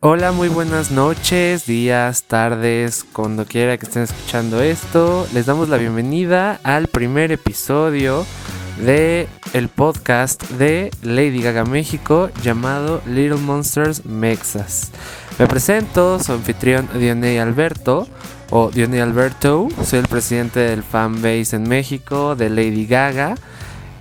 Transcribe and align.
Hola, 0.00 0.30
muy 0.30 0.48
buenas 0.48 0.90
noches, 0.90 1.64
días, 1.64 2.24
tardes, 2.24 3.02
cuando 3.14 3.46
quiera 3.46 3.78
que 3.78 3.86
estén 3.86 4.02
escuchando 4.02 4.60
esto. 4.60 5.26
Les 5.32 5.46
damos 5.46 5.70
la 5.70 5.78
bienvenida 5.78 6.60
al 6.64 6.86
primer 6.88 7.32
episodio 7.32 8.26
de 8.84 9.26
el 9.54 9.70
podcast 9.70 10.42
de 10.50 10.90
Lady 11.00 11.40
Gaga 11.40 11.64
México 11.64 12.28
llamado 12.42 13.00
Little 13.06 13.38
Monsters 13.38 14.04
Mexas. 14.04 14.90
Me 15.38 15.46
presento, 15.46 16.22
su 16.22 16.32
anfitrión 16.32 16.90
Dioney 16.92 17.38
Alberto 17.38 18.06
o 18.50 18.70
Dioney 18.70 19.00
Alberto, 19.00 19.68
soy 19.82 20.00
el 20.00 20.08
presidente 20.08 20.60
del 20.60 20.82
fanbase 20.82 21.56
en 21.56 21.62
México 21.62 22.36
de 22.36 22.50
Lady 22.50 22.84
Gaga. 22.84 23.34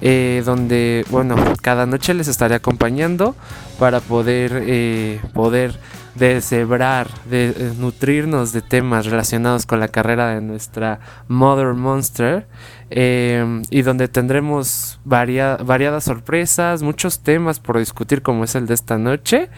Eh, 0.01 0.43
donde, 0.45 1.05
bueno, 1.09 1.35
cada 1.61 1.85
noche 1.85 2.13
les 2.13 2.27
estaré 2.27 2.55
acompañando 2.55 3.33
para 3.79 4.01
poder, 4.01 4.63
eh, 4.65 5.21
poder 5.33 5.79
deshebrar, 6.15 7.07
de, 7.29 7.47
eh, 7.49 7.73
nutrirnos 7.77 8.51
de 8.51 8.61
temas 8.61 9.05
relacionados 9.05 9.65
con 9.65 9.79
la 9.79 9.87
carrera 9.87 10.35
de 10.35 10.41
nuestra 10.41 10.99
Mother 11.27 11.73
Monster 11.73 12.45
y 12.89 13.81
donde 13.81 14.07
tendremos 14.07 14.99
variadas 15.03 16.03
sorpresas, 16.03 16.83
muchos 16.83 17.19
temas 17.19 17.59
por 17.59 17.79
discutir 17.79 18.21
como 18.21 18.43
es 18.43 18.55
el 18.55 18.67
de 18.67 18.75
esta 18.75 18.97
noche. 18.97 19.49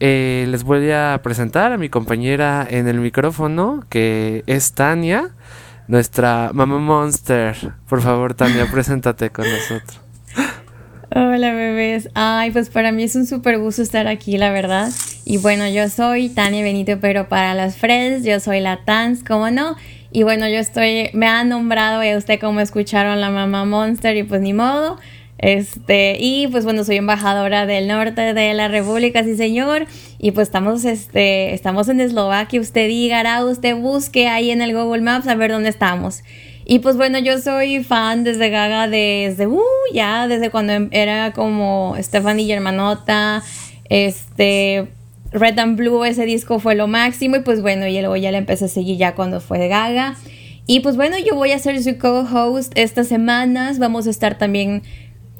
les 0.00 0.64
voy 0.64 0.90
a 0.90 1.20
presentar 1.22 1.72
a 1.72 1.78
mi 1.78 1.88
compañera 1.88 2.66
en 2.68 2.88
el 2.88 2.98
micrófono 2.98 3.84
que 3.88 4.42
es 4.46 4.72
Tania 4.72 5.30
nuestra 5.88 6.50
mamá 6.52 6.78
monster. 6.78 7.56
Por 7.88 8.02
favor, 8.02 8.34
Tania, 8.34 8.66
preséntate 8.70 9.30
con 9.30 9.46
nosotros. 9.50 10.00
Hola 11.14 11.52
bebés. 11.52 12.10
Ay, 12.14 12.50
pues 12.50 12.68
para 12.68 12.92
mí 12.92 13.04
es 13.04 13.14
un 13.16 13.26
súper 13.26 13.58
gusto 13.58 13.80
estar 13.80 14.06
aquí, 14.06 14.36
la 14.36 14.50
verdad. 14.50 14.90
Y 15.24 15.38
bueno, 15.38 15.68
yo 15.68 15.88
soy 15.88 16.28
Tania 16.28 16.62
Benito, 16.62 16.98
pero 17.00 17.28
para 17.28 17.54
las 17.54 17.76
friends, 17.76 18.24
yo 18.24 18.38
soy 18.40 18.60
la 18.60 18.84
Tans, 18.84 19.24
¿cómo 19.24 19.50
no? 19.50 19.76
Y 20.12 20.24
bueno, 20.24 20.48
yo 20.48 20.58
estoy, 20.58 21.10
me 21.14 21.26
han 21.26 21.48
nombrado, 21.48 22.02
y 22.04 22.14
usted 22.14 22.40
como 22.40 22.60
escucharon 22.60 23.20
la 23.20 23.30
mamá 23.30 23.64
Monster, 23.64 24.16
y 24.16 24.24
pues 24.24 24.40
ni 24.40 24.52
modo. 24.52 24.98
Este, 25.38 26.16
y 26.18 26.46
pues 26.48 26.64
bueno, 26.64 26.82
soy 26.84 26.96
embajadora 26.96 27.66
del 27.66 27.88
norte 27.88 28.32
de 28.32 28.54
la 28.54 28.68
República, 28.68 29.22
sí 29.24 29.36
señor. 29.36 29.86
Y 30.18 30.30
pues 30.30 30.48
estamos, 30.48 30.84
este, 30.84 31.52
estamos 31.54 31.88
en 31.88 32.00
Eslovaquia. 32.00 32.60
Usted 32.60 32.88
diga, 32.88 33.44
usted 33.44 33.76
busque 33.76 34.28
ahí 34.28 34.50
en 34.50 34.62
el 34.62 34.74
Google 34.74 35.02
Maps 35.02 35.28
a 35.28 35.34
ver 35.34 35.52
dónde 35.52 35.68
estamos. 35.68 36.22
Y 36.64 36.80
pues 36.80 36.96
bueno, 36.96 37.18
yo 37.18 37.38
soy 37.38 37.84
fan 37.84 38.24
desde 38.24 38.50
Gaga 38.50 38.88
desde, 38.88 39.46
uh, 39.46 39.62
ya, 39.92 40.26
desde 40.26 40.50
cuando 40.50 40.88
era 40.90 41.32
como 41.32 41.94
Stephanie 42.00 42.46
Germanota, 42.46 43.42
este, 43.88 44.88
Red 45.30 45.58
and 45.60 45.76
Blue, 45.76 46.04
ese 46.04 46.24
disco 46.24 46.58
fue 46.58 46.74
lo 46.74 46.88
máximo. 46.88 47.36
Y 47.36 47.40
pues 47.40 47.62
bueno, 47.62 47.86
y 47.86 48.00
luego 48.00 48.16
ya 48.16 48.32
le 48.32 48.38
empecé 48.38 48.64
a 48.64 48.68
seguir 48.68 48.96
ya 48.96 49.14
cuando 49.14 49.40
fue 49.40 49.58
de 49.58 49.68
Gaga. 49.68 50.16
Y 50.66 50.80
pues 50.80 50.96
bueno, 50.96 51.16
yo 51.18 51.36
voy 51.36 51.52
a 51.52 51.58
ser 51.60 51.80
su 51.80 51.96
co-host 51.98 52.72
estas 52.74 53.06
semanas. 53.06 53.78
Vamos 53.78 54.08
a 54.08 54.10
estar 54.10 54.36
también 54.36 54.82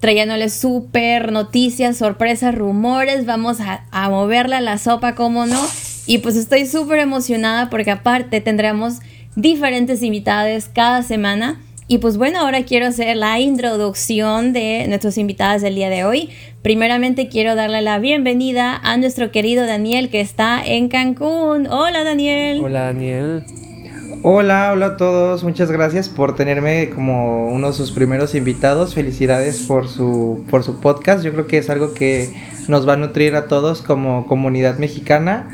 trayéndoles 0.01 0.55
súper 0.55 1.33
noticias, 1.33 1.97
sorpresas, 1.97 2.55
rumores. 2.55 3.27
Vamos 3.27 3.59
a, 3.61 4.09
moverla 4.11 4.61
la 4.61 4.79
sopa, 4.79 5.15
como 5.15 5.47
no. 5.47 5.63
Y 6.07 6.19
pues 6.19 6.37
estoy 6.37 6.67
súper 6.67 7.01
emocionada 7.01 7.71
porque 7.71 7.91
aparte 7.91 8.41
tendremos 8.41 9.01
diferentes 9.35 10.03
invitados 10.03 10.69
cada 10.73 11.03
semana. 11.03 11.61
Y 11.89 11.99
pues 11.99 12.17
bueno, 12.17 12.41
ahora 12.41 12.65
quiero 12.65 12.87
hacer 12.87 13.17
la 13.17 13.39
introducción 13.39 14.53
de 14.53 14.87
nuestros 14.89 15.19
invitados 15.19 15.63
del 15.63 15.77
día 15.77 15.89
de 15.89 16.05
hoy. 16.05 16.31
Primeramente 16.63 17.29
quiero 17.29 17.55
darle 17.55 17.81
la 17.81 18.01
bienvenida 18.01 18.77
a 18.83 18.97
nuestro 18.97 19.31
querido 19.31 19.67
Daniel 19.67 20.11
que 20.11 20.21
está 20.21 20.61
en 20.65 20.89
Cancún. 20.89 21.69
Hola 21.69 22.03
Daniel. 22.03 22.61
Hola 22.65 22.87
Daniel. 22.87 23.45
Hola, 24.29 24.71
hola 24.73 24.87
a 24.87 24.97
todos, 24.97 25.45
muchas 25.45 25.71
gracias 25.71 26.09
por 26.09 26.35
tenerme 26.35 26.91
como 26.91 27.47
uno 27.47 27.69
de 27.69 27.73
sus 27.73 27.93
primeros 27.93 28.35
invitados. 28.35 28.93
Felicidades 28.93 29.63
por 29.69 29.87
su, 29.87 30.45
por 30.51 30.65
su 30.65 30.81
podcast. 30.81 31.23
Yo 31.23 31.31
creo 31.31 31.47
que 31.47 31.59
es 31.59 31.71
algo 31.71 31.95
que 31.95 32.35
nos 32.67 32.89
va 32.89 32.95
a 32.95 32.97
nutrir 32.97 33.37
a 33.37 33.47
todos 33.47 33.83
como 33.83 34.27
comunidad 34.27 34.79
mexicana. 34.79 35.49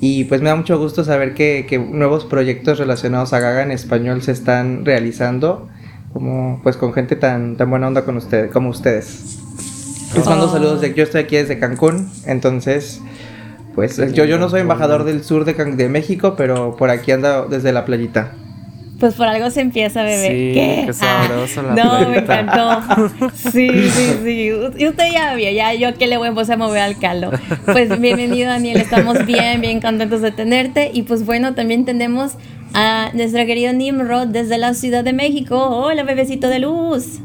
Y 0.00 0.22
pues 0.26 0.40
me 0.40 0.50
da 0.50 0.54
mucho 0.54 0.78
gusto 0.78 1.02
saber 1.02 1.34
que, 1.34 1.66
que 1.68 1.80
nuevos 1.80 2.24
proyectos 2.24 2.78
relacionados 2.78 3.32
a 3.32 3.40
Gaga 3.40 3.64
en 3.64 3.72
español 3.72 4.22
se 4.22 4.30
están 4.30 4.84
realizando, 4.84 5.68
como 6.12 6.60
pues 6.62 6.76
con 6.76 6.92
gente 6.92 7.16
tan, 7.16 7.56
tan 7.56 7.70
buena 7.70 7.88
onda 7.88 8.04
con 8.04 8.16
ustedes, 8.16 8.52
como 8.52 8.68
ustedes. 8.68 9.40
Les 10.14 10.24
mando 10.26 10.44
oh. 10.44 10.52
saludos 10.52 10.80
de 10.80 10.94
yo 10.94 11.02
estoy 11.02 11.22
aquí 11.22 11.34
desde 11.34 11.58
Cancún, 11.58 12.08
entonces 12.24 13.00
pues 13.74 13.96
yo, 14.12 14.24
yo 14.24 14.38
no 14.38 14.48
soy 14.48 14.60
embajador 14.60 15.04
del 15.04 15.24
sur 15.24 15.44
de, 15.44 15.54
de 15.54 15.88
México, 15.88 16.34
pero 16.36 16.76
por 16.76 16.90
aquí 16.90 17.12
anda 17.12 17.46
desde 17.46 17.72
la 17.72 17.84
playita. 17.84 18.32
Pues 19.02 19.14
por 19.14 19.26
algo 19.26 19.50
se 19.50 19.62
empieza, 19.62 20.04
bebé. 20.04 20.28
Sí, 20.28 20.86
qué, 20.86 20.92
sabroso 20.92 21.60
ah, 21.60 21.74
la 21.74 21.84
No, 21.84 22.08
me 22.08 22.18
encantó. 22.18 23.30
Sí, 23.34 23.68
sí, 23.90 24.18
sí. 24.22 24.52
Y 24.78 24.86
usted 24.86 25.12
ya 25.12 25.34
vio, 25.34 25.50
ya 25.50 25.74
yo 25.74 25.92
que 25.98 26.06
le 26.06 26.18
voy 26.18 26.28
a 26.28 26.56
mover 26.56 26.82
al 26.82 26.96
caldo. 27.00 27.32
Pues 27.64 28.00
bienvenido, 28.00 28.48
Daniel. 28.48 28.76
Estamos 28.76 29.26
bien, 29.26 29.60
bien 29.60 29.80
contentos 29.80 30.20
de 30.20 30.30
tenerte. 30.30 30.92
Y 30.94 31.02
pues 31.02 31.26
bueno, 31.26 31.56
también 31.56 31.84
tenemos 31.84 32.34
a 32.74 33.10
nuestro 33.12 33.44
querido 33.44 33.72
Nimrod 33.72 34.28
desde 34.28 34.56
la 34.56 34.72
Ciudad 34.72 35.02
de 35.02 35.12
México. 35.12 35.58
Hola, 35.58 36.04
bebecito 36.04 36.48
de 36.48 36.60
luz. 36.60 37.18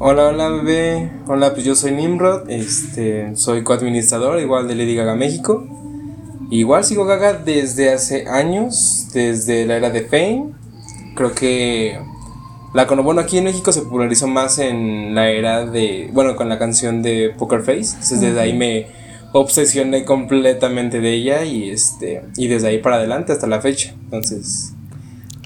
Hola, 0.00 0.28
hola 0.28 0.48
bebé. 0.50 1.10
Hola, 1.26 1.54
pues 1.54 1.64
yo 1.64 1.74
soy 1.74 1.90
Nimrod, 1.90 2.48
este, 2.48 3.34
soy 3.34 3.64
coadministrador 3.64 4.38
igual 4.38 4.68
de 4.68 4.76
Lady 4.76 4.94
Gaga 4.94 5.16
México. 5.16 5.66
Igual 6.52 6.84
sigo 6.84 7.04
Gaga 7.04 7.32
desde 7.32 7.92
hace 7.92 8.28
años, 8.28 9.08
desde 9.12 9.66
la 9.66 9.76
era 9.76 9.90
de 9.90 10.02
Fame. 10.02 10.52
Creo 11.16 11.34
que 11.34 11.98
la 12.74 12.84
bueno 12.84 13.20
aquí 13.20 13.38
en 13.38 13.44
México 13.44 13.72
se 13.72 13.82
popularizó 13.82 14.28
más 14.28 14.60
en 14.60 15.16
la 15.16 15.30
era 15.30 15.66
de, 15.66 16.10
bueno, 16.12 16.36
con 16.36 16.48
la 16.48 16.60
canción 16.60 17.02
de 17.02 17.34
Poker 17.36 17.62
Face. 17.62 17.94
Entonces 17.94 18.20
desde 18.20 18.40
ahí 18.40 18.52
me 18.52 18.86
obsesioné 19.32 20.04
completamente 20.04 21.00
de 21.00 21.12
ella 21.12 21.42
y 21.42 21.70
este 21.70 22.22
y 22.36 22.46
desde 22.46 22.68
ahí 22.68 22.78
para 22.78 22.96
adelante 22.96 23.32
hasta 23.32 23.48
la 23.48 23.60
fecha. 23.60 23.96
Entonces, 24.04 24.74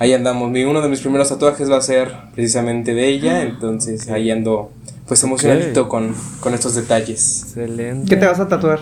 ahí 0.03 0.13
andamos. 0.13 0.51
uno 0.51 0.81
de 0.81 0.89
mis 0.89 1.01
primeros 1.01 1.29
tatuajes 1.29 1.71
va 1.71 1.77
a 1.77 1.81
ser 1.81 2.13
precisamente 2.35 2.93
de 2.93 3.07
ella, 3.07 3.37
ah. 3.37 3.43
entonces 3.43 4.09
ahí 4.11 4.31
ando 4.33 4.73
pues 5.07 5.23
emocionadito 5.23 5.89
con, 5.89 6.15
estos 6.53 6.75
detalles. 6.75 7.43
Excelente. 7.45 8.09
¿Qué 8.09 8.17
te 8.17 8.27
vas 8.27 8.41
a 8.41 8.49
tatuar? 8.49 8.81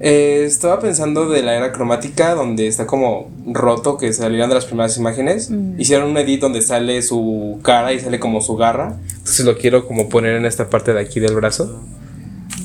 Eh, 0.00 0.44
estaba 0.44 0.80
pensando 0.80 1.28
de 1.28 1.42
la 1.42 1.54
era 1.54 1.72
cromática, 1.72 2.34
donde 2.34 2.66
está 2.66 2.86
como 2.86 3.30
roto, 3.46 3.96
que 3.96 4.12
salieron 4.12 4.48
de 4.48 4.56
las 4.56 4.64
primeras 4.64 4.96
imágenes. 4.98 5.50
Mm. 5.50 5.80
Hicieron 5.80 6.10
un 6.10 6.16
edit 6.18 6.40
donde 6.40 6.60
sale 6.60 7.00
su 7.02 7.60
cara 7.62 7.92
y 7.92 8.00
sale 8.00 8.18
como 8.18 8.40
su 8.40 8.56
garra. 8.56 8.96
Entonces 9.18 9.46
lo 9.46 9.56
quiero 9.56 9.86
como 9.86 10.08
poner 10.08 10.34
en 10.34 10.46
esta 10.46 10.68
parte 10.68 10.92
de 10.92 11.00
aquí 11.00 11.20
del 11.20 11.34
brazo. 11.36 11.80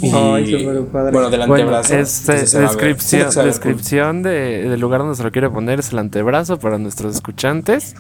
Bueno, 0.01 1.29
del 1.29 1.41
antebrazo. 1.41 1.95
es, 1.95 2.25
descripción, 2.25 3.29
descripción 3.45 4.23
de, 4.23 4.69
del 4.69 4.79
lugar 4.79 5.01
donde 5.01 5.16
se 5.16 5.23
lo 5.23 5.31
quiere 5.31 5.50
poner 5.50 5.79
es 5.79 5.91
el 5.91 6.00
antebrazo 6.00 6.59
para 6.59 6.78
nuestros 6.78 7.16
escuchantes. 7.16 7.95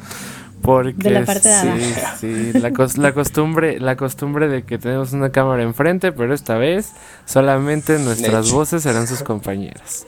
Porque 0.61 0.93
de 0.93 1.09
la 1.09 1.25
parte 1.25 1.49
sí, 1.49 1.93
sí, 2.19 2.53
la, 2.53 2.69
la, 2.97 3.13
costumbre, 3.13 3.79
la 3.79 3.95
costumbre 3.95 4.47
de 4.47 4.61
que 4.61 4.77
tenemos 4.77 5.11
una 5.11 5.31
cámara 5.31 5.63
enfrente, 5.63 6.11
pero 6.11 6.35
esta 6.35 6.55
vez 6.55 6.91
solamente 7.25 7.97
nuestras 7.97 8.51
voces 8.51 8.83
serán 8.83 9.07
sus 9.07 9.23
compañeras. 9.23 10.05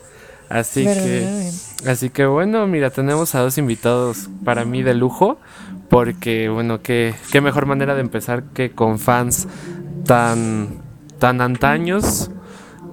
Así 0.49 0.83
que, 0.83 1.49
así 1.87 2.11
que 2.11 2.27
bueno, 2.27 2.67
mira, 2.67 2.91
tenemos 2.91 3.33
a 3.33 3.39
dos 3.39 3.57
invitados 3.57 4.29
para 4.45 4.65
mí 4.65 4.83
de 4.83 4.93
lujo, 4.93 5.39
porque 5.89 6.49
bueno, 6.49 6.83
qué, 6.83 7.15
qué 7.31 7.41
mejor 7.41 7.65
manera 7.65 7.95
de 7.95 8.01
empezar 8.01 8.43
que 8.53 8.69
con 8.69 8.99
fans 8.99 9.47
tan 10.05 10.82
tan 11.23 11.39
antaños 11.39 12.29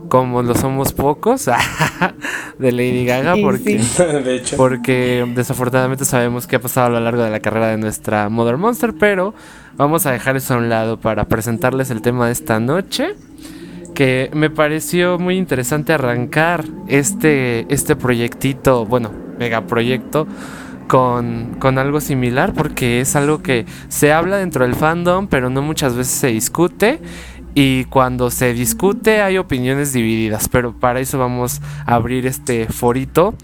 como 0.08 0.40
lo 0.44 0.54
somos 0.54 0.92
pocos 0.92 1.46
de 2.60 2.70
Lady 2.70 3.04
Gaga 3.04 3.34
porque, 3.42 3.80
porque 4.56 5.26
desafortunadamente 5.34 6.04
sabemos 6.04 6.46
qué 6.46 6.54
ha 6.54 6.60
pasado 6.60 6.86
a 6.86 6.90
lo 6.90 7.00
largo 7.00 7.24
de 7.24 7.30
la 7.30 7.40
carrera 7.40 7.66
de 7.66 7.76
nuestra 7.76 8.28
Mother 8.28 8.56
Monster, 8.56 8.94
pero 8.96 9.34
vamos 9.74 10.06
a 10.06 10.12
dejar 10.12 10.36
eso 10.36 10.54
a 10.54 10.58
un 10.58 10.68
lado 10.68 11.00
para 11.00 11.24
presentarles 11.24 11.90
el 11.90 12.02
tema 12.02 12.26
de 12.26 12.32
esta 12.32 12.60
noche 12.60 13.16
que 13.96 14.30
me 14.32 14.48
pareció 14.48 15.18
muy 15.18 15.36
interesante 15.36 15.92
arrancar 15.92 16.64
este, 16.86 17.66
este 17.68 17.96
proyectito, 17.96 18.86
bueno, 18.86 19.10
megaproyecto 19.40 20.28
con, 20.86 21.56
con 21.58 21.78
algo 21.78 22.00
similar 22.00 22.52
porque 22.52 23.00
es 23.00 23.16
algo 23.16 23.42
que 23.42 23.66
se 23.88 24.12
habla 24.12 24.36
dentro 24.36 24.64
del 24.64 24.76
fandom 24.76 25.26
pero 25.26 25.50
no 25.50 25.62
muchas 25.62 25.96
veces 25.96 26.12
se 26.12 26.26
discute 26.28 27.00
y 27.54 27.84
cuando 27.86 28.30
se 28.30 28.54
discute 28.54 29.22
hay 29.22 29.38
opiniones 29.38 29.92
divididas, 29.92 30.48
pero 30.48 30.72
para 30.72 31.00
eso 31.00 31.18
vamos 31.18 31.60
a 31.86 31.94
abrir 31.94 32.26
este 32.26 32.66
forito 32.66 33.34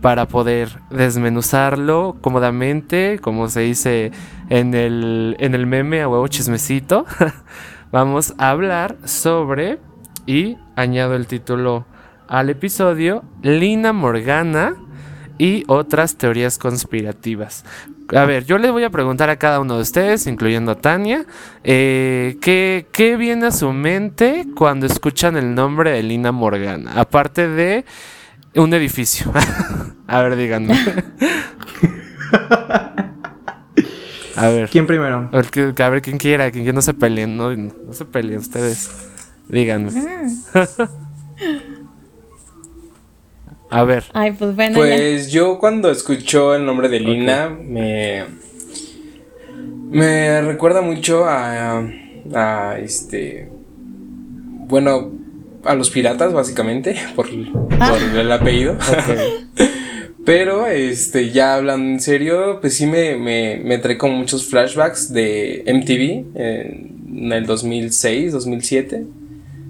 para 0.00 0.28
poder 0.28 0.80
desmenuzarlo 0.90 2.16
cómodamente, 2.20 3.18
como 3.20 3.48
se 3.48 3.60
dice 3.60 4.12
en 4.50 4.74
el, 4.74 5.36
en 5.40 5.54
el 5.54 5.66
meme 5.66 6.02
a 6.02 6.08
huevo 6.08 6.28
chismecito. 6.28 7.06
vamos 7.92 8.34
a 8.38 8.50
hablar 8.50 8.96
sobre 9.04 9.78
y 10.26 10.58
añado 10.76 11.14
el 11.14 11.26
título 11.26 11.86
al 12.28 12.50
episodio, 12.50 13.22
Lina 13.42 13.92
Morgana 13.92 14.76
y 15.38 15.64
otras 15.66 16.16
teorías 16.16 16.58
conspirativas. 16.58 17.64
A 18.14 18.24
ver, 18.26 18.44
yo 18.44 18.58
les 18.58 18.70
voy 18.70 18.84
a 18.84 18.90
preguntar 18.90 19.30
a 19.30 19.36
cada 19.36 19.60
uno 19.60 19.76
de 19.76 19.82
ustedes, 19.82 20.26
incluyendo 20.26 20.72
a 20.72 20.74
Tania, 20.76 21.24
eh, 21.64 22.36
¿qué, 22.40 22.86
¿qué, 22.92 23.16
viene 23.16 23.46
a 23.46 23.50
su 23.50 23.72
mente 23.72 24.46
cuando 24.54 24.84
escuchan 24.86 25.36
el 25.36 25.54
nombre 25.54 25.90
de 25.92 26.02
Lina 26.02 26.30
Morgana? 26.30 27.00
Aparte 27.00 27.48
de 27.48 27.84
un 28.54 28.74
edificio. 28.74 29.32
a 30.06 30.20
ver, 30.20 30.36
díganme. 30.36 30.74
a 34.36 34.48
ver. 34.48 34.68
¿Quién 34.68 34.86
primero? 34.86 35.30
A 35.32 35.88
ver, 35.88 36.02
quién 36.02 36.18
quiera, 36.18 36.50
que 36.50 36.72
no 36.72 36.82
se 36.82 36.92
peleen, 36.92 37.36
no, 37.36 37.56
no 37.56 37.92
se 37.92 38.04
peleen 38.04 38.38
ustedes. 38.38 38.90
Díganme. 39.48 39.90
A 43.70 43.84
ver. 43.84 44.04
Ay, 44.12 44.32
pues 44.32 44.54
bueno. 44.54 44.78
Pues 44.78 45.30
yo 45.30 45.58
cuando 45.58 45.90
escucho 45.90 46.54
el 46.54 46.64
nombre 46.64 46.88
de 46.88 47.00
Lina 47.00 47.48
me. 47.48 48.24
Me 49.90 50.40
recuerda 50.42 50.80
mucho 50.80 51.24
a. 51.24 51.84
a 52.34 52.78
este. 52.78 53.48
Bueno, 54.66 55.12
a 55.64 55.74
los 55.74 55.90
piratas, 55.90 56.32
básicamente, 56.32 56.96
por, 57.16 57.28
ah. 57.80 57.98
el 58.16 58.32
apellido. 58.32 58.76
Pero, 60.24 60.66
este, 60.66 61.30
ya 61.30 61.54
hablando 61.54 61.86
en 61.86 62.00
serio, 62.00 62.58
pues 62.60 62.74
sí 62.74 62.86
me, 62.86 63.16
me, 63.16 63.60
me 63.62 63.76
trae 63.76 63.98
como 63.98 64.16
muchos 64.16 64.46
flashbacks 64.46 65.12
de 65.12 65.62
MTV 65.66 66.34
en 66.34 67.32
el 67.32 67.44
2006, 67.44 68.32
2007. 68.32 69.04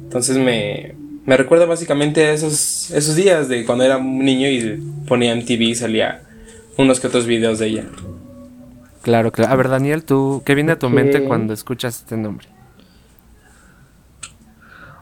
Entonces 0.04 0.36
me, 0.36 0.94
me 1.26 1.36
recuerda 1.36 1.66
básicamente 1.66 2.26
a 2.26 2.32
esos, 2.32 2.90
esos 2.90 3.14
días 3.16 3.48
de 3.48 3.64
cuando 3.64 3.84
era 3.84 3.96
un 3.96 4.24
niño 4.24 4.48
y 4.48 4.82
ponía 5.06 5.34
MTV 5.34 5.62
y 5.62 5.74
salía 5.74 6.22
unos 6.76 7.00
que 7.00 7.06
otros 7.06 7.26
videos 7.26 7.58
de 7.58 7.66
ella. 7.66 7.84
Claro, 9.02 9.32
claro. 9.32 9.52
A 9.52 9.56
ver, 9.56 9.68
Daniel, 9.68 10.04
¿tú 10.04 10.42
qué 10.44 10.54
viene 10.54 10.72
a 10.72 10.78
tu 10.78 10.88
mente 10.88 11.24
cuando 11.24 11.52
escuchas 11.52 11.96
este 11.96 12.16
nombre? 12.16 12.48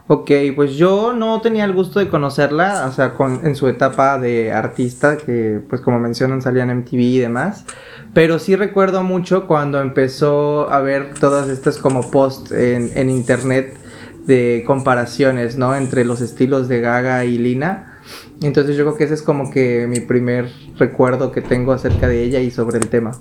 Ok, 0.07 0.31
pues 0.55 0.75
yo 0.75 1.13
no 1.13 1.39
tenía 1.39 1.63
el 1.63 1.71
gusto 1.71 1.99
de 1.99 2.09
conocerla, 2.09 2.85
o 2.89 2.91
sea, 2.91 3.13
con, 3.13 3.45
en 3.47 3.55
su 3.55 3.69
etapa 3.69 4.19
de 4.19 4.51
artista, 4.51 5.15
que 5.15 5.61
pues 5.69 5.79
como 5.79 5.97
mencionan 5.97 6.41
salían 6.41 6.69
en 6.69 6.79
MTV 6.79 6.99
y 6.99 7.19
demás, 7.19 7.65
pero 8.13 8.37
sí 8.37 8.57
recuerdo 8.57 9.01
mucho 9.03 9.47
cuando 9.47 9.79
empezó 9.79 10.69
a 10.69 10.81
ver 10.81 11.13
todas 11.13 11.47
estas 11.47 11.77
como 11.77 12.11
posts 12.11 12.51
en, 12.51 12.91
en 12.95 13.09
internet 13.09 13.77
de 14.25 14.63
comparaciones, 14.65 15.57
¿no? 15.57 15.75
Entre 15.75 16.05
los 16.05 16.21
estilos 16.21 16.67
de 16.67 16.81
Gaga 16.81 17.25
y 17.25 17.37
Lina. 17.37 17.99
Entonces 18.41 18.75
yo 18.75 18.83
creo 18.83 18.97
que 18.97 19.05
ese 19.05 19.13
es 19.13 19.21
como 19.21 19.51
que 19.51 19.87
mi 19.87 19.99
primer 19.99 20.51
recuerdo 20.77 21.31
que 21.31 21.41
tengo 21.41 21.71
acerca 21.71 22.07
de 22.07 22.23
ella 22.23 22.39
y 22.39 22.51
sobre 22.51 22.77
el 22.77 22.89
tema. 22.89 23.11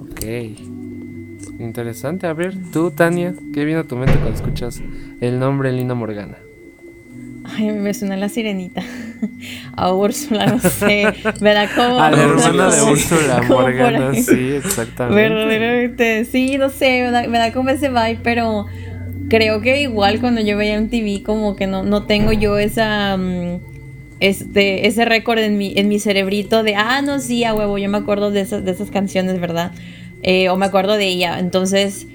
Ok. 0.00 0.24
Interesante. 1.58 2.26
A 2.26 2.32
ver, 2.32 2.54
tú, 2.72 2.90
Tania, 2.90 3.34
¿qué 3.54 3.64
viene 3.64 3.80
a 3.80 3.84
tu 3.84 3.96
mente 3.96 4.14
cuando 4.14 4.34
escuchas 4.34 4.82
el 5.20 5.38
nombre 5.38 5.72
Lina 5.72 5.94
Morgana? 5.94 6.36
Ay, 7.44 7.70
me 7.72 7.94
suena 7.94 8.16
la 8.16 8.28
sirenita. 8.28 8.82
A 9.76 9.92
Úrsula, 9.92 10.46
no 10.46 10.58
sé. 10.58 11.06
Me 11.40 11.54
da 11.54 11.68
como. 11.74 12.00
A 12.00 12.10
la 12.10 12.22
hermana 12.22 12.74
de 12.74 12.82
Úrsula 12.82 13.42
Morgana, 13.48 14.14
sí, 14.14 14.52
exactamente. 14.52 15.28
Verdaderamente, 15.28 16.24
sí, 16.24 16.58
no 16.58 16.70
sé, 16.70 17.02
me 17.04 17.10
da, 17.10 17.28
me 17.28 17.38
da 17.38 17.52
como 17.52 17.70
ese 17.70 17.88
vibe, 17.88 18.18
pero 18.22 18.66
creo 19.28 19.60
que 19.60 19.82
igual 19.82 20.20
cuando 20.20 20.40
yo 20.40 20.56
veía 20.56 20.78
un 20.78 20.88
TV 20.88 21.22
como 21.22 21.56
que 21.56 21.66
no, 21.66 21.82
no 21.82 22.04
tengo 22.04 22.32
yo 22.32 22.58
esa 22.58 23.16
mm, 23.16 23.60
este 24.20 24.86
ese 24.86 25.04
récord 25.04 25.38
en 25.38 25.58
mi 25.58 25.74
en 25.76 25.88
mi 25.88 25.98
cerebrito 25.98 26.62
de 26.62 26.74
ah 26.74 27.02
no 27.02 27.18
sí 27.18 27.44
a 27.44 27.54
huevo 27.54 27.76
yo 27.78 27.88
me 27.88 27.98
acuerdo 27.98 28.30
de 28.30 28.40
esas 28.40 28.64
de 28.64 28.70
esas 28.70 28.90
canciones 28.90 29.40
verdad 29.40 29.72
eh, 30.22 30.48
o 30.48 30.56
me 30.56 30.66
acuerdo 30.66 30.96
de 30.96 31.06
ella. 31.06 31.38
Entonces 31.38 32.06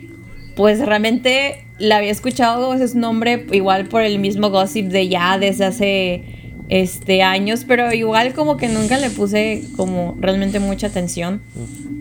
pues 0.55 0.79
realmente 0.79 1.63
la 1.77 1.97
había 1.97 2.11
escuchado 2.11 2.73
ese 2.73 2.97
nombre 2.97 3.45
igual 3.51 3.87
por 3.87 4.01
el 4.01 4.19
mismo 4.19 4.49
gossip 4.49 4.87
de 4.87 5.07
ya 5.07 5.37
desde 5.37 5.65
hace 5.65 6.23
este 6.69 7.21
años 7.23 7.65
pero 7.67 7.93
igual 7.93 8.33
como 8.33 8.57
que 8.57 8.67
nunca 8.67 8.97
le 8.97 9.09
puse 9.09 9.63
como 9.75 10.17
realmente 10.19 10.59
mucha 10.59 10.87
atención. 10.87 11.41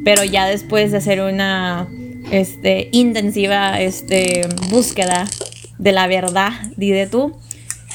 Pero 0.05 0.25
ya 0.25 0.47
después 0.47 0.93
de 0.93 0.99
hacer 0.99 1.21
una 1.21 1.89
este, 2.31 2.89
intensiva 2.93 3.81
este, 3.81 4.49
búsqueda 4.71 5.27
de 5.79 5.93
la 5.93 6.07
verdad, 6.07 6.53
dide 6.77 7.07
tú. 7.07 7.37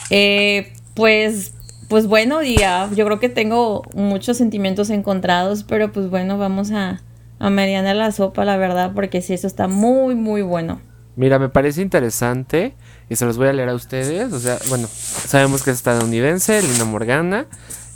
Eh, 0.10 0.74
pues, 0.94 1.54
pues 1.88 2.08
bueno, 2.08 2.42
ya, 2.44 2.90
yo 2.96 3.06
creo 3.06 3.20
que 3.20 3.30
tengo 3.30 3.84
muchos 3.94 4.38
sentimientos 4.38 4.90
encontrados, 4.90 5.64
pero 5.64 5.92
pues 5.92 6.10
bueno, 6.10 6.38
vamos 6.38 6.72
a, 6.72 7.02
a 7.40 7.50
medianar 7.50 7.96
la 7.96 8.12
sopa, 8.12 8.46
la 8.46 8.58
verdad, 8.58 8.92
porque 8.96 9.22
sí, 9.22 9.34
eso 9.34 9.48
está 9.48 9.68
muy, 9.68 10.16
muy 10.16 10.42
bueno. 10.42 10.82
Mira, 11.16 11.40
me 11.40 11.48
parece 11.50 11.82
interesante 11.82 12.76
y 13.10 13.16
se 13.16 13.26
los 13.26 13.38
voy 13.38 13.48
a 13.48 13.54
leer 13.54 13.70
a 13.70 13.74
ustedes. 13.74 14.34
O 14.34 14.40
sea, 14.40 14.58
bueno, 14.68 14.88
sabemos 14.90 15.64
que 15.64 15.72
es 15.72 15.78
estadounidense, 15.78 16.62
Lina 16.62 16.86
Morgana. 16.86 17.46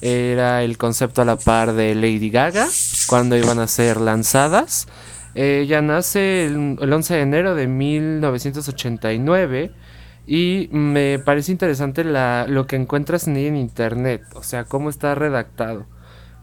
Era 0.02 0.64
el 0.64 0.78
concepto 0.78 1.22
a 1.22 1.26
la 1.26 1.36
par 1.36 1.74
de 1.74 1.94
Lady 1.96 2.30
Gaga 2.30 2.68
cuando 3.08 3.36
iban 3.36 3.60
a 3.60 3.68
ser 3.68 4.00
lanzadas. 4.00 4.88
Ella 5.36 5.82
nace 5.82 6.46
el, 6.46 6.94
11 6.94 7.14
de 7.14 7.22
enero 7.22 7.56
de 7.56 7.68
1989 7.68 9.72
y 10.26 10.70
me 10.72 11.20
parece 11.20 11.52
interesante 11.52 12.04
lo 12.04 12.68
que 12.68 12.76
encuentras 12.76 13.28
en 13.28 13.38
en 13.38 13.56
internet, 13.56 14.24
o 14.36 14.44
sea, 14.44 14.66
cómo 14.66 14.90
está 14.90 15.16
redactado. 15.16 15.86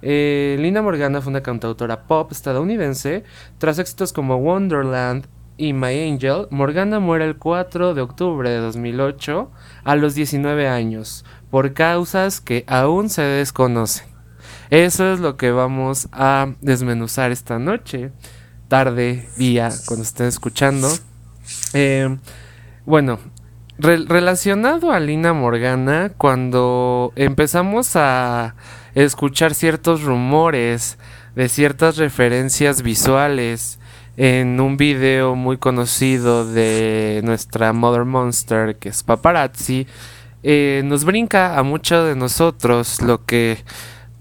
Eh, 0.03 0.57
Lina 0.61 0.83
Morgana 0.83 1.21
fue 1.21 1.31
una 1.31 1.43
cantautora 1.43 2.07
pop 2.07 2.31
estadounidense. 2.31 3.25
Tras 3.59 3.79
éxitos 3.79 4.13
como 4.13 4.37
Wonderland 4.37 5.27
y 5.57 5.73
My 5.73 6.11
Angel, 6.11 6.47
Morgana 6.51 7.01
muere 7.01 7.25
el 7.25 7.37
4 7.37 7.95
de 7.95 8.03
octubre 8.03 8.51
de 8.51 8.59
2008 8.59 9.51
a 9.85 9.97
los 9.97 10.15
19 10.15 10.69
años, 10.69 11.25
por 11.51 11.73
causas 11.73 12.41
que 12.41 12.65
aún 12.67 13.09
se 13.09 13.23
desconocen. 13.23 14.07
Eso 14.71 15.13
es 15.13 15.21
lo 15.21 15.37
que 15.37 15.51
vamos 15.51 16.09
a 16.13 16.55
desmenuzar 16.61 17.31
esta 17.31 17.59
noche 17.59 18.13
tarde, 18.69 19.29
día, 19.37 19.71
cuando 19.87 20.05
estén 20.05 20.27
escuchando. 20.27 20.89
Eh, 21.73 22.17
bueno, 22.85 23.19
relacionado 23.79 24.91
a 24.91 25.01
Lina 25.01 25.33
Morgana, 25.33 26.13
cuando 26.17 27.13
empezamos 27.17 27.97
a 27.97 28.55
escuchar 28.95 29.55
ciertos 29.55 30.03
rumores 30.03 30.99
de 31.35 31.49
ciertas 31.49 31.99
referencias 31.99 32.83
visuales 32.83 33.79
en 34.17 34.59
un 34.61 34.79
video 34.79 35.35
muy 35.35 35.59
conocido 35.59 36.51
de 36.51 37.21
nuestra 37.23 37.73
Mother 37.75 38.07
Monster, 38.07 38.77
que 38.77 38.89
es 38.89 39.03
Paparazzi, 39.03 39.87
eh, 40.43 40.83
nos 40.85 41.05
brinca 41.05 41.59
a 41.59 41.63
muchos 41.63 42.07
de 42.07 42.17
nosotros 42.17 43.03
lo 43.03 43.25
que 43.25 43.59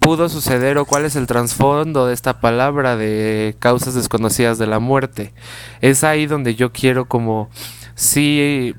pudo 0.06 0.30
suceder 0.30 0.78
o 0.78 0.86
cuál 0.86 1.04
es 1.06 1.16
el 1.16 1.26
trasfondo 1.26 2.06
de 2.06 2.14
esta 2.14 2.40
palabra 2.40 2.96
de 2.96 3.56
causas 3.58 3.96
desconocidas 3.96 4.60
de 4.60 4.68
la 4.68 4.78
muerte. 4.78 5.34
Es 5.82 6.04
ahí 6.04 6.28
donde 6.28 6.54
yo 6.54 6.72
quiero 6.72 7.06
como 7.06 7.50
sí, 7.96 8.76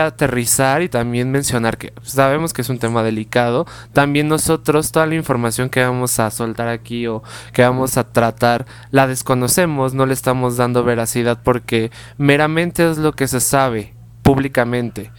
aterrizar 0.00 0.82
y 0.82 0.88
también 0.88 1.32
mencionar 1.32 1.76
que 1.76 1.92
sabemos 2.02 2.52
que 2.52 2.62
es 2.62 2.68
un 2.68 2.78
tema 2.78 3.02
delicado. 3.02 3.66
También 3.92 4.28
nosotros 4.28 4.92
toda 4.92 5.06
la 5.06 5.16
información 5.16 5.70
que 5.70 5.82
vamos 5.82 6.20
a 6.20 6.30
soltar 6.30 6.68
aquí 6.68 7.08
o 7.08 7.24
que 7.52 7.62
vamos 7.62 7.96
a 7.96 8.04
tratar 8.04 8.64
la 8.92 9.08
desconocemos, 9.08 9.92
no 9.92 10.06
le 10.06 10.14
estamos 10.14 10.56
dando 10.56 10.84
veracidad 10.84 11.40
porque 11.42 11.90
meramente 12.16 12.88
es 12.88 12.96
lo 12.96 13.10
que 13.10 13.26
se 13.26 13.40
sabe 13.40 13.92
públicamente. 14.22 15.10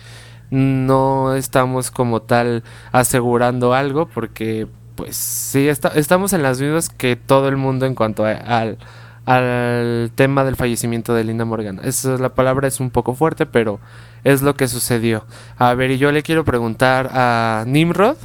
No 0.49 1.35
estamos 1.35 1.91
como 1.91 2.21
tal 2.21 2.63
asegurando 2.93 3.73
algo 3.73 4.07
porque 4.07 4.67
pues 5.01 5.17
sí, 5.17 5.67
estamos 5.67 6.31
en 6.31 6.43
las 6.43 6.61
mismas 6.61 6.89
que 6.89 7.15
todo 7.15 7.47
el 7.47 7.57
mundo 7.57 7.87
en 7.87 7.95
cuanto 7.95 8.23
al, 8.23 8.77
al 9.25 10.11
tema 10.13 10.43
del 10.43 10.55
fallecimiento 10.55 11.15
de 11.15 11.23
Linda 11.23 11.43
Morgan. 11.43 11.79
Esa 11.83 12.19
la 12.19 12.35
palabra 12.35 12.67
es 12.67 12.79
un 12.79 12.91
poco 12.91 13.15
fuerte, 13.15 13.47
pero 13.47 13.79
es 14.23 14.43
lo 14.43 14.53
que 14.53 14.67
sucedió. 14.67 15.25
A 15.57 15.73
ver, 15.73 15.89
y 15.89 15.97
yo 15.97 16.11
le 16.11 16.21
quiero 16.21 16.45
preguntar 16.45 17.09
a 17.13 17.63
Nimrod, 17.65 18.15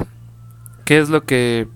¿qué 0.85 0.99
es 0.99 1.09
lo 1.09 1.25
que 1.25 1.67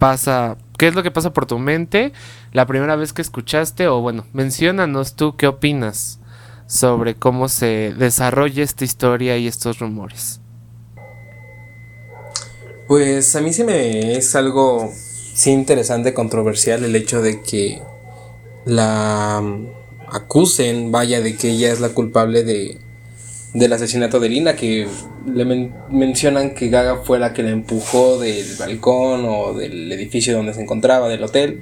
pasa? 0.00 0.56
¿Qué 0.76 0.88
es 0.88 0.96
lo 0.96 1.04
que 1.04 1.12
pasa 1.12 1.32
por 1.32 1.46
tu 1.46 1.60
mente 1.60 2.12
la 2.52 2.66
primera 2.66 2.96
vez 2.96 3.12
que 3.12 3.22
escuchaste? 3.22 3.86
O 3.86 4.00
bueno, 4.00 4.24
menciónanos 4.32 5.14
tú 5.14 5.36
qué 5.36 5.46
opinas 5.46 6.18
sobre 6.66 7.14
cómo 7.14 7.46
se 7.48 7.94
desarrolla 7.96 8.64
esta 8.64 8.84
historia 8.84 9.36
y 9.36 9.46
estos 9.46 9.78
rumores. 9.78 10.39
Pues 12.90 13.36
a 13.36 13.40
mí 13.40 13.52
sí 13.52 13.62
me 13.62 14.16
es 14.16 14.34
algo 14.34 14.92
sí 15.32 15.52
interesante, 15.52 16.12
controversial 16.12 16.82
el 16.82 16.96
hecho 16.96 17.22
de 17.22 17.40
que 17.40 17.80
la 18.64 19.44
acusen, 20.08 20.90
vaya, 20.90 21.20
de 21.20 21.36
que 21.36 21.50
ella 21.50 21.70
es 21.70 21.78
la 21.78 21.90
culpable 21.90 22.42
de, 22.42 22.78
del 23.54 23.72
asesinato 23.72 24.18
de 24.18 24.30
Lina, 24.30 24.56
que 24.56 24.88
le 25.32 25.44
mencionan 25.88 26.52
que 26.52 26.68
Gaga 26.68 26.96
fue 27.04 27.20
la 27.20 27.32
que 27.32 27.44
la 27.44 27.50
empujó 27.50 28.18
del 28.18 28.56
balcón 28.58 29.24
o 29.24 29.54
del 29.54 29.92
edificio 29.92 30.36
donde 30.36 30.52
se 30.52 30.62
encontraba, 30.62 31.08
del 31.08 31.22
hotel. 31.22 31.60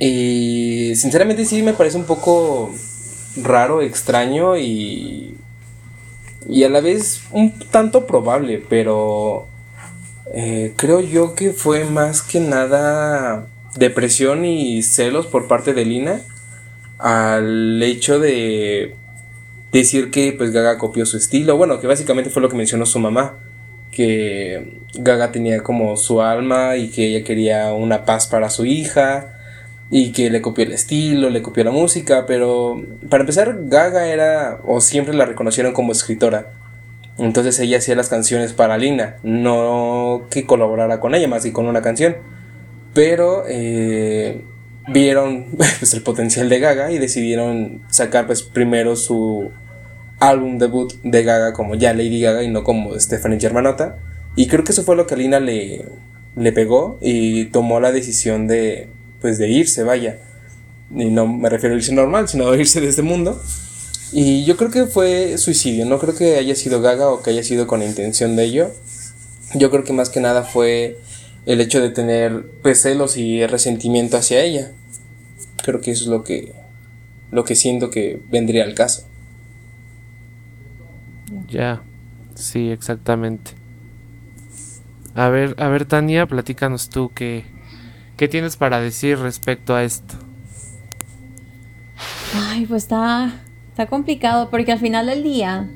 Y 0.00 0.94
sinceramente 0.96 1.44
sí 1.44 1.60
me 1.60 1.74
parece 1.74 1.98
un 1.98 2.04
poco 2.04 2.72
raro, 3.42 3.82
extraño 3.82 4.56
y, 4.56 5.36
y 6.48 6.64
a 6.64 6.70
la 6.70 6.80
vez 6.80 7.20
un 7.30 7.52
tanto 7.70 8.06
probable, 8.06 8.64
pero 8.70 9.48
eh, 10.32 10.72
creo 10.76 11.00
yo 11.00 11.34
que 11.34 11.52
fue 11.52 11.84
más 11.84 12.22
que 12.22 12.40
nada 12.40 13.46
depresión 13.76 14.44
y 14.44 14.82
celos 14.82 15.26
por 15.26 15.48
parte 15.48 15.74
de 15.74 15.84
Lina 15.84 16.20
al 16.98 17.82
hecho 17.82 18.18
de 18.18 18.94
decir 19.72 20.10
que 20.10 20.32
pues 20.32 20.52
Gaga 20.52 20.78
copió 20.78 21.04
su 21.04 21.16
estilo, 21.16 21.56
bueno, 21.56 21.80
que 21.80 21.86
básicamente 21.86 22.30
fue 22.30 22.40
lo 22.40 22.48
que 22.48 22.56
mencionó 22.56 22.86
su 22.86 23.00
mamá, 23.00 23.38
que 23.90 24.78
Gaga 24.94 25.32
tenía 25.32 25.62
como 25.62 25.96
su 25.96 26.22
alma 26.22 26.76
y 26.76 26.88
que 26.88 27.08
ella 27.08 27.24
quería 27.24 27.72
una 27.72 28.04
paz 28.04 28.26
para 28.26 28.50
su 28.50 28.64
hija 28.64 29.38
y 29.90 30.12
que 30.12 30.30
le 30.30 30.40
copió 30.40 30.64
el 30.64 30.72
estilo, 30.72 31.28
le 31.28 31.42
copió 31.42 31.64
la 31.64 31.70
música, 31.70 32.24
pero 32.26 32.82
para 33.08 33.22
empezar 33.22 33.56
Gaga 33.64 34.06
era 34.06 34.60
o 34.64 34.80
siempre 34.80 35.14
la 35.14 35.26
reconocieron 35.26 35.72
como 35.72 35.92
escritora. 35.92 36.52
Entonces 37.18 37.58
ella 37.60 37.78
hacía 37.78 37.94
las 37.94 38.08
canciones 38.08 38.52
para 38.52 38.76
Lina, 38.76 39.16
no 39.22 40.22
que 40.30 40.46
colaborara 40.46 41.00
con 41.00 41.14
ella 41.14 41.28
más 41.28 41.44
que 41.44 41.52
con 41.52 41.66
una 41.66 41.82
canción. 41.82 42.16
Pero 42.92 43.44
eh, 43.48 44.44
vieron 44.88 45.46
pues, 45.56 45.94
el 45.94 46.02
potencial 46.02 46.48
de 46.48 46.58
Gaga 46.60 46.90
y 46.90 46.98
decidieron 46.98 47.82
sacar 47.88 48.26
pues 48.26 48.42
primero 48.42 48.96
su 48.96 49.50
álbum 50.20 50.58
debut 50.58 50.94
de 51.02 51.22
Gaga 51.22 51.52
como 51.52 51.74
ya 51.74 51.92
Lady 51.92 52.20
Gaga 52.20 52.42
y 52.42 52.50
no 52.50 52.64
como 52.64 52.98
Stephanie 52.98 53.40
Germanota. 53.40 53.98
Y 54.36 54.48
creo 54.48 54.64
que 54.64 54.72
eso 54.72 54.82
fue 54.82 54.96
lo 54.96 55.06
que 55.06 55.14
a 55.14 55.16
Lina 55.16 55.38
le, 55.38 55.84
le 56.36 56.52
pegó 56.52 56.98
y 57.00 57.46
tomó 57.46 57.80
la 57.80 57.92
decisión 57.92 58.48
de, 58.48 58.88
pues, 59.20 59.38
de 59.38 59.48
irse, 59.48 59.84
vaya. 59.84 60.18
Y 60.94 61.06
no 61.06 61.26
me 61.26 61.48
refiero 61.48 61.74
a 61.74 61.78
irse 61.78 61.92
normal, 61.92 62.28
sino 62.28 62.50
a 62.50 62.56
irse 62.56 62.80
de 62.80 62.88
este 62.88 63.02
mundo. 63.02 63.40
Y 64.16 64.44
yo 64.44 64.56
creo 64.56 64.70
que 64.70 64.86
fue 64.86 65.38
suicidio, 65.38 65.86
no 65.86 65.98
creo 65.98 66.14
que 66.14 66.36
haya 66.36 66.54
sido 66.54 66.80
Gaga 66.80 67.08
o 67.08 67.20
que 67.20 67.30
haya 67.30 67.42
sido 67.42 67.66
con 67.66 67.82
intención 67.82 68.36
de 68.36 68.44
ello. 68.44 68.70
Yo 69.56 69.72
creo 69.72 69.82
que 69.82 69.92
más 69.92 70.08
que 70.08 70.20
nada 70.20 70.44
fue 70.44 71.00
el 71.46 71.60
hecho 71.60 71.80
de 71.80 71.90
tener 71.90 72.48
pues, 72.62 72.80
celos 72.80 73.16
y 73.16 73.44
resentimiento 73.44 74.16
hacia 74.16 74.44
ella. 74.44 74.70
Creo 75.64 75.80
que 75.80 75.90
eso 75.90 76.04
es 76.04 76.10
lo 76.10 76.22
que, 76.22 76.54
lo 77.32 77.42
que 77.42 77.56
siento 77.56 77.90
que 77.90 78.22
vendría 78.30 78.62
al 78.62 78.74
caso. 78.74 79.04
Ya, 81.48 81.82
sí, 82.36 82.70
exactamente. 82.70 83.50
A 85.16 85.28
ver, 85.28 85.56
a 85.58 85.66
ver, 85.66 85.86
Tania, 85.86 86.26
platícanos 86.26 86.88
tú 86.88 87.10
qué, 87.12 87.46
qué 88.16 88.28
tienes 88.28 88.54
para 88.54 88.78
decir 88.78 89.18
respecto 89.18 89.74
a 89.74 89.82
esto. 89.82 90.14
Ay, 92.32 92.64
pues 92.66 92.84
está, 92.84 93.40
está 93.74 93.86
complicado 93.86 94.50
porque 94.50 94.70
al 94.70 94.78
final 94.78 95.06
del 95.06 95.24
día, 95.24 95.66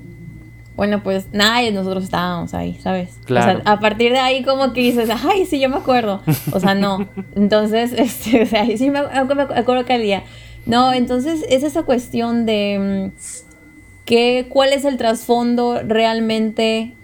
bueno, 0.76 1.02
pues 1.02 1.26
nadie 1.33 1.73
nosotros 1.73 2.05
estábamos 2.05 2.55
ahí, 2.55 2.78
¿sabes? 2.81 3.19
Claro. 3.25 3.59
O 3.59 3.62
sea, 3.62 3.73
a 3.73 3.81
partir 3.81 4.12
de 4.12 4.21
ahí 4.21 4.45
como 4.45 4.73
que 4.73 4.83
dices, 4.83 5.11
ay, 5.11 5.47
sí, 5.47 5.59
yo 5.59 5.69
me 5.69 5.78
acuerdo. 5.78 6.23
O 6.52 6.61
sea, 6.61 6.75
no. 6.75 7.09
Entonces, 7.35 7.93
este, 7.93 8.43
o 8.43 8.47
sea, 8.47 8.64
sí 8.64 8.88
me, 8.90 9.02
me 9.02 9.43
acuerdo 9.43 9.85
que 9.85 9.97
el 9.97 10.02
día. 10.02 10.23
No, 10.64 10.93
entonces 10.93 11.47
es 11.49 11.62
esa 11.62 11.85
cuestión 11.85 12.45
de 12.45 13.11
mm, 13.12 14.49
¿Cuál 14.49 14.73
es 14.73 14.87
el 14.87 14.97
trasfondo 14.97 15.81
realmente 15.85 16.95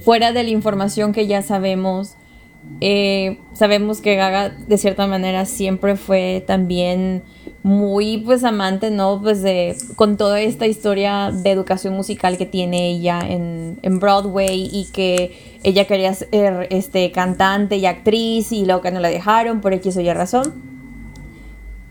fuera 0.00 0.32
de 0.32 0.44
la 0.44 0.48
información 0.50 1.12
que 1.12 1.26
ya 1.26 1.42
sabemos? 1.42 2.14
Eh, 2.80 3.38
sabemos 3.54 4.00
que 4.00 4.16
Gaga 4.16 4.50
de 4.50 4.78
cierta 4.78 5.06
manera 5.06 5.44
siempre 5.46 5.96
fue 5.96 6.44
también 6.46 7.22
muy 7.62 8.18
pues 8.18 8.44
amante, 8.44 8.90
¿no? 8.90 9.20
Pues 9.22 9.40
de, 9.42 9.76
con 9.96 10.18
toda 10.18 10.40
esta 10.40 10.66
historia 10.66 11.30
de 11.32 11.50
educación 11.50 11.94
musical 11.94 12.36
que 12.36 12.44
tiene 12.44 12.90
ella 12.90 13.20
en, 13.26 13.78
en 13.80 14.00
Broadway 14.00 14.68
y 14.70 14.86
que 14.92 15.58
ella 15.62 15.86
quería 15.86 16.12
ser 16.12 16.66
este, 16.70 17.10
cantante 17.10 17.76
y 17.76 17.86
actriz 17.86 18.52
y 18.52 18.66
luego 18.66 18.82
que 18.82 18.90
no 18.90 19.00
la 19.00 19.08
dejaron 19.08 19.62
por 19.62 19.72
X 19.72 19.96
o 19.96 20.00
Y 20.00 20.12
razón. 20.12 20.52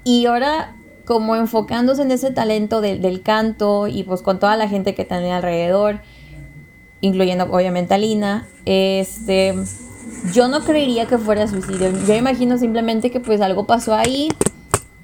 Y 0.03 0.25
ahora 0.27 0.75
como 1.05 1.35
enfocándose 1.35 2.03
en 2.03 2.11
ese 2.11 2.31
talento 2.31 2.79
del 2.81 3.21
canto 3.23 3.87
y 3.87 4.03
pues 4.03 4.21
con 4.21 4.39
toda 4.39 4.55
la 4.55 4.69
gente 4.69 4.95
que 4.95 5.05
tiene 5.05 5.33
alrededor, 5.33 6.01
incluyendo 7.01 7.45
obviamente 7.45 7.93
a 7.93 7.97
Lina, 7.97 8.47
este, 8.65 9.55
yo 10.33 10.47
no 10.47 10.61
creería 10.61 11.05
que 11.05 11.17
fuera 11.17 11.47
suicidio. 11.47 11.91
Yo 12.07 12.15
imagino 12.15 12.57
simplemente 12.57 13.11
que 13.11 13.19
pues 13.19 13.41
algo 13.41 13.65
pasó 13.65 13.93
ahí. 13.95 14.29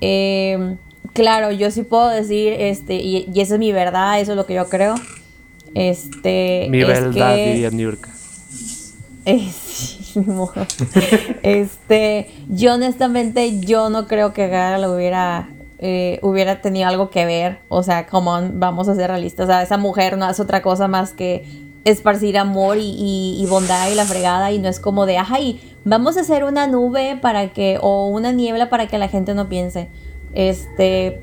Em, 0.02 0.78
claro, 1.14 1.52
yo 1.52 1.72
sí 1.72 1.84
puedo 1.84 2.10
decir, 2.10 2.54
este, 2.54 2.96
y, 2.96 3.30
esa 3.36 3.56
es 3.56 3.60
mi 3.60 3.72
verdad, 3.72 4.20
eso 4.20 4.32
es 4.32 4.38
lo 4.38 4.46
que 4.46 4.56
yo 4.56 4.70
creo. 4.70 4.96
Este, 5.76 6.68
mi 6.70 6.84
verdad, 6.84 7.36
diría 7.36 7.70
este, 11.44 12.32
yo 12.48 12.74
honestamente, 12.74 13.60
yo 13.60 13.90
no 13.90 14.08
creo 14.08 14.34
que 14.34 14.48
Gara 14.48 14.80
lo 14.80 14.96
hubiera 14.96 15.50
eh, 15.82 16.20
hubiera 16.24 16.62
tenido 16.62 16.90
algo 16.90 17.10
que 17.10 17.26
ver. 17.26 17.60
O 17.70 17.84
sea, 17.84 18.06
como 18.06 18.38
vamos 18.54 18.90
a 18.90 18.96
ser 18.96 19.10
realistas. 19.10 19.46
O 19.46 19.48
sea, 19.48 19.64
esa 19.64 19.78
mujer 19.78 20.18
no 20.18 20.26
hace 20.26 20.42
otra 20.42 20.62
cosa 20.62 20.88
más 20.88 21.14
que 21.14 21.46
esparcir 21.86 22.38
amor 22.38 22.78
y, 22.80 23.46
bondad 23.50 23.90
y 23.90 23.96
la 23.96 24.06
fregada. 24.06 24.52
Y 24.52 24.60
no 24.60 24.70
es 24.70 24.80
como 24.80 25.06
de, 25.06 25.18
ay, 25.18 25.62
vamos 25.86 26.18
a 26.18 26.22
hacer 26.22 26.44
una 26.44 26.68
nube 26.68 27.18
para 27.22 27.54
que, 27.54 27.78
o 27.82 28.08
una 28.08 28.32
niebla 28.32 28.70
para 28.70 28.88
que 28.88 28.98
la 28.98 29.08
gente 29.08 29.34
no 29.34 29.50
piense. 29.50 29.90
Este, 30.34 31.22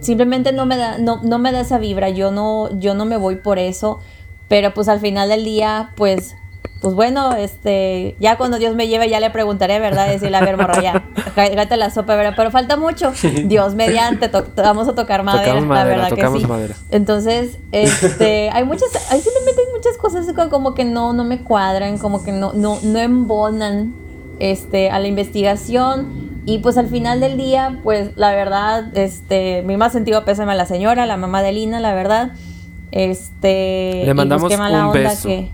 simplemente 0.00 0.52
no 0.52 0.66
me 0.66 0.76
da, 0.76 0.98
no, 0.98 1.20
no 1.22 1.38
me 1.38 1.52
da 1.52 1.60
esa 1.60 1.78
vibra. 1.78 2.10
Yo 2.10 2.30
no, 2.30 2.78
yo 2.78 2.94
no 2.94 3.04
me 3.04 3.16
voy 3.16 3.36
por 3.36 3.58
eso. 3.58 4.00
Pero 4.48 4.74
pues 4.74 4.88
al 4.88 5.00
final 5.00 5.28
del 5.28 5.44
día, 5.44 5.92
pues 5.96 6.36
pues 6.84 6.94
bueno, 6.94 7.34
este, 7.34 8.14
ya 8.20 8.36
cuando 8.36 8.58
Dios 8.58 8.74
me 8.74 8.88
lleve 8.88 9.08
ya 9.08 9.18
le 9.18 9.30
preguntaré, 9.30 9.80
¿verdad? 9.80 10.06
Decirle, 10.06 10.36
a 10.36 10.42
ver, 10.42 10.58
morra, 10.58 10.82
ya, 10.82 11.02
gate 11.34 11.78
la 11.78 11.88
sopa, 11.94 12.14
¿verdad? 12.14 12.34
Pero 12.36 12.50
falta 12.50 12.76
mucho. 12.76 13.10
Dios 13.46 13.74
mediante, 13.74 14.30
vamos 14.56 14.86
a 14.86 14.94
tocar 14.94 15.22
madera, 15.22 15.62
la 15.62 15.84
verdad 15.84 16.10
que 16.10 16.28
sí. 16.38 16.46
Entonces, 16.90 17.56
este, 17.72 18.50
hay 18.50 18.64
muchas, 18.64 18.90
hay 19.10 19.22
simplemente 19.22 19.62
hay 19.62 19.72
muchas 19.74 19.96
cosas 19.96 20.26
como 20.50 20.74
que 20.74 20.84
no, 20.84 21.14
no 21.14 21.24
me 21.24 21.38
cuadran, 21.38 21.96
como 21.96 22.22
que 22.22 22.32
no, 22.32 22.52
no, 22.52 22.78
no 22.82 22.98
embonan, 22.98 23.94
este, 24.38 24.90
a 24.90 24.98
la 24.98 25.08
investigación. 25.08 26.42
Y 26.44 26.58
pues 26.58 26.76
al 26.76 26.88
final 26.88 27.18
del 27.18 27.38
día, 27.38 27.80
pues 27.82 28.10
la 28.16 28.32
verdad, 28.32 28.94
este, 28.94 29.62
mi 29.62 29.78
más 29.78 29.92
sentido 29.92 30.26
pésame 30.26 30.52
a 30.52 30.54
la 30.54 30.66
señora, 30.66 31.06
la 31.06 31.16
mamá 31.16 31.40
de 31.40 31.52
Lina, 31.52 31.80
la 31.80 31.94
verdad. 31.94 32.32
Este, 32.90 34.02
le 34.04 34.14
pues, 34.14 34.16
mandamos 34.16 34.52
un 34.52 34.92
beso. 34.92 35.28
Que, 35.28 35.50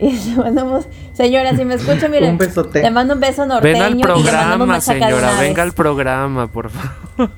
y 0.02 0.12
le 0.12 0.36
mandamos, 0.36 0.86
señora, 1.12 1.54
si 1.54 1.64
me 1.66 1.74
escucha, 1.74 2.08
miren, 2.08 2.38
le 2.72 2.90
mando 2.90 3.14
un 3.14 3.20
beso 3.20 3.44
norteño. 3.44 3.74
Ven 3.74 3.82
al 3.82 4.00
programa, 4.00 4.80
señora, 4.80 5.32
venga 5.38 5.62
al 5.62 5.72
programa, 5.72 6.46
por 6.46 6.70
favor. 6.70 7.30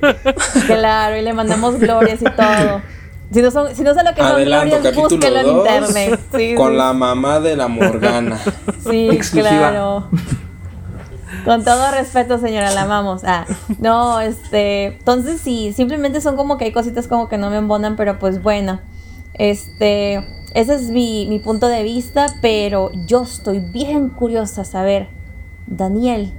Claro, 0.67 1.17
y 1.17 1.23
le 1.23 1.33
mandamos 1.33 1.81
glorias 1.81 2.23
y 2.23 2.25
todo. 2.25 2.81
Si 3.33 3.43
no, 3.43 3.51
son, 3.51 3.75
si 3.75 3.83
no 3.83 3.95
sé 3.95 4.05
lo 4.05 4.15
que 4.15 4.21
son 4.21 4.45
glorias, 4.45 4.95
búsquelo 4.95 5.41
en 5.41 5.49
internet. 5.49 6.55
con 6.57 6.79
la 6.79 6.93
mamá 6.93 7.41
de 7.41 7.57
la 7.57 7.69
Morgana. 7.69 8.39
Sí, 8.89 9.09
claro. 9.31 10.09
Con 11.45 11.65
todo 11.65 11.91
respeto, 11.93 12.39
señora, 12.39 12.73
la 12.73 12.83
amamos. 12.83 13.23
Ah, 13.25 13.47
no, 13.79 14.21
este, 14.21 14.87
entonces 14.87 15.41
sí, 15.41 15.73
simplemente 15.73 16.21
son 16.21 16.37
como 16.37 16.59
que 16.59 16.67
hay 16.67 16.73
cositas 16.73 17.09
como 17.09 17.29
que 17.29 17.39
no 17.39 17.49
me 17.49 17.59
embonan, 17.59 17.97
pero 17.97 18.19
pues 18.19 18.43
bueno. 18.43 18.81
Este, 19.35 20.42
ese 20.55 20.75
es 20.75 20.91
mi, 20.91 21.41
punto 21.43 21.69
de 21.69 21.83
vista, 21.83 22.27
pero 22.41 22.91
yo 23.07 23.23
estoy 23.23 23.61
bien 23.61 24.09
curiosa 24.09 24.63
a 24.63 24.65
saber, 24.65 25.09
Daniel, 25.67 26.33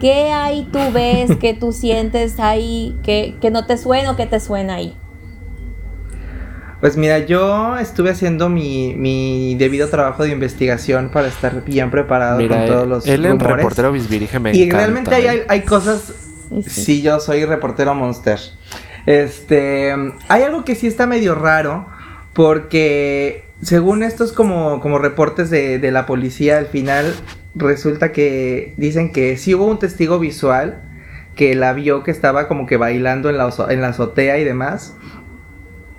¿qué 0.00 0.30
hay 0.30 0.68
tú 0.72 0.78
ves, 0.92 1.36
qué 1.40 1.54
tú 1.54 1.72
sientes 1.72 2.38
ahí, 2.38 2.96
que, 3.02 3.36
no 3.50 3.66
te 3.66 3.76
suena 3.76 4.12
o 4.12 4.16
que 4.16 4.26
te 4.26 4.40
suena 4.40 4.74
ahí? 4.74 4.96
Pues 6.80 6.98
mira, 6.98 7.20
yo 7.20 7.78
estuve 7.78 8.10
haciendo 8.10 8.50
mi, 8.50 9.54
debido 9.56 9.88
trabajo 9.88 10.24
de 10.24 10.30
investigación 10.30 11.08
para 11.08 11.28
estar 11.28 11.64
bien 11.64 11.90
preparado 11.90 12.46
con 12.46 12.66
todos 12.66 12.86
los 12.86 13.06
él 13.06 13.24
es 13.24 13.38
reportero 13.38 13.90
Bisbirige 13.90 14.38
me 14.38 14.54
Y 14.54 14.70
realmente 14.70 15.14
hay, 15.14 15.42
hay, 15.48 15.60
cosas... 15.62 16.12
Sí. 16.66 17.00
yo 17.00 17.20
soy 17.20 17.46
reportero 17.46 17.94
Monster. 17.94 18.38
Este, 19.06 19.94
hay 20.28 20.42
algo 20.42 20.64
que 20.64 20.74
sí 20.74 20.86
está 20.86 21.06
medio 21.06 21.34
raro 21.34 21.86
porque 22.34 23.44
según 23.62 24.02
estos 24.02 24.32
como, 24.32 24.80
como 24.80 24.98
reportes 24.98 25.48
de, 25.50 25.78
de, 25.78 25.90
la 25.90 26.04
policía, 26.04 26.58
al 26.58 26.66
final 26.66 27.14
resulta 27.54 28.12
que 28.12 28.74
dicen 28.76 29.12
que 29.12 29.36
sí 29.36 29.54
hubo 29.54 29.64
un 29.64 29.78
testigo 29.78 30.18
visual 30.18 30.82
que 31.34 31.54
la 31.54 31.72
vio 31.72 32.02
que 32.02 32.10
estaba 32.10 32.48
como 32.48 32.66
que 32.66 32.76
bailando 32.76 33.28
en 33.30 33.38
la, 33.38 33.52
en 33.68 33.80
la 33.80 33.88
azotea 33.88 34.38
y 34.38 34.44
demás. 34.44 34.96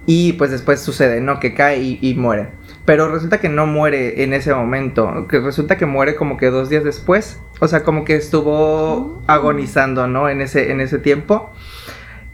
Y 0.08 0.34
pues 0.34 0.52
después 0.52 0.82
sucede, 0.82 1.20
¿no? 1.20 1.40
Que 1.40 1.56
cae 1.56 1.98
y, 2.00 2.14
muere. 2.16 2.50
Pero 2.86 3.12
resulta 3.12 3.40
que 3.40 3.50
no 3.50 3.66
muere 3.66 4.24
en 4.24 4.34
ese 4.34 4.54
momento, 4.54 5.26
que 5.28 5.40
resulta 5.40 5.78
que 5.78 5.88
muere 5.88 6.16
como 6.16 6.38
que 6.38 6.52
dos 6.52 6.70
días 6.70 6.84
después. 6.84 7.40
O 7.60 7.68
sea, 7.68 7.84
como 7.84 8.06
que 8.06 8.16
estuvo 8.16 8.54
oh. 8.54 9.24
agonizando, 9.26 10.08
¿no? 10.08 10.30
En 10.30 10.42
ese, 10.42 10.72
en 10.72 10.80
ese 10.80 11.00
tiempo. 11.00 11.52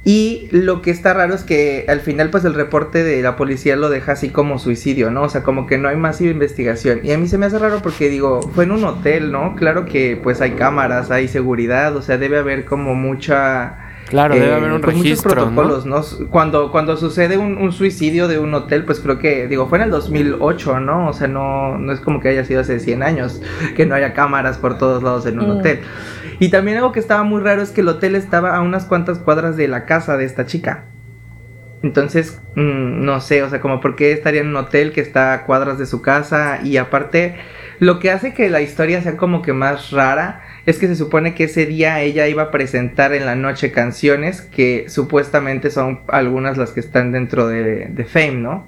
Y 0.04 0.48
lo 0.52 0.82
que 0.82 0.90
está 0.90 1.14
raro 1.14 1.36
es 1.36 1.44
que 1.44 1.86
al 1.88 2.00
final 2.00 2.32
pues 2.32 2.44
el 2.44 2.56
reporte 2.56 3.04
de 3.04 3.22
la 3.22 3.36
policía 3.36 3.76
lo 3.76 3.90
deja 3.90 4.14
así 4.14 4.30
como 4.30 4.58
suicidio, 4.58 5.12
¿no? 5.12 5.24
O 5.24 5.30
sea, 5.30 5.44
como 5.44 5.68
que 5.68 5.78
no 5.78 5.90
hay 5.90 5.96
más 5.96 6.22
investigación. 6.22 7.02
Y 7.04 7.12
a 7.12 7.20
mí 7.20 7.28
se 7.28 7.38
me 7.38 7.46
hace 7.46 7.60
raro 7.60 7.82
porque 7.84 8.10
digo, 8.10 8.42
fue 8.42 8.64
en 8.64 8.72
un 8.72 8.84
hotel, 8.84 9.32
¿no? 9.32 9.56
Claro 9.56 9.86
que 9.86 10.20
pues 10.22 10.42
hay 10.42 10.52
cámaras, 10.52 11.12
hay 11.12 11.28
seguridad, 11.28 11.96
o 11.96 12.02
sea, 12.02 12.18
debe 12.18 12.40
haber 12.40 12.66
como 12.66 12.96
mucha 12.96 13.78
Claro, 14.12 14.36
debe 14.36 14.54
haber 14.54 14.74
un 14.74 14.82
pues 14.82 14.98
registro. 14.98 15.32
protocolos, 15.32 15.86
¿no? 15.86 16.02
Cuando, 16.30 16.70
cuando 16.70 16.98
sucede 16.98 17.38
un, 17.38 17.72
suicidio 17.72 18.28
de 18.28 18.40
un 18.40 18.54
hotel, 18.54 18.84
pues 18.84 19.00
creo 19.00 19.20
que, 19.20 19.48
digo, 19.48 19.68
fue 19.68 19.78
en 19.78 19.86
el 19.86 19.90
2008, 19.92 20.82
¿no? 20.82 21.08
O 21.08 21.14
sea, 21.14 21.28
no, 21.28 21.78
no 21.78 21.94
es 21.94 22.02
como 22.02 22.20
que 22.20 22.28
haya 22.28 22.44
sido 22.44 22.60
hace 22.60 22.82
100 22.82 23.04
años, 23.04 23.42
que 23.78 23.86
no 23.86 23.96
haya 23.96 24.14
cámaras 24.14 24.58
por 24.58 24.78
todos 24.78 25.02
lados 25.02 25.26
en 25.28 25.40
un 25.40 25.48
mm. 25.48 25.60
hotel. 25.60 25.80
Y 26.42 26.50
también 26.50 26.78
algo 26.78 26.92
que 26.92 27.00
estaba 27.00 27.22
muy 27.22 27.40
raro 27.40 27.62
es 27.62 27.70
que 27.70 27.82
el 27.82 27.88
hotel 27.88 28.16
estaba 28.16 28.56
a 28.56 28.62
unas 28.62 28.86
cuantas 28.86 29.20
cuadras 29.20 29.58
de 29.58 29.68
la 29.68 29.86
casa 29.86 30.18
de 30.18 30.26
esta 30.26 30.48
chica. 30.48 30.86
Entonces, 31.84 32.42
mm, 32.56 33.06
no 33.06 33.22
sé, 33.22 33.44
o 33.44 33.50
sea, 33.52 33.62
como 33.62 33.80
por 33.80 33.96
qué 33.96 34.12
estaría 34.12 34.42
en 34.42 34.48
un 34.48 34.56
hotel 34.56 34.92
que 34.92 35.02
está 35.02 35.34
a 35.34 35.46
cuadras 35.46 35.78
de 35.78 35.86
su 35.86 36.02
casa 36.02 36.62
y 36.64 36.78
aparte, 36.78 37.36
lo 37.78 38.00
que 38.00 38.10
hace 38.10 38.34
que 38.34 38.50
la 38.50 38.60
historia 38.60 39.04
sea 39.04 39.18
como 39.18 39.44
que 39.44 39.54
más 39.54 39.92
rara 39.92 40.42
es 40.66 40.80
que 40.80 40.88
se 40.88 40.96
supone 40.96 41.36
que 41.36 41.44
ese 41.44 41.68
día 41.68 42.02
ella 42.02 42.28
iba 42.28 42.42
a 42.42 42.50
presentar 42.50 43.14
en 43.14 43.28
la 43.28 43.36
noche 43.36 43.72
canciones 43.72 44.42
que 44.42 44.86
supuestamente 44.90 45.70
son 45.70 46.02
algunas 46.08 46.58
las 46.58 46.72
que 46.72 46.80
están 46.80 47.12
dentro 47.12 47.48
de, 47.50 47.86
de 47.86 48.06
Fame, 48.06 48.40
¿no? 48.40 48.68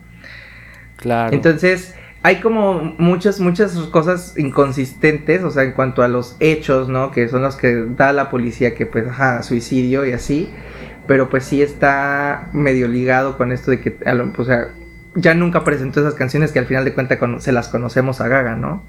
Claro. 0.98 1.34
Entonces, 1.34 1.96
hay 2.24 2.38
como 2.38 2.96
muchas, 2.98 3.42
muchas 3.42 3.74
cosas 3.92 4.36
inconsistentes, 4.38 5.44
o 5.44 5.52
sea, 5.52 5.64
en 5.64 5.74
cuanto 5.74 6.04
a 6.04 6.08
los 6.08 6.38
hechos, 6.40 6.88
¿no? 6.88 7.12
Que 7.12 7.28
son 7.28 7.42
los 7.42 7.58
que 7.58 7.86
da 7.98 8.14
la 8.14 8.30
policía, 8.30 8.74
que 8.76 8.86
pues, 8.86 9.06
ajá, 9.08 9.44
suicidio 9.44 10.06
y 10.06 10.14
así. 10.14 10.50
Pero 11.06 11.30
pues 11.30 11.44
sí 11.44 11.62
está 11.62 12.48
medio 12.54 12.88
ligado 12.88 13.38
con 13.38 13.52
esto 13.52 13.72
de 13.72 13.82
que, 13.82 13.98
o 14.38 14.44
sea, 14.46 14.70
ya 15.16 15.34
nunca 15.34 15.66
presentó 15.66 16.00
esas 16.00 16.14
canciones 16.14 16.54
que 16.54 16.60
al 16.60 16.66
final 16.66 16.86
de 16.86 16.94
cuentas 16.94 17.20
se 17.44 17.52
las 17.52 17.68
conocemos 17.68 18.22
a 18.22 18.30
Gaga, 18.30 18.56
¿no? 18.56 18.84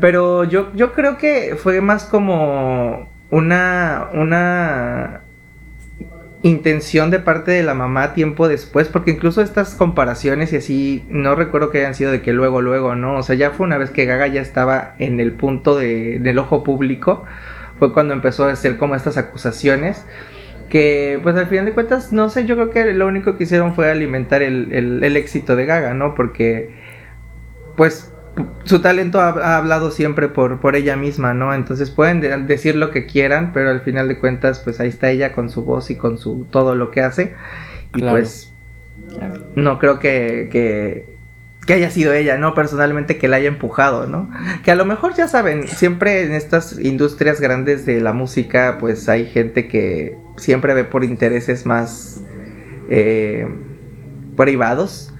Pero 0.00 0.42
yo, 0.42 0.72
yo 0.74 0.92
creo 0.92 1.18
que 1.18 1.56
fue 1.56 1.80
más 1.80 2.04
como 2.04 3.08
una, 3.30 4.08
una 4.12 5.20
intención 6.42 7.10
de 7.10 7.18
parte 7.18 7.50
de 7.50 7.62
la 7.62 7.74
mamá 7.74 8.14
tiempo 8.14 8.48
después, 8.48 8.88
porque 8.88 9.10
incluso 9.10 9.42
estas 9.42 9.74
comparaciones 9.74 10.52
y 10.52 10.56
así, 10.56 11.04
no 11.08 11.34
recuerdo 11.34 11.70
que 11.70 11.78
hayan 11.78 11.94
sido 11.94 12.10
de 12.10 12.22
que 12.22 12.32
luego, 12.32 12.62
luego, 12.62 12.94
¿no? 12.94 13.16
O 13.18 13.22
sea, 13.22 13.36
ya 13.36 13.50
fue 13.50 13.66
una 13.66 13.76
vez 13.78 13.90
que 13.90 14.06
Gaga 14.06 14.26
ya 14.28 14.40
estaba 14.40 14.94
en 14.98 15.20
el 15.20 15.32
punto 15.32 15.76
de, 15.76 16.18
del 16.18 16.38
ojo 16.38 16.64
público, 16.64 17.24
fue 17.78 17.92
cuando 17.92 18.14
empezó 18.14 18.44
a 18.44 18.52
hacer 18.52 18.78
como 18.78 18.94
estas 18.94 19.18
acusaciones, 19.18 20.06
que 20.70 21.18
pues 21.22 21.36
al 21.36 21.46
final 21.46 21.66
de 21.66 21.72
cuentas, 21.72 22.12
no 22.12 22.30
sé, 22.30 22.46
yo 22.46 22.54
creo 22.54 22.70
que 22.70 22.92
lo 22.94 23.06
único 23.06 23.36
que 23.36 23.44
hicieron 23.44 23.74
fue 23.74 23.90
alimentar 23.90 24.42
el, 24.42 24.72
el, 24.72 25.04
el 25.04 25.16
éxito 25.16 25.56
de 25.56 25.66
Gaga, 25.66 25.92
¿no? 25.94 26.14
Porque 26.14 26.74
pues 27.76 28.12
su 28.64 28.80
talento 28.80 29.20
ha, 29.20 29.56
hablado 29.56 29.90
siempre 29.90 30.28
por, 30.28 30.60
por 30.60 30.76
ella 30.76 30.96
misma, 30.96 31.34
¿no? 31.34 31.54
Entonces 31.54 31.90
pueden 31.90 32.46
decir 32.46 32.76
lo 32.76 32.90
que 32.90 33.06
quieran, 33.06 33.52
pero 33.52 33.70
al 33.70 33.80
final 33.80 34.08
de 34.08 34.18
cuentas, 34.18 34.60
pues 34.60 34.80
ahí 34.80 34.88
está 34.88 35.10
ella 35.10 35.32
con 35.32 35.50
su 35.50 35.64
voz 35.64 35.90
y 35.90 35.96
con 35.96 36.18
su 36.18 36.46
todo 36.50 36.74
lo 36.74 36.90
que 36.90 37.00
hace. 37.02 37.34
Y 37.94 38.02
pues 38.02 38.52
no 39.54 39.78
creo 39.78 39.98
que, 39.98 40.48
que, 40.50 41.16
que, 41.66 41.72
haya 41.72 41.90
sido 41.90 42.12
ella, 42.12 42.38
¿no? 42.38 42.54
Personalmente 42.54 43.18
que 43.18 43.28
la 43.28 43.36
haya 43.36 43.48
empujado, 43.48 44.06
¿no? 44.06 44.30
Que 44.64 44.70
a 44.70 44.74
lo 44.74 44.84
mejor 44.84 45.14
ya 45.14 45.26
saben, 45.26 45.66
siempre 45.66 46.22
en 46.22 46.32
estas 46.32 46.78
industrias 46.78 47.40
grandes 47.40 47.86
de 47.86 48.00
la 48.00 48.12
música, 48.12 48.76
pues 48.78 49.08
hay 49.08 49.26
gente 49.26 49.66
que 49.68 50.16
siempre 50.36 50.74
ve 50.74 50.84
por 50.84 51.04
intereses 51.04 51.66
más 51.66 52.22
eh, 52.88 53.48
privados 54.36 55.12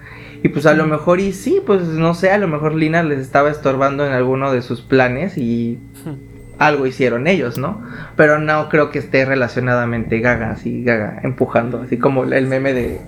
y 0.42 0.48
pues 0.48 0.66
a 0.66 0.74
lo 0.74 0.86
mejor, 0.86 1.20
y 1.20 1.32
sí, 1.32 1.60
pues 1.64 1.82
no 1.82 2.14
sé, 2.14 2.30
a 2.30 2.38
lo 2.38 2.48
mejor 2.48 2.74
Lina 2.74 3.02
les 3.02 3.18
estaba 3.18 3.50
estorbando 3.50 4.06
en 4.06 4.12
alguno 4.12 4.52
de 4.52 4.62
sus 4.62 4.80
planes 4.80 5.36
y 5.36 5.78
algo 6.58 6.86
hicieron 6.86 7.26
ellos, 7.26 7.58
¿no? 7.58 7.82
Pero 8.16 8.38
no 8.38 8.68
creo 8.68 8.90
que 8.90 8.98
esté 8.98 9.24
relacionadamente 9.24 10.20
Gaga, 10.20 10.50
así, 10.52 10.82
Gaga, 10.84 11.20
empujando, 11.22 11.82
así 11.82 11.98
como 11.98 12.24
el 12.24 12.46
meme 12.46 12.72
de, 12.72 13.00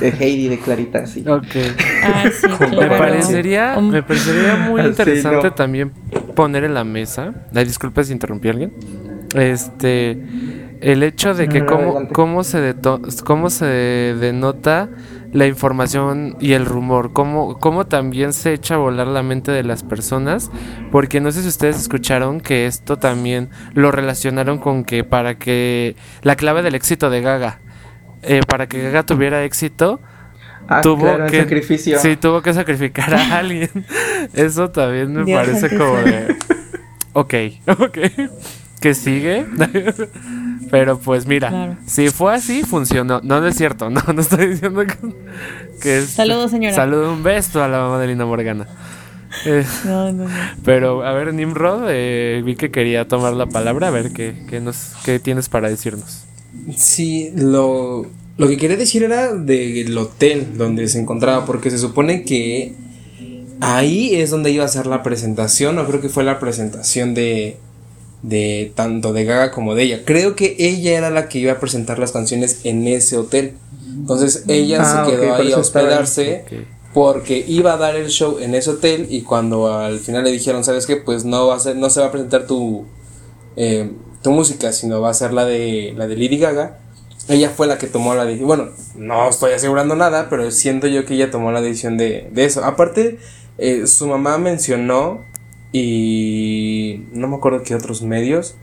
de 0.00 0.08
Heidi 0.20 0.48
de 0.48 0.58
Clarita, 0.58 1.00
así. 1.00 1.24
Ok. 1.26 1.44
Ah, 2.02 2.24
me, 2.70 2.86
parecería, 2.86 3.78
me 3.80 4.02
parecería 4.02 4.56
muy 4.68 4.82
interesante 4.82 5.50
también 5.50 5.90
poner 6.34 6.64
en 6.64 6.74
la 6.74 6.84
mesa, 6.84 7.34
ay, 7.54 7.64
disculpe 7.64 8.02
si 8.04 8.12
interrumpí 8.12 8.48
a 8.48 8.52
alguien, 8.52 8.72
este, 9.34 10.18
el 10.80 11.02
hecho 11.02 11.34
de 11.34 11.48
que 11.48 11.64
cómo, 11.64 12.08
cómo, 12.08 12.44
se 12.44 12.74
cómo 13.24 13.50
se 13.50 13.64
denota 13.64 14.88
la 15.34 15.48
información 15.48 16.36
y 16.40 16.52
el 16.52 16.64
rumor, 16.64 17.12
cómo, 17.12 17.58
cómo 17.58 17.86
también 17.86 18.32
se 18.32 18.52
echa 18.52 18.76
a 18.76 18.78
volar 18.78 19.08
la 19.08 19.24
mente 19.24 19.50
de 19.50 19.64
las 19.64 19.82
personas, 19.82 20.48
porque 20.92 21.20
no 21.20 21.32
sé 21.32 21.42
si 21.42 21.48
ustedes 21.48 21.76
escucharon 21.76 22.40
que 22.40 22.66
esto 22.66 22.98
también 22.98 23.50
lo 23.74 23.90
relacionaron 23.90 24.58
con 24.58 24.84
que 24.84 25.02
para 25.02 25.36
que 25.36 25.96
la 26.22 26.36
clave 26.36 26.62
del 26.62 26.76
éxito 26.76 27.10
de 27.10 27.20
Gaga, 27.20 27.58
eh, 28.22 28.42
para 28.46 28.68
que 28.68 28.80
Gaga 28.80 29.02
tuviera 29.02 29.42
éxito, 29.42 30.00
ah, 30.68 30.82
tuvo 30.82 31.26
que 31.26 31.40
sacrificio. 31.40 31.98
sí 31.98 32.14
tuvo 32.14 32.40
que 32.40 32.54
sacrificar 32.54 33.12
a 33.12 33.38
alguien. 33.38 33.70
Eso 34.34 34.70
también 34.70 35.12
me 35.12 35.34
parece 35.34 35.76
como 35.76 35.96
de 35.96 36.36
ok, 37.12 37.34
ok, 37.80 37.98
que 38.84 38.94
sigue. 38.94 39.46
Pero 40.70 40.98
pues 40.98 41.26
mira, 41.26 41.78
si 41.86 42.10
fue 42.10 42.34
así, 42.34 42.64
funcionó. 42.64 43.22
No, 43.22 43.40
no 43.40 43.46
es 43.46 43.56
cierto, 43.56 43.88
no, 43.90 44.02
no 44.12 44.20
estoy 44.20 44.48
diciendo 44.48 44.82
que, 45.80 45.98
es... 45.98 46.10
Saludos, 46.10 46.50
señora. 46.50 46.74
Saludos, 46.74 47.16
un 47.16 47.22
beso 47.22 47.64
a 47.64 47.68
la 47.68 47.78
mamá 47.78 47.98
de 47.98 48.08
Lina 48.08 48.26
Morgana. 48.26 48.66
Eh, 49.46 49.64
no, 49.86 50.12
no, 50.12 50.24
no. 50.24 50.34
Pero 50.66 51.02
a 51.02 51.14
ver, 51.14 51.32
Nimrod, 51.32 51.86
eh, 51.88 52.42
vi 52.44 52.56
que 52.56 52.70
quería 52.70 53.08
tomar 53.08 53.32
la 53.32 53.46
palabra, 53.46 53.88
a 53.88 53.90
ver 53.90 54.12
qué, 54.12 54.34
qué, 54.50 54.60
nos, 54.60 54.92
qué 55.02 55.18
tienes 55.18 55.48
para 55.48 55.70
decirnos. 55.70 56.24
Sí, 56.76 57.32
lo, 57.34 58.04
lo 58.36 58.48
que 58.48 58.58
quería 58.58 58.76
decir 58.76 59.02
era 59.02 59.32
del 59.32 59.96
hotel 59.96 60.58
donde 60.58 60.88
se 60.88 61.00
encontraba, 61.00 61.46
porque 61.46 61.70
se 61.70 61.78
supone 61.78 62.24
que 62.24 62.74
ahí 63.60 64.14
es 64.14 64.28
donde 64.28 64.50
iba 64.50 64.66
a 64.66 64.68
ser 64.68 64.86
la 64.86 65.02
presentación, 65.02 65.78
o 65.78 65.86
creo 65.86 66.02
que 66.02 66.10
fue 66.10 66.22
la 66.22 66.38
presentación 66.38 67.14
de, 67.14 67.56
de 68.24 68.72
tanto 68.74 69.12
de 69.12 69.24
Gaga 69.24 69.50
como 69.50 69.74
de 69.74 69.82
ella. 69.82 70.02
Creo 70.04 70.34
que 70.34 70.56
ella 70.58 70.96
era 70.96 71.10
la 71.10 71.28
que 71.28 71.38
iba 71.38 71.52
a 71.52 71.60
presentar 71.60 71.98
las 71.98 72.12
canciones 72.12 72.60
en 72.64 72.88
ese 72.88 73.18
hotel. 73.18 73.54
Entonces 73.86 74.44
ella 74.48 74.78
ah, 74.80 75.04
se 75.04 75.10
quedó 75.10 75.34
ahí 75.34 75.52
a 75.52 75.58
hospedarse 75.58 76.44
porque 76.94 77.44
iba 77.46 77.74
a 77.74 77.76
dar 77.76 77.96
el 77.96 78.08
show 78.08 78.38
en 78.38 78.54
ese 78.54 78.70
hotel 78.70 79.08
y 79.10 79.22
cuando 79.22 79.76
al 79.76 79.98
final 79.98 80.24
le 80.24 80.30
dijeron, 80.30 80.64
¿sabes 80.64 80.86
qué? 80.86 80.96
Pues 80.96 81.26
no 81.26 81.48
va 81.48 81.56
a 81.56 81.60
ser, 81.60 81.76
no 81.76 81.90
se 81.90 82.00
va 82.00 82.06
a 82.06 82.10
presentar 82.12 82.46
tu, 82.46 82.86
eh, 83.56 83.92
tu 84.22 84.30
música, 84.30 84.72
sino 84.72 85.02
va 85.02 85.10
a 85.10 85.14
ser 85.14 85.34
la 85.34 85.44
de, 85.44 85.92
la 85.94 86.06
de 86.06 86.16
Lady 86.16 86.38
Gaga. 86.38 86.78
Ella 87.28 87.50
fue 87.50 87.66
la 87.66 87.76
que 87.76 87.88
tomó 87.88 88.14
la 88.14 88.24
decisión. 88.24 88.48
Bueno, 88.48 88.68
no 88.96 89.28
estoy 89.28 89.52
asegurando 89.52 89.96
nada, 89.96 90.28
pero 90.30 90.50
siento 90.50 90.86
yo 90.86 91.04
que 91.04 91.14
ella 91.14 91.30
tomó 91.30 91.52
la 91.52 91.60
decisión 91.60 91.98
de, 91.98 92.30
de 92.32 92.44
eso. 92.46 92.64
Aparte, 92.64 93.18
eh, 93.58 93.86
su 93.86 94.06
mamá 94.06 94.38
mencionó 94.38 95.20
y 95.76 97.04
no 97.12 97.26
me 97.26 97.34
acuerdo 97.34 97.64
qué 97.64 97.74
otros 97.74 98.02
medios, 98.02 98.54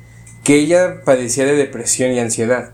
que 0.46 0.56
ella 0.56 1.04
padecía 1.04 1.44
de 1.44 1.56
depresión 1.56 2.14
y 2.14 2.20
ansiedad. 2.20 2.72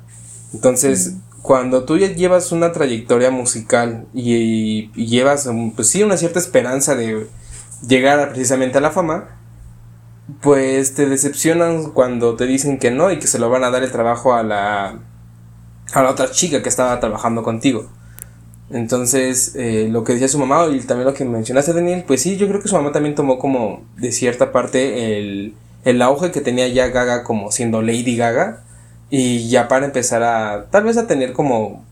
Entonces, 0.54 1.16
cuando 1.42 1.86
tú 1.86 1.98
ya 1.98 2.14
llevas 2.14 2.52
una 2.52 2.72
trayectoria 2.72 3.32
musical 3.32 4.06
y, 4.14 4.92
llevas, 4.92 5.50
pues 5.76 5.90
sí, 5.90 6.04
una 6.04 6.18
cierta 6.18 6.38
esperanza 6.38 6.94
de 6.94 7.26
llegar 7.88 8.30
precisamente 8.30 8.78
a 8.78 8.82
la 8.82 8.92
fama, 8.92 9.40
pues 10.40 10.94
te 10.94 11.10
decepcionan 11.10 11.90
cuando 11.90 12.36
te 12.36 12.46
dicen 12.46 12.78
que 12.78 12.92
no 12.92 13.12
y 13.12 13.18
que 13.18 13.26
se 13.26 13.40
lo 13.40 13.50
van 13.50 13.64
a 13.64 13.72
dar 13.72 13.82
el 13.82 13.92
trabajo 13.92 14.36
a 14.36 14.44
la, 14.44 15.00
a 15.94 16.04
la 16.04 16.12
otra 16.12 16.30
chica 16.30 16.62
que 16.62 16.70
estaba 16.70 17.00
trabajando 17.00 17.42
contigo. 17.42 17.90
Entonces, 18.70 19.56
eh, 19.56 19.88
lo 19.90 20.04
que 20.04 20.14
decía 20.14 20.28
su 20.28 20.40
mamá 20.40 20.68
y 20.68 20.80
también 20.82 21.08
lo 21.08 21.14
que 21.14 21.24
mencionaste, 21.24 21.74
Daniel, 21.74 22.04
pues 22.06 22.22
sí, 22.22 22.38
yo 22.38 22.48
creo 22.48 22.62
que 22.62 22.68
su 22.68 22.76
mamá 22.76 22.92
también 22.92 23.16
tomó 23.16 23.40
como 23.40 23.86
de 23.96 24.12
cierta 24.12 24.52
parte 24.52 25.18
el, 25.18 25.54
el 25.86 26.02
auge 26.02 26.32
que 26.32 26.42
tenía 26.42 26.68
ya 26.68 26.88
Gaga 26.90 27.24
como 27.24 27.52
siendo 27.52 27.82
Lady 27.82 28.18
Gaga. 28.18 28.64
Y 29.10 29.48
ya 29.50 29.70
para 29.70 29.86
empezar 29.86 30.22
a 30.24 30.68
tal 30.70 30.84
vez 30.84 30.98
a 30.98 31.08
tener 31.08 31.32
como 31.32 31.86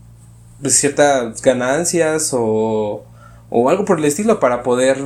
pues, 0.60 0.74
ciertas 0.74 1.40
ganancias 1.40 2.30
o, 2.34 3.04
o 3.48 3.68
algo 3.70 3.86
por 3.86 3.98
el 3.98 4.04
estilo 4.04 4.38
para 4.38 4.62
poder 4.62 4.98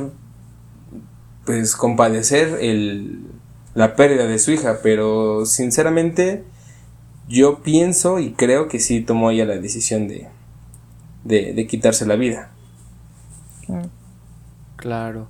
pues 1.45 1.75
compadecer 1.75 2.57
el, 2.59 3.21
la 3.73 3.95
pérdida 3.95 4.27
de 4.27 4.39
su 4.39 4.51
hija, 4.51 4.79
pero 4.83 5.45
sinceramente 5.45 6.43
yo 7.27 7.63
pienso 7.63 8.19
y 8.19 8.33
creo 8.33 8.67
que 8.67 8.79
sí 8.79 9.01
tomó 9.01 9.31
ella 9.31 9.45
la 9.45 9.57
decisión 9.57 10.07
de 10.07 10.27
de, 11.23 11.67
quitarse 11.67 12.05
la 12.05 12.15
vida. 12.15 12.51
Claro. 14.75 15.27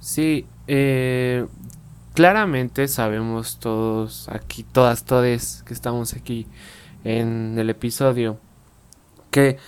Sí, 0.00 0.46
eh, 0.66 1.46
claramente 2.14 2.88
sabemos 2.88 3.58
todos 3.58 4.28
aquí, 4.28 4.62
todas, 4.62 5.04
todes 5.04 5.62
que 5.66 5.74
estamos 5.74 6.14
aquí 6.14 6.46
en 7.04 7.58
el 7.58 7.70
episodio, 7.70 8.38
que 9.30 9.58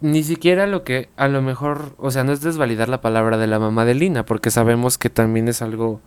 ni 0.00 0.22
siquiera 0.22 0.66
lo 0.66 0.82
que 0.82 1.10
a 1.16 1.28
lo 1.28 1.42
mejor, 1.42 1.94
o 1.98 2.10
sea, 2.10 2.24
no 2.24 2.32
es 2.32 2.40
desvalidar 2.40 2.88
la 2.88 3.00
palabra 3.00 3.36
de 3.36 3.46
la 3.46 3.58
mamá 3.58 3.84
de 3.84 3.94
Lina, 3.94 4.24
porque 4.24 4.50
sabemos 4.50 4.96
que 4.96 5.10
también 5.10 5.48
es 5.48 5.62
algo 5.62 6.00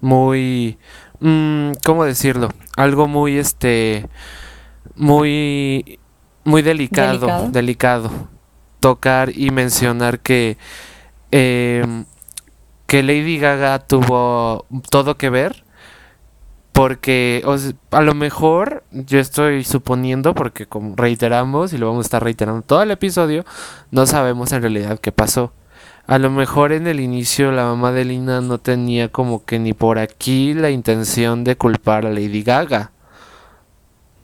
muy, 0.00 0.78
mmm, 1.20 1.72
¿cómo 1.84 2.04
decirlo? 2.04 2.50
Algo 2.76 3.08
muy, 3.08 3.38
este, 3.38 4.08
muy, 4.94 5.98
muy 6.44 6.62
delicado, 6.62 7.48
delicado, 7.50 8.10
tocar 8.80 9.30
y 9.36 9.50
mencionar 9.50 10.20
que, 10.20 10.58
em, 11.30 12.04
que 12.86 13.02
Lady 13.02 13.38
Gaga 13.38 13.78
tuvo 13.80 14.66
todo 14.90 15.16
que 15.16 15.30
ver 15.30 15.64
porque 16.80 17.44
a 17.90 18.00
lo 18.00 18.14
mejor 18.14 18.84
yo 18.90 19.18
estoy 19.18 19.64
suponiendo, 19.64 20.34
porque 20.34 20.64
como 20.64 20.96
reiteramos 20.96 21.74
y 21.74 21.78
lo 21.78 21.88
vamos 21.88 22.04
a 22.04 22.06
estar 22.06 22.24
reiterando 22.24 22.62
todo 22.62 22.82
el 22.82 22.90
episodio, 22.90 23.44
no 23.90 24.06
sabemos 24.06 24.52
en 24.52 24.62
realidad 24.62 24.98
qué 24.98 25.12
pasó. 25.12 25.52
A 26.06 26.18
lo 26.18 26.30
mejor 26.30 26.72
en 26.72 26.86
el 26.86 27.00
inicio 27.00 27.52
la 27.52 27.64
mamá 27.64 27.92
de 27.92 28.06
Lina 28.06 28.40
no 28.40 28.56
tenía 28.56 29.08
como 29.08 29.44
que 29.44 29.58
ni 29.58 29.74
por 29.74 29.98
aquí 29.98 30.54
la 30.54 30.70
intención 30.70 31.44
de 31.44 31.56
culpar 31.56 32.06
a 32.06 32.10
Lady 32.10 32.42
Gaga. 32.42 32.92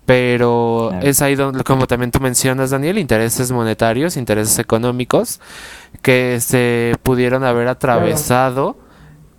Pero 0.07 0.92
es 1.03 1.21
ahí 1.21 1.35
donde, 1.35 1.64
como 1.64 1.87
también 1.87 2.12
tú 2.12 2.21
mencionas, 2.21 2.71
Daniel, 2.71 2.99
intereses 2.99 3.51
monetarios, 3.51 4.16
intereses 4.16 4.59
económicos 4.59 5.40
que 6.01 6.38
se 6.40 6.95
pudieron 7.03 7.42
haber 7.42 7.66
atravesado 7.66 8.77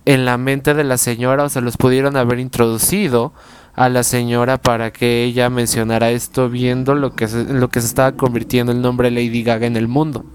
en 0.04 0.26
la 0.26 0.38
mente 0.38 0.74
de 0.74 0.84
la 0.84 0.98
señora 0.98 1.44
o 1.44 1.50
se 1.50 1.62
los 1.62 1.78
pudieron 1.78 2.18
haber 2.18 2.40
introducido 2.40 3.34
a 3.78 3.90
la 3.90 4.04
señora 4.04 4.58
para 4.58 4.92
que 4.92 5.24
ella 5.24 5.50
mencionara 5.50 6.10
esto 6.10 6.50
viendo 6.50 6.96
lo 6.96 7.14
que 7.14 7.28
se, 7.28 7.44
lo 7.44 7.70
que 7.70 7.80
se 7.80 7.88
estaba 7.88 8.14
convirtiendo 8.14 8.72
el 8.72 8.82
nombre 8.82 9.12
Lady 9.12 9.44
Gaga 9.44 9.68
en 9.68 9.78
el 9.78 9.88
mundo. 9.88 10.26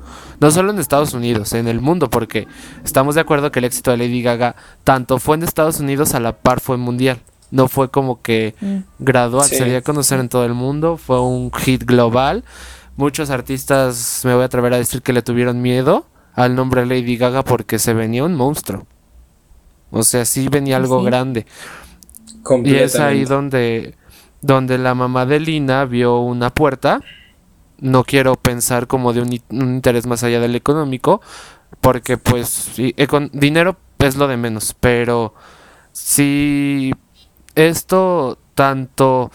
No 0.40 0.50
solo 0.50 0.70
en 0.70 0.78
Estados 0.78 1.12
Unidos, 1.12 1.52
en 1.52 1.68
el 1.68 1.80
mundo, 1.80 2.08
porque 2.08 2.46
estamos 2.84 3.16
de 3.16 3.22
acuerdo 3.22 3.50
que 3.50 3.58
el 3.58 3.64
éxito 3.64 3.90
de 3.90 3.96
Lady 3.96 4.22
Gaga 4.22 4.56
tanto 4.84 5.18
fue 5.18 5.36
en 5.36 5.42
Estados 5.42 5.80
Unidos 5.80 6.14
a 6.14 6.20
la 6.20 6.36
par 6.36 6.60
fue 6.60 6.76
mundial. 6.76 7.20
No 7.52 7.68
fue 7.68 7.90
como 7.90 8.20
que 8.22 8.56
mm. 8.60 8.78
gradual, 8.98 9.46
se 9.46 9.64
dio 9.64 9.78
a 9.78 9.82
conocer 9.82 10.18
en 10.18 10.28
todo 10.28 10.44
el 10.44 10.54
mundo, 10.54 10.96
fue 10.96 11.20
un 11.20 11.52
hit 11.52 11.84
global. 11.84 12.42
Muchos 12.96 13.30
artistas, 13.30 14.22
me 14.24 14.34
voy 14.34 14.42
a 14.42 14.46
atrever 14.46 14.74
a 14.74 14.78
decir 14.78 15.02
que 15.02 15.12
le 15.12 15.22
tuvieron 15.22 15.62
miedo 15.62 16.06
al 16.34 16.54
nombre 16.54 16.86
Lady 16.86 17.16
Gaga 17.16 17.44
porque 17.44 17.78
se 17.78 17.94
venía 17.94 18.24
un 18.24 18.34
monstruo. 18.34 18.86
O 19.90 20.02
sea, 20.02 20.24
sí 20.24 20.48
venía 20.48 20.78
algo 20.78 21.02
grande. 21.02 21.46
Y 22.64 22.74
es 22.74 22.98
ahí 22.98 23.24
donde, 23.24 23.94
donde 24.40 24.78
la 24.78 24.94
mamá 24.94 25.26
de 25.26 25.38
Lina 25.38 25.84
vio 25.84 26.20
una 26.20 26.50
puerta. 26.50 27.00
No 27.78 28.04
quiero 28.04 28.34
pensar 28.36 28.86
como 28.86 29.12
de 29.12 29.20
un, 29.20 29.32
interés 29.50 30.06
más 30.06 30.22
allá 30.22 30.40
del 30.40 30.54
económico, 30.54 31.20
porque 31.80 32.16
pues 32.16 32.72
con 33.08 33.30
dinero 33.32 33.76
es 33.98 34.16
lo 34.16 34.28
de 34.28 34.36
menos, 34.36 34.74
pero 34.78 35.34
si 35.92 36.92
esto 37.54 38.38
tanto 38.54 39.30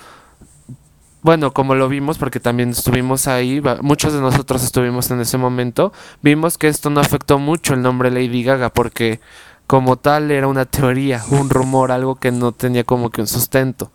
bueno, 1.28 1.52
como 1.52 1.76
lo 1.76 1.90
vimos, 1.90 2.18
porque 2.18 2.40
también 2.40 2.70
estuvimos 2.70 3.28
ahí, 3.28 3.62
muchos 3.82 4.14
de 4.14 4.22
nosotros 4.22 4.64
estuvimos 4.64 5.12
en 5.12 5.20
ese 5.20 5.38
momento, 5.38 5.92
vimos 6.22 6.58
que 6.58 6.70
esto 6.70 6.90
no 6.90 7.02
afectó 7.02 7.38
mucho 7.38 7.74
el 7.74 7.82
nombre 7.82 8.12
Lady 8.12 8.44
Gaga, 8.44 8.70
porque 8.70 9.20
como 9.68 9.98
tal 9.98 10.32
era 10.32 10.48
una 10.48 10.64
teoría, 10.64 11.22
un 11.30 11.50
rumor, 11.50 11.92
algo 11.92 12.16
que 12.16 12.32
no 12.32 12.54
tenía 12.54 12.86
como 12.86 13.10
que 13.10 13.20
un 13.20 13.28
sustento. 13.28 13.92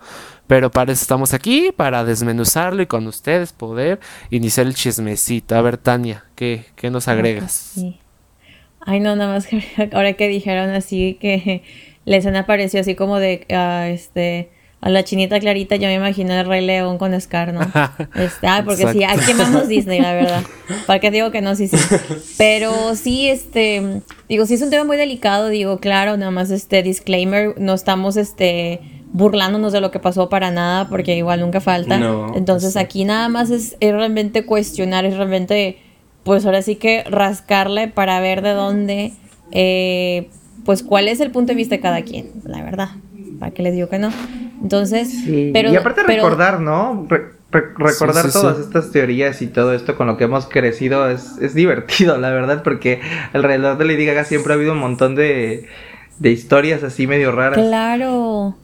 Pero 0.46 0.70
para 0.70 0.92
eso 0.92 1.00
estamos 1.00 1.32
aquí, 1.32 1.72
para 1.74 2.04
desmenuzarlo 2.04 2.82
y 2.82 2.87
con 2.87 3.06
ustedes 3.06 3.54
poder 3.54 3.98
iniciar 4.28 4.66
el 4.66 4.74
chismecito. 4.74 5.56
A 5.56 5.62
ver, 5.62 5.78
Tania, 5.78 6.24
¿qué, 6.35 6.66
qué 6.76 6.90
nos 6.90 7.08
agregas? 7.08 7.76
Ay, 8.80 9.00
no, 9.00 9.16
nada 9.16 9.32
más 9.32 9.46
que 9.46 9.64
ahora 9.94 10.12
que 10.12 10.28
dijeron 10.28 10.68
así 10.70 11.16
que 11.18 11.62
la 12.05 12.17
escena 12.17 12.41
apareció 12.41 12.81
así 12.81 12.95
como 12.95 13.19
de, 13.19 13.47
uh, 13.51 13.93
este, 13.93 14.51
a 14.81 14.91
la 14.91 15.05
chinita 15.05 15.38
clarita, 15.38 15.77
yo 15.77 15.87
me 15.87 15.95
imagino 15.95 16.35
el 16.35 16.45
Rey 16.45 16.65
León 16.65 16.99
con 16.99 17.19
Scar, 17.21 17.53
¿no? 17.53 17.61
Este, 18.17 18.47
ah, 18.49 18.62
porque 18.65 18.93
sí, 18.93 19.05
aquí 19.05 19.33
vamos 19.38 19.69
Disney, 19.69 20.01
la 20.01 20.12
verdad. 20.12 20.43
¿Para 20.87 20.99
qué 20.99 21.11
digo 21.11 21.31
que 21.31 21.41
no? 21.41 21.55
Sí, 21.55 21.69
sí. 21.69 21.77
Pero 22.38 22.97
sí, 22.97 23.29
este, 23.29 24.03
digo, 24.29 24.45
sí 24.45 24.55
es 24.55 24.62
un 24.62 24.71
tema 24.71 24.85
muy 24.85 24.97
delicado, 24.97 25.49
digo, 25.49 25.79
claro, 25.79 26.17
nada 26.17 26.33
más 26.33 26.51
este 26.51 26.83
disclaimer, 26.83 27.55
no 27.61 27.75
estamos, 27.75 28.17
este, 28.17 28.81
burlándonos 29.12 29.73
de 29.73 29.81
lo 29.81 29.91
que 29.91 30.01
pasó 30.01 30.29
para 30.29 30.51
nada, 30.51 30.88
porque 30.88 31.17
igual 31.17 31.41
nunca 31.41 31.61
falta. 31.61 32.01
Entonces 32.35 32.77
aquí 32.77 33.05
nada 33.05 33.29
más 33.29 33.51
es, 33.51 33.77
es 33.79 33.93
realmente 33.93 34.45
cuestionar, 34.45 35.05
es 35.05 35.17
realmente, 35.17 35.79
pues 36.25 36.45
ahora 36.45 36.62
sí 36.62 36.77
que 36.77 37.05
rascarle 37.05 37.88
para 37.88 38.19
ver 38.21 38.43
de 38.43 38.51
dónde, 38.51 39.12
eh, 39.53 40.29
pues 40.64 40.83
cuál 40.83 41.09
es 41.09 41.20
el 41.20 41.31
punto 41.31 41.53
de 41.53 41.57
vista 41.57 41.77
de 41.77 41.81
cada 41.81 42.03
quien, 42.03 42.31
la 42.44 42.62
verdad. 42.62 42.90
¿Para 43.38 43.53
qué 43.53 43.62
les 43.62 43.75
digo 43.75 43.88
que 43.88 43.98
no? 43.98 44.11
Entonces, 44.62 45.12
pero, 45.53 45.72
y 45.72 45.77
aparte 45.77 46.03
recordar, 46.05 46.61
¿no? 46.61 47.09
recordar 47.51 48.31
todas 48.33 48.59
estas 48.59 48.92
teorías 48.92 49.42
y 49.42 49.46
todo 49.46 49.75
esto 49.75 49.96
con 49.96 50.07
lo 50.07 50.16
que 50.16 50.25
hemos 50.25 50.46
crecido 50.46 51.11
es, 51.11 51.37
es, 51.38 51.55
divertido, 51.55 52.16
la 52.20 52.31
verdad, 52.31 52.62
porque 52.62 53.01
alrededor 53.33 53.77
de 53.77 53.85
Lady 53.85 54.07
Gaga 54.07 54.25
siempre 54.25 54.53
ha 54.53 54.57
habido 54.57 54.72
un 54.72 54.79
montón 54.79 55.14
de, 55.14 55.66
de 56.18 56.31
historias 56.31 56.83
así 56.83 57.07
medio 57.07 57.33
raras. 57.33 57.59
Claro. 57.59 58.57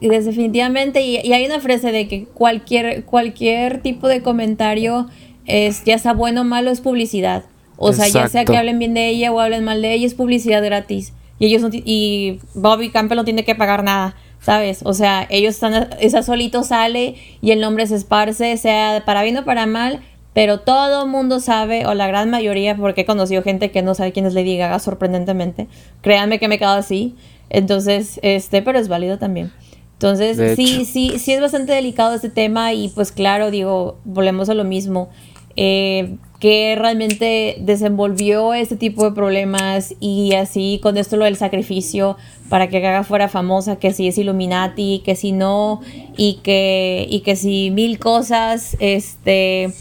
Y 0.00 0.08
definitivamente, 0.08 1.02
y, 1.02 1.32
hay 1.32 1.46
una 1.46 1.60
frase 1.60 1.92
de 1.92 2.08
que 2.08 2.24
cualquier, 2.24 3.04
cualquier 3.04 3.82
tipo 3.82 4.08
de 4.08 4.22
comentario 4.22 5.08
es, 5.46 5.84
ya 5.84 5.98
sea 5.98 6.12
bueno 6.12 6.40
o 6.40 6.44
malo, 6.44 6.70
es 6.70 6.80
publicidad. 6.80 7.44
O 7.76 7.92
sea, 7.92 8.08
ya 8.08 8.28
sea 8.28 8.44
que 8.44 8.56
hablen 8.56 8.78
bien 8.78 8.94
de 8.94 9.08
ella 9.08 9.32
o 9.32 9.40
hablen 9.40 9.64
mal 9.64 9.82
de 9.82 9.92
ella, 9.92 10.06
es 10.06 10.14
publicidad 10.14 10.64
gratis. 10.64 11.12
Y 11.38 11.46
ellos 11.46 11.62
y 11.72 12.38
Bobby 12.54 12.90
Campbell 12.90 13.16
no 13.16 13.24
tiene 13.24 13.44
que 13.44 13.54
pagar 13.54 13.82
nada. 13.84 14.14
¿sabes? 14.42 14.80
O 14.84 14.92
sea, 14.92 15.26
ellos 15.30 15.54
están, 15.54 15.88
esa 16.00 16.22
solito 16.22 16.64
sale 16.64 17.14
y 17.40 17.52
el 17.52 17.60
nombre 17.60 17.86
se 17.86 17.94
esparce, 17.94 18.56
sea 18.56 19.04
para 19.06 19.22
bien 19.22 19.36
o 19.38 19.44
para 19.44 19.66
mal, 19.66 20.00
pero 20.34 20.60
todo 20.60 21.04
el 21.04 21.10
mundo 21.10 21.40
sabe, 21.40 21.86
o 21.86 21.94
la 21.94 22.06
gran 22.06 22.30
mayoría, 22.30 22.76
porque 22.76 23.02
he 23.02 23.06
conocido 23.06 23.42
gente 23.42 23.70
que 23.70 23.82
no 23.82 23.94
sabe 23.94 24.12
quién 24.12 24.26
es 24.26 24.34
Lady 24.34 24.56
Gaga, 24.56 24.78
sorprendentemente. 24.78 25.68
Créanme 26.00 26.38
que 26.38 26.48
me 26.48 26.56
he 26.56 26.58
quedado 26.58 26.78
así. 26.78 27.14
Entonces, 27.50 28.18
este, 28.22 28.62
pero 28.62 28.78
es 28.78 28.88
válido 28.88 29.18
también. 29.18 29.52
Entonces, 29.92 30.56
sí, 30.56 30.84
sí, 30.84 31.18
sí 31.18 31.32
es 31.32 31.40
bastante 31.40 31.72
delicado 31.72 32.14
este 32.14 32.30
tema 32.30 32.72
y 32.72 32.88
pues 32.88 33.12
claro, 33.12 33.50
digo, 33.52 33.98
volvemos 34.04 34.48
a 34.48 34.54
lo 34.54 34.64
mismo. 34.64 35.10
Eh, 35.54 36.16
que 36.42 36.74
realmente 36.76 37.54
desenvolvió 37.60 38.52
este 38.52 38.74
tipo 38.74 39.04
de 39.04 39.12
problemas 39.12 39.94
y 40.00 40.34
así 40.34 40.80
con 40.82 40.96
esto 40.96 41.16
lo 41.16 41.24
del 41.24 41.36
sacrificio 41.36 42.16
para 42.48 42.68
que 42.68 42.80
Gaga 42.80 43.04
fuera 43.04 43.28
famosa, 43.28 43.76
que 43.76 43.92
si 43.92 44.08
es 44.08 44.18
Illuminati, 44.18 45.02
que 45.04 45.14
si 45.14 45.30
no, 45.30 45.82
y 46.16 46.40
que, 46.42 47.06
y 47.08 47.20
que 47.20 47.36
si 47.36 47.70
mil 47.70 48.00
cosas, 48.00 48.76
este 48.80 49.72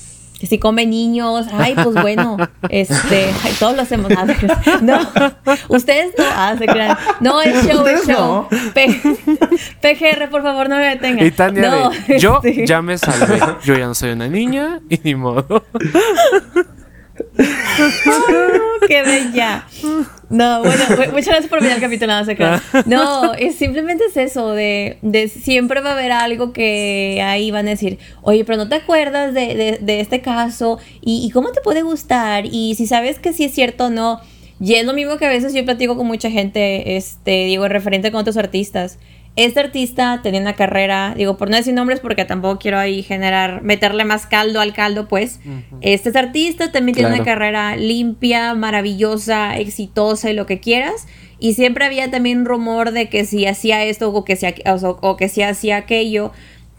que 0.41 0.47
si 0.47 0.58
come 0.58 0.88
niños, 0.88 1.45
ay, 1.54 1.75
pues 1.75 1.93
bueno, 2.01 2.36
este, 2.69 3.32
ay, 3.43 3.54
todos 3.60 3.75
lo 3.75 3.84
hacemos. 3.84 4.12
No, 4.82 4.99
ustedes 5.69 6.15
no, 6.17 6.23
ah, 6.36 6.56
se 6.58 6.65
crean. 6.65 6.97
No, 7.19 7.39
es 7.43 7.63
show, 7.67 7.86
es 7.86 8.08
show. 8.08 8.47
PGR, 9.82 10.30
por 10.32 10.41
favor, 10.41 10.67
no 10.67 10.77
me 10.77 10.88
detengan. 10.88 11.27
Y 11.27 11.30
Tania, 11.30 11.91
yo 12.17 12.41
este. 12.43 12.65
ya 12.65 12.82
me 12.82 12.97
salvé. 12.97 13.39
Yo 13.63 13.75
ya 13.75 13.86
no 13.86 13.93
soy 13.93 14.13
una 14.13 14.27
niña 14.30 14.80
y 14.89 14.99
ni 15.04 15.13
modo. 15.13 15.63
¡Qué 18.88 19.03
bella! 19.03 19.67
No, 20.29 20.63
bueno, 20.63 20.84
muchas 21.12 21.27
gracias 21.27 21.47
por 21.47 21.60
venir 21.60 21.73
al 21.73 21.81
capítulo, 21.81 22.13
no 22.86 23.34
es, 23.34 23.55
simplemente 23.55 24.05
es 24.05 24.17
eso, 24.17 24.53
de, 24.53 24.97
de, 25.01 25.27
siempre 25.27 25.81
va 25.81 25.89
a 25.89 25.93
haber 25.93 26.12
algo 26.12 26.53
que 26.53 27.21
ahí 27.23 27.51
van 27.51 27.67
a 27.67 27.71
decir, 27.71 27.99
oye, 28.21 28.45
pero 28.45 28.57
no 28.57 28.69
te 28.69 28.75
acuerdas 28.75 29.34
de, 29.34 29.79
de, 29.81 29.99
este 29.99 30.21
caso, 30.21 30.79
¿Y, 31.01 31.25
¿Y, 31.25 31.31
cómo 31.31 31.51
te 31.51 31.62
puede 31.62 31.81
gustar, 31.81 32.45
y 32.45 32.75
si 32.75 32.88
sabes 32.88 33.19
que 33.19 33.34
sí 33.34 33.45
es 33.45 33.53
cierto 33.53 33.86
o 33.86 33.89
no. 33.89 34.21
Y 34.62 34.75
es 34.75 34.86
lo 34.86 34.93
mismo 34.93 35.17
que 35.17 35.25
a 35.25 35.29
veces 35.29 35.55
yo 35.55 35.65
platico 35.65 35.97
con 35.97 36.05
mucha 36.05 36.29
gente, 36.29 36.95
este, 36.95 37.45
digo, 37.45 37.67
referente 37.67 38.12
con 38.12 38.21
otros 38.21 38.38
artistas. 38.38 38.99
Este 39.37 39.61
artista 39.61 40.19
tenía 40.21 40.41
una 40.41 40.55
carrera, 40.55 41.13
digo, 41.15 41.37
por 41.37 41.49
no 41.49 41.55
decir 41.55 41.73
nombres 41.73 42.01
porque 42.01 42.25
tampoco 42.25 42.59
quiero 42.59 42.77
ahí 42.77 43.01
generar, 43.01 43.61
meterle 43.61 44.03
más 44.03 44.25
caldo 44.25 44.59
al 44.59 44.73
caldo, 44.73 45.07
pues. 45.07 45.39
Este 45.79 46.17
artista 46.17 46.71
también 46.71 46.95
tiene 46.95 47.13
una 47.15 47.23
carrera 47.23 47.77
limpia, 47.77 48.53
maravillosa, 48.55 49.57
exitosa 49.57 50.29
y 50.29 50.33
lo 50.33 50.45
que 50.45 50.59
quieras. 50.59 51.07
Y 51.39 51.53
siempre 51.53 51.85
había 51.85 52.11
también 52.11 52.45
rumor 52.45 52.91
de 52.91 53.09
que 53.09 53.25
si 53.25 53.45
hacía 53.45 53.83
esto 53.85 54.11
o 54.11 54.25
que 54.25 54.35
si, 54.35 54.45
o, 54.45 55.17
que 55.17 55.29
si 55.29 55.41
hacía 55.41 55.77
aquello. 55.77 56.31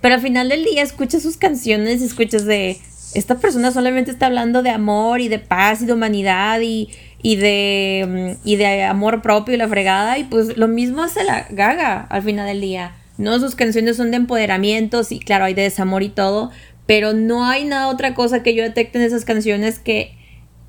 Pero 0.03 0.15
al 0.15 0.21
final 0.21 0.51
del 0.51 0.65
día 0.65 0.83
escuchas 0.83 1.23
sus 1.23 1.39
canciones, 1.39 2.03
escuchas 2.03 2.45
de, 2.45 2.79
esta 3.15 3.39
persona 3.39 3.73
solamente 3.73 4.11
está 4.11 4.27
hablando 4.27 4.63
de 4.63 4.71
amor 4.71 5.21
y 5.21 5.29
de 5.29 5.39
paz 5.39 5.83
y 5.83 5.87
de 5.87 5.93
humanidad 5.93 6.61
y, 6.61 6.91
y 7.23 7.37
de, 7.37 8.37
mm, 8.43 8.47
y 8.47 8.57
de 8.57 8.83
amor 8.83 9.23
propio 9.23 9.55
y 9.55 9.59
la 9.59 9.69
fregada. 9.69 10.19
Y 10.19 10.25
pues 10.25 10.57
lo 10.57 10.69
mismo 10.69 11.03
hace 11.03 11.25
la 11.25 11.47
gaga 11.51 12.07
al 12.11 12.23
final 12.23 12.47
del 12.47 12.61
día. 12.61 12.93
No, 13.19 13.39
sus 13.39 13.55
canciones 13.55 13.97
son 13.97 14.11
de 14.11 14.17
empoderamiento, 14.17 15.05
sí, 15.05 15.21
claro, 15.21 15.45
hay 15.45 15.55
de 15.55 15.63
desamor 15.63 16.03
y 16.03 16.09
todo, 16.09 16.51
pero 16.87 17.13
no 17.13 17.45
hay 17.45 17.65
nada 17.65 17.89
otra 17.89 18.15
cosa 18.15 18.43
que 18.43 18.55
yo 18.55 18.63
detecte 18.63 18.99
en 18.99 19.05
esas 19.05 19.25
canciones 19.25 19.79
que 19.79 20.17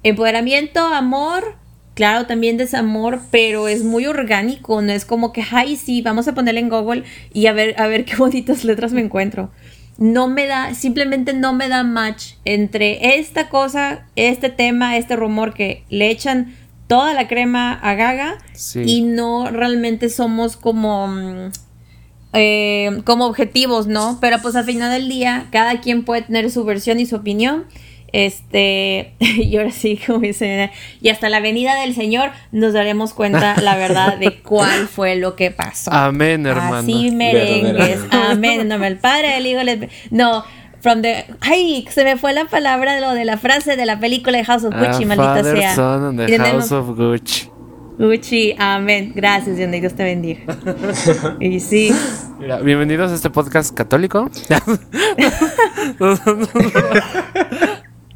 empoderamiento, 0.04 0.82
amor, 0.82 1.56
claro, 1.96 2.28
también 2.28 2.58
desamor, 2.58 3.22
pero 3.32 3.70
es 3.70 3.84
muy 3.84 4.06
orgánico, 4.06 4.82
no 4.82 4.92
es 4.92 5.06
como 5.06 5.32
que, 5.32 5.44
ay, 5.52 5.78
sí, 5.78 6.02
vamos 6.02 6.28
a 6.28 6.36
ponerle 6.36 6.60
en 6.60 6.70
Google 6.70 7.04
y 7.34 7.48
a 7.48 7.54
ver, 7.54 7.80
a 7.80 7.88
ver 7.88 8.04
qué 8.06 8.18
bonitas 8.18 8.66
letras 8.66 8.92
me 8.92 9.02
encuentro 9.02 9.50
no 9.98 10.28
me 10.28 10.48
da, 10.48 10.74
simplemente 10.74 11.34
no 11.34 11.54
me 11.54 11.70
da 11.70 11.84
match 11.84 12.34
entre 12.46 13.18
esta 13.20 13.50
cosa, 13.50 14.08
este 14.16 14.50
tema, 14.50 14.98
este 14.98 15.16
rumor 15.16 15.54
que 15.54 15.84
le 15.90 16.10
echan 16.10 16.56
toda 16.88 17.14
la 17.14 17.28
crema 17.28 17.74
a 17.74 17.96
Gaga 17.96 18.38
y 18.76 19.02
no 19.02 19.50
realmente 19.50 20.10
somos 20.10 20.58
como, 20.58 21.08
mm, 21.08 21.52
eh, 22.34 23.02
como 23.06 23.26
objetivos, 23.26 23.88
¿no? 23.88 24.18
Pero 24.20 24.42
pues 24.42 24.56
al 24.56 24.66
final 24.66 24.92
del 24.92 25.10
día 25.10 25.48
cada 25.52 25.80
quien 25.80 26.04
puede 26.06 26.24
tener 26.24 26.50
su 26.52 26.64
versión 26.66 27.00
y 27.00 27.06
su 27.06 27.16
opinión 27.16 27.66
este, 28.14 29.14
y 29.20 29.58
ahora 29.58 29.72
sí, 29.72 30.00
como 30.06 30.20
dice, 30.20 30.72
y 31.02 31.10
hasta 31.10 31.28
la 31.30 31.42
venida 31.42 31.76
del 31.82 31.94
Señor 31.94 32.30
nos 32.52 32.72
daremos 32.72 33.14
cuenta 33.14 33.56
la 33.62 33.76
verdad 33.76 34.18
de 34.18 34.40
cuál 34.40 34.88
fue 34.88 35.16
lo 35.16 35.36
que 35.36 35.52
pasó. 35.52 35.92
Amén, 35.92 36.46
hermano. 36.46 36.78
Así 36.78 37.12
merengues. 37.12 38.00
Amén. 38.12 38.68
No, 38.68 38.82
el 38.84 38.98
Padre, 38.98 39.38
el 39.38 39.48
Hijo, 39.48 39.60
el... 39.60 39.90
No, 40.12 40.46
from 40.80 41.02
the... 41.02 41.26
Ay, 41.42 41.86
se 41.90 42.04
me 42.04 42.16
fue 42.16 42.34
la 42.34 42.46
palabra 42.46 42.94
de 42.94 43.02
lo 43.02 43.14
de 43.14 43.26
la 43.26 43.38
frase 43.38 43.76
de 43.76 43.86
la 43.86 44.00
película 44.00 44.38
de 44.38 44.46
House 44.46 44.64
of 44.64 44.76
Gucci, 44.76 45.04
ah, 45.04 45.08
maldita 45.08 45.44
sea. 45.44 45.76
Son 45.76 46.16
the 46.16 46.38
House 46.38 46.72
of 46.72 46.90
Gucci. 46.96 47.50
Gucci, 47.98 48.56
amén. 48.58 49.12
Gracias, 49.16 49.58
Dios 49.58 49.94
te 49.96 50.04
bendiga. 50.04 50.42
y 51.40 51.60
sí. 51.60 51.92
Mira, 52.40 52.60
bienvenidos 52.60 53.12
a 53.12 53.16
este 53.16 53.30
podcast 53.30 53.74
católico. 53.74 54.30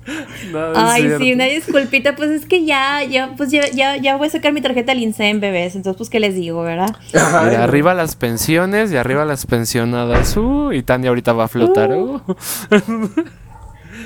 Ay, 0.76 1.10
sí, 1.18 1.34
una 1.34 1.46
disculpita, 1.46 2.16
pues 2.16 2.32
es 2.32 2.46
que 2.46 2.66
ya, 2.66 3.04
ya, 3.04 3.34
pues 3.36 3.52
ya, 3.52 3.70
ya, 3.70 3.98
ya 3.98 4.16
voy 4.16 4.28
a 4.28 4.32
sacar 4.32 4.54
mi 4.54 4.62
tarjeta 4.62 4.92
al 4.94 5.00
INSEM, 5.00 5.40
bebés. 5.40 5.76
Entonces, 5.76 5.98
pues, 5.98 6.10
¿qué 6.10 6.20
les 6.20 6.36
digo, 6.36 6.64
verdad? 6.64 6.96
arriba 7.14 7.94
las 7.94 8.16
pensiones 8.16 8.92
y 8.92 8.98
arriba 8.98 9.26
las 9.26 9.46
pensionadas. 9.46 10.38
Uh, 10.38 10.72
y 10.72 10.84
Tania 10.84 11.10
ahorita 11.10 11.34
va 11.34 11.46
a 11.46 11.48
flotar. 11.48 11.92
Uh. 11.92 12.16
uh. 12.16 13.10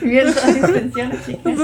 Bien, 0.02 0.34
todas 0.34 0.56
mis 0.56 0.72
pensiones, 0.72 1.26
chicas. 1.26 1.60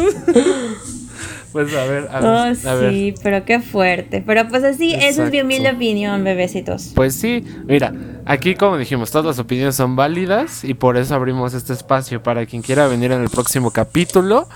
Pues 1.52 1.74
a 1.74 1.86
ver, 1.86 2.08
a 2.12 2.20
ver. 2.20 2.58
Oh, 2.66 2.90
sí, 2.90 3.16
pero 3.24 3.46
qué 3.46 3.60
fuerte. 3.60 4.24
Pero 4.26 4.48
pues 4.48 4.64
así, 4.64 4.94
esa 4.94 5.26
es 5.26 5.32
mi 5.32 5.42
humilde 5.42 5.72
opinión, 5.72 6.24
bebecitos. 6.24 6.92
Pues 6.94 7.16
sí, 7.16 7.44
mira, 7.66 7.94
aquí 8.26 8.56
como 8.56 8.78
dijimos, 8.78 9.12
todas 9.12 9.26
las 9.26 9.40
opiniones 9.40 9.76
son 9.76 9.96
válidas 9.96 10.64
y 10.64 10.74
por 10.74 10.98
eso 10.98 11.16
abrimos 11.16 11.54
este 11.54 11.74
espacio 11.74 12.22
para 12.22 12.46
quien 12.46 12.62
quiera 12.62 12.88
venir 12.88 13.12
en 13.12 13.22
el 13.22 13.30
próximo 13.30 13.72
capítulo, 13.72 14.48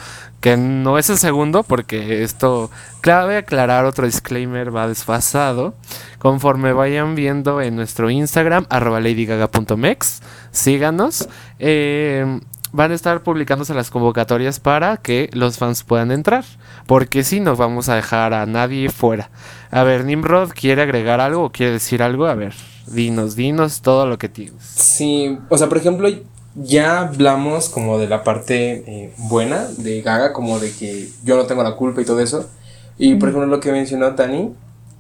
que 0.41 0.58
no 0.58 0.97
es 0.97 1.10
el 1.10 1.17
segundo, 1.17 1.63
porque 1.63 2.23
esto, 2.23 2.69
claro, 2.99 3.36
aclarar 3.38 3.86
otro 3.86 4.06
disclaimer, 4.06 4.75
va 4.75 4.88
desfasado. 4.88 5.75
Conforme 6.19 6.73
vayan 6.73 7.15
viendo 7.15 7.62
en 7.62 7.75
nuestro 7.75 8.10
Instagram, 8.10 8.65
arroba 8.69 8.99
ladygaga.mex, 8.99 10.21
síganos. 10.51 11.30
Eh, 11.60 12.39
van 12.72 12.92
a 12.92 12.96
estar 12.96 13.22
publicándose 13.24 13.74
las 13.74 13.90
convocatorias 13.90 14.60
para 14.60 14.98
que 14.98 15.30
los 15.34 15.58
fans 15.58 15.84
puedan 15.84 16.12
entrar. 16.12 16.46
Porque 16.88 17.24
si 17.24 17.40
no 17.40 17.56
vamos 17.56 17.90
a 17.90 17.96
dejar 17.96 18.34
a 18.34 18.46
nadie 18.46 18.90
fuera. 18.90 19.30
A 19.70 19.84
ver, 19.84 20.06
Nimrod, 20.06 20.52
¿quiere 20.52 20.82
agregar 20.82 21.20
algo 21.20 21.44
o 21.44 21.52
quiere 21.52 21.74
decir 21.74 22.02
algo? 22.04 22.26
A 22.26 22.36
ver, 22.36 22.54
dinos, 22.88 23.36
dinos 23.36 23.82
todo 23.82 24.06
lo 24.06 24.18
que 24.18 24.30
tienes. 24.30 24.64
Sí, 24.64 25.38
o 25.50 25.58
sea, 25.58 25.68
por 25.70 25.78
ejemplo, 25.78 26.10
ya 26.56 27.02
hablamos 27.02 27.70
como 27.70 27.98
de 27.98 28.08
la 28.08 28.24
parte 28.24 28.84
eh, 28.88 29.14
buena 29.18 29.66
de 29.78 30.02
Gaga, 30.02 30.34
como 30.34 30.60
de 30.60 30.72
que 30.72 31.10
yo 31.24 31.38
no 31.38 31.46
tengo 31.46 31.64
la 31.64 31.76
culpa 31.76 32.02
y 32.02 32.06
todo 32.06 32.20
eso. 32.20 32.50
Y 32.98 33.16
por 33.16 33.30
ejemplo, 33.30 33.48
lo 33.48 33.60
que 33.60 33.72
mencionó 33.72 34.16
Tani, 34.16 34.54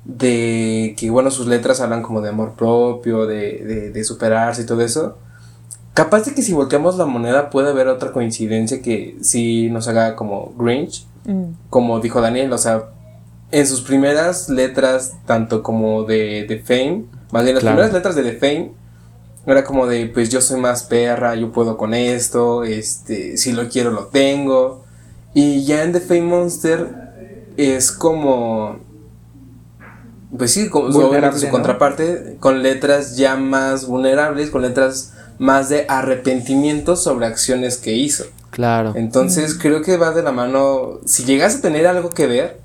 de 0.05 0.95
que, 0.97 1.09
bueno, 1.09 1.29
sus 1.29 1.45
letras 1.45 1.81
hablan 1.81 2.01
como 2.01 2.21
de 2.21 2.29
amor 2.29 2.53
propio, 2.53 3.27
de, 3.27 3.59
de, 3.59 3.91
de 3.91 4.03
superarse 4.03 4.63
y 4.63 4.65
todo 4.65 4.81
eso 4.81 5.17
Capaz 5.93 6.25
de 6.25 6.33
que 6.33 6.41
si 6.41 6.53
volteamos 6.53 6.97
la 6.97 7.05
moneda 7.05 7.49
puede 7.49 7.69
haber 7.69 7.87
otra 7.87 8.11
coincidencia 8.11 8.81
que 8.81 9.17
sí 9.21 9.69
nos 9.69 9.87
haga 9.87 10.15
como 10.15 10.53
Grinch, 10.57 11.05
mm. 11.25 11.69
como 11.69 11.99
dijo 11.99 12.21
Daniel, 12.21 12.53
o 12.53 12.57
sea, 12.57 12.85
en 13.51 13.67
sus 13.67 13.81
primeras 13.81 14.47
letras, 14.47 15.15
tanto 15.25 15.61
como 15.61 16.03
de, 16.03 16.45
de 16.47 16.59
Fame, 16.59 17.05
más 17.31 17.43
bien 17.43 17.55
las 17.55 17.63
primeras 17.63 17.91
letras 17.91 18.15
de 18.15 18.23
The 18.23 18.33
Fame, 18.33 18.71
era 19.45 19.63
como 19.63 19.87
de, 19.87 20.05
pues 20.07 20.29
yo 20.29 20.39
soy 20.39 20.59
más 20.59 20.83
perra, 20.83 21.35
yo 21.35 21.51
puedo 21.51 21.75
con 21.75 21.93
esto, 21.93 22.63
este, 22.63 23.37
si 23.37 23.53
lo 23.53 23.67
quiero 23.69 23.91
lo 23.91 24.05
tengo. 24.05 24.83
Y 25.33 25.65
ya 25.65 25.83
en 25.83 25.93
The 25.93 25.99
Fame 25.99 26.21
Monster 26.21 27.53
es 27.57 27.91
como, 27.91 28.79
pues 30.37 30.51
sí, 30.51 30.69
como 30.69 30.91
su 30.91 31.49
contraparte, 31.49 32.37
con 32.39 32.61
letras 32.61 33.17
ya 33.17 33.35
más 33.35 33.87
vulnerables, 33.87 34.51
con 34.51 34.61
letras 34.61 35.13
más 35.41 35.69
de 35.69 35.87
arrepentimiento 35.89 36.95
sobre 36.95 37.25
acciones 37.25 37.77
que 37.77 37.93
hizo. 37.93 38.25
Claro. 38.51 38.93
Entonces 38.95 39.57
creo 39.59 39.81
que 39.81 39.97
va 39.97 40.11
de 40.11 40.21
la 40.21 40.31
mano, 40.31 40.99
si 41.05 41.23
llegas 41.25 41.55
a 41.55 41.61
tener 41.61 41.87
algo 41.87 42.11
que 42.11 42.27
ver, 42.27 42.59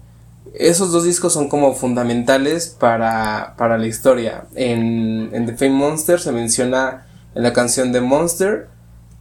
esos 0.52 0.92
dos 0.92 1.04
discos 1.04 1.32
son 1.32 1.48
como 1.48 1.74
fundamentales 1.74 2.68
para, 2.68 3.54
para 3.56 3.78
la 3.78 3.86
historia. 3.86 4.44
En, 4.54 5.30
en 5.32 5.46
The 5.46 5.54
Fame 5.54 5.70
Monster 5.70 6.20
se 6.20 6.32
menciona 6.32 7.06
en 7.34 7.44
la 7.44 7.54
canción 7.54 7.92
de 7.92 8.02
Monster 8.02 8.68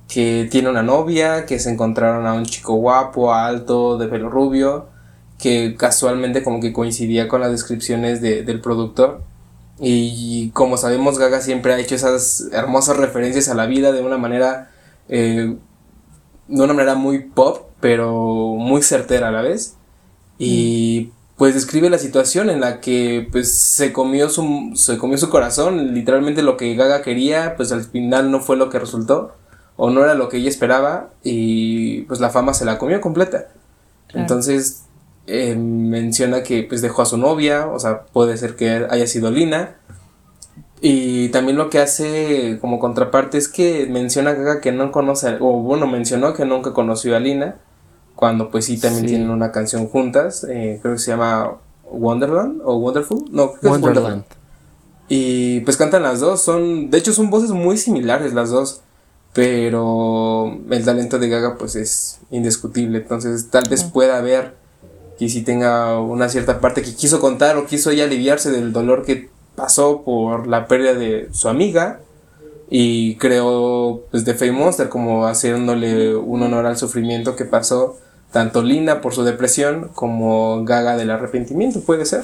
que 0.10 0.50
tiene 0.52 0.70
una 0.70 0.84
novia, 0.84 1.46
que 1.46 1.58
se 1.58 1.70
encontraron 1.70 2.28
a 2.28 2.34
un 2.34 2.44
chico 2.44 2.76
guapo, 2.76 3.34
alto, 3.34 3.98
de 3.98 4.08
pelo 4.10 4.30
rubio, 4.30 4.90
que 5.40 5.76
casualmente 5.78 6.44
como 6.44 6.60
que 6.60 6.74
coincidía 6.74 7.30
con 7.30 7.40
las 7.40 7.52
descripciones 7.52 8.20
de, 8.22 8.44
del 8.44 8.60
productor. 8.60 9.24
Y 9.80 10.52
como 10.52 10.78
sabemos, 10.78 11.20
Gaga 11.20 11.42
siempre 11.42 11.74
ha 11.74 11.80
hecho 11.80 11.96
esas 11.96 12.48
hermosas 12.52 12.98
referencias 12.98 13.50
a 13.50 13.56
la 13.56 13.66
vida 13.66 13.92
de 13.92 14.02
una 14.02 14.18
manera, 14.18 14.72
eh, 15.10 15.56
de 16.48 16.64
una 16.64 16.74
manera 16.74 16.96
muy 16.96 17.20
pop, 17.20 17.70
pero 17.82 18.56
muy 18.58 18.82
certera 18.82 19.30
a 19.30 19.32
la 19.32 19.42
vez. 19.42 19.76
Y 20.38 21.12
pues 21.38 21.54
describe 21.54 21.90
la 21.90 21.98
situación 21.98 22.50
en 22.50 22.62
la 22.62 22.80
que 22.80 23.28
pues 23.32 23.54
se 23.58 23.92
comió 23.92 24.30
su, 24.30 24.72
se 24.76 24.98
comió 24.98 25.18
su 25.18 25.30
corazón, 25.30 25.94
literalmente 25.94 26.42
lo 26.42 26.56
que 26.56 26.76
Gaga 26.76 27.02
quería, 27.02 27.56
pues 27.58 27.72
al 27.72 27.84
final 27.84 28.32
no 28.32 28.40
fue 28.40 28.56
lo 28.56 28.70
que 28.70 28.80
resultó, 28.80 29.36
o 29.76 29.90
no 29.90 30.04
era 30.04 30.16
lo 30.16 30.30
que 30.30 30.38
ella 30.38 30.50
esperaba, 30.50 31.10
y 31.24 32.04
pues 32.04 32.22
la 32.22 32.30
fama 32.30 32.54
se 32.54 32.64
la 32.64 32.78
comió 32.78 33.02
completa. 33.02 33.50
Entonces 34.14 34.86
eh, 35.28 35.56
menciona 35.56 36.44
que 36.44 36.64
pues 36.64 36.82
dejó 36.82 37.02
a 37.02 37.06
su 37.06 37.18
novia, 37.18 37.68
o 37.68 37.80
sea, 37.80 38.04
puede 38.06 38.38
ser 38.38 38.56
que 38.56 38.88
haya 38.90 39.08
sido 39.08 39.32
Lina. 39.32 39.78
Y 40.82 41.30
también 41.30 41.58
lo 41.58 41.70
que 41.70 41.80
hace 41.80 42.60
como 42.62 42.80
contraparte 42.80 43.38
es 43.38 43.48
que 43.48 43.88
menciona 43.88 44.60
que 44.62 44.72
no 44.72 44.92
conoce, 44.92 45.38
o 45.40 45.62
bueno, 45.62 45.88
mencionó 45.88 46.34
que 46.34 46.46
nunca 46.46 46.74
conoció 46.74 47.16
a 47.16 47.20
Lina, 47.20 47.56
cuando 48.16 48.52
pues 48.52 48.66
sí 48.66 48.80
también 48.80 49.06
tienen 49.08 49.30
una 49.30 49.52
canción 49.52 49.88
juntas, 49.88 50.46
eh, 50.50 50.80
creo 50.82 50.94
que 50.94 51.00
se 51.00 51.12
llama 51.12 51.58
Wonderland 51.90 52.62
o 52.64 52.78
Wonderful, 52.78 53.26
no, 53.32 53.54
Wonderland. 53.64 54.26
Y 55.08 55.62
pues 55.62 55.78
cantan 55.78 56.04
las 56.04 56.20
dos, 56.20 56.42
son, 56.42 56.90
de 56.90 56.98
hecho 56.98 57.14
son 57.14 57.30
voces 57.30 57.52
muy 57.52 57.78
similares 57.78 58.34
las 58.34 58.50
dos, 58.50 58.82
pero 59.34 60.58
el 60.70 60.86
talento 60.86 61.20
de 61.20 61.30
Gaga 61.30 61.58
pues 61.58 61.76
es 61.76 62.20
indiscutible, 62.32 63.00
entonces 63.00 63.50
tal 63.50 63.64
vez 63.70 63.84
pueda 63.84 64.18
haber 64.18 64.65
que 65.18 65.30
si 65.30 65.44
tenga 65.44 66.00
una 66.00 66.30
cierta 66.30 66.60
parte 66.60 66.82
que 66.82 66.94
quiso 66.94 67.20
contar 67.20 67.58
o 67.58 67.66
quiso 67.66 67.92
ella 67.92 68.04
aliviarse 68.04 68.52
del 68.52 68.74
dolor 68.74 69.06
que 69.06 69.30
pasó 69.56 70.02
por 70.04 70.48
la 70.48 70.68
pérdida 70.68 70.94
de 70.94 71.30
su 71.32 71.48
amiga 71.48 72.00
y 72.70 73.16
creó 73.16 74.04
pues 74.12 74.26
The 74.26 74.34
Fame 74.34 74.52
Monster 74.54 74.90
como 74.90 75.28
haciéndole 75.28 76.16
un 76.16 76.44
honor 76.44 76.66
al 76.66 76.78
sufrimiento 76.78 77.36
que 77.36 77.46
pasó 77.46 77.98
tanto 78.32 78.62
Lina 78.62 79.00
por 79.00 79.14
su 79.14 79.24
depresión 79.24 79.92
como 79.94 80.66
Gaga 80.66 80.98
del 80.98 81.12
arrepentimiento, 81.12 81.80
puede 81.82 82.06
ser. 82.06 82.24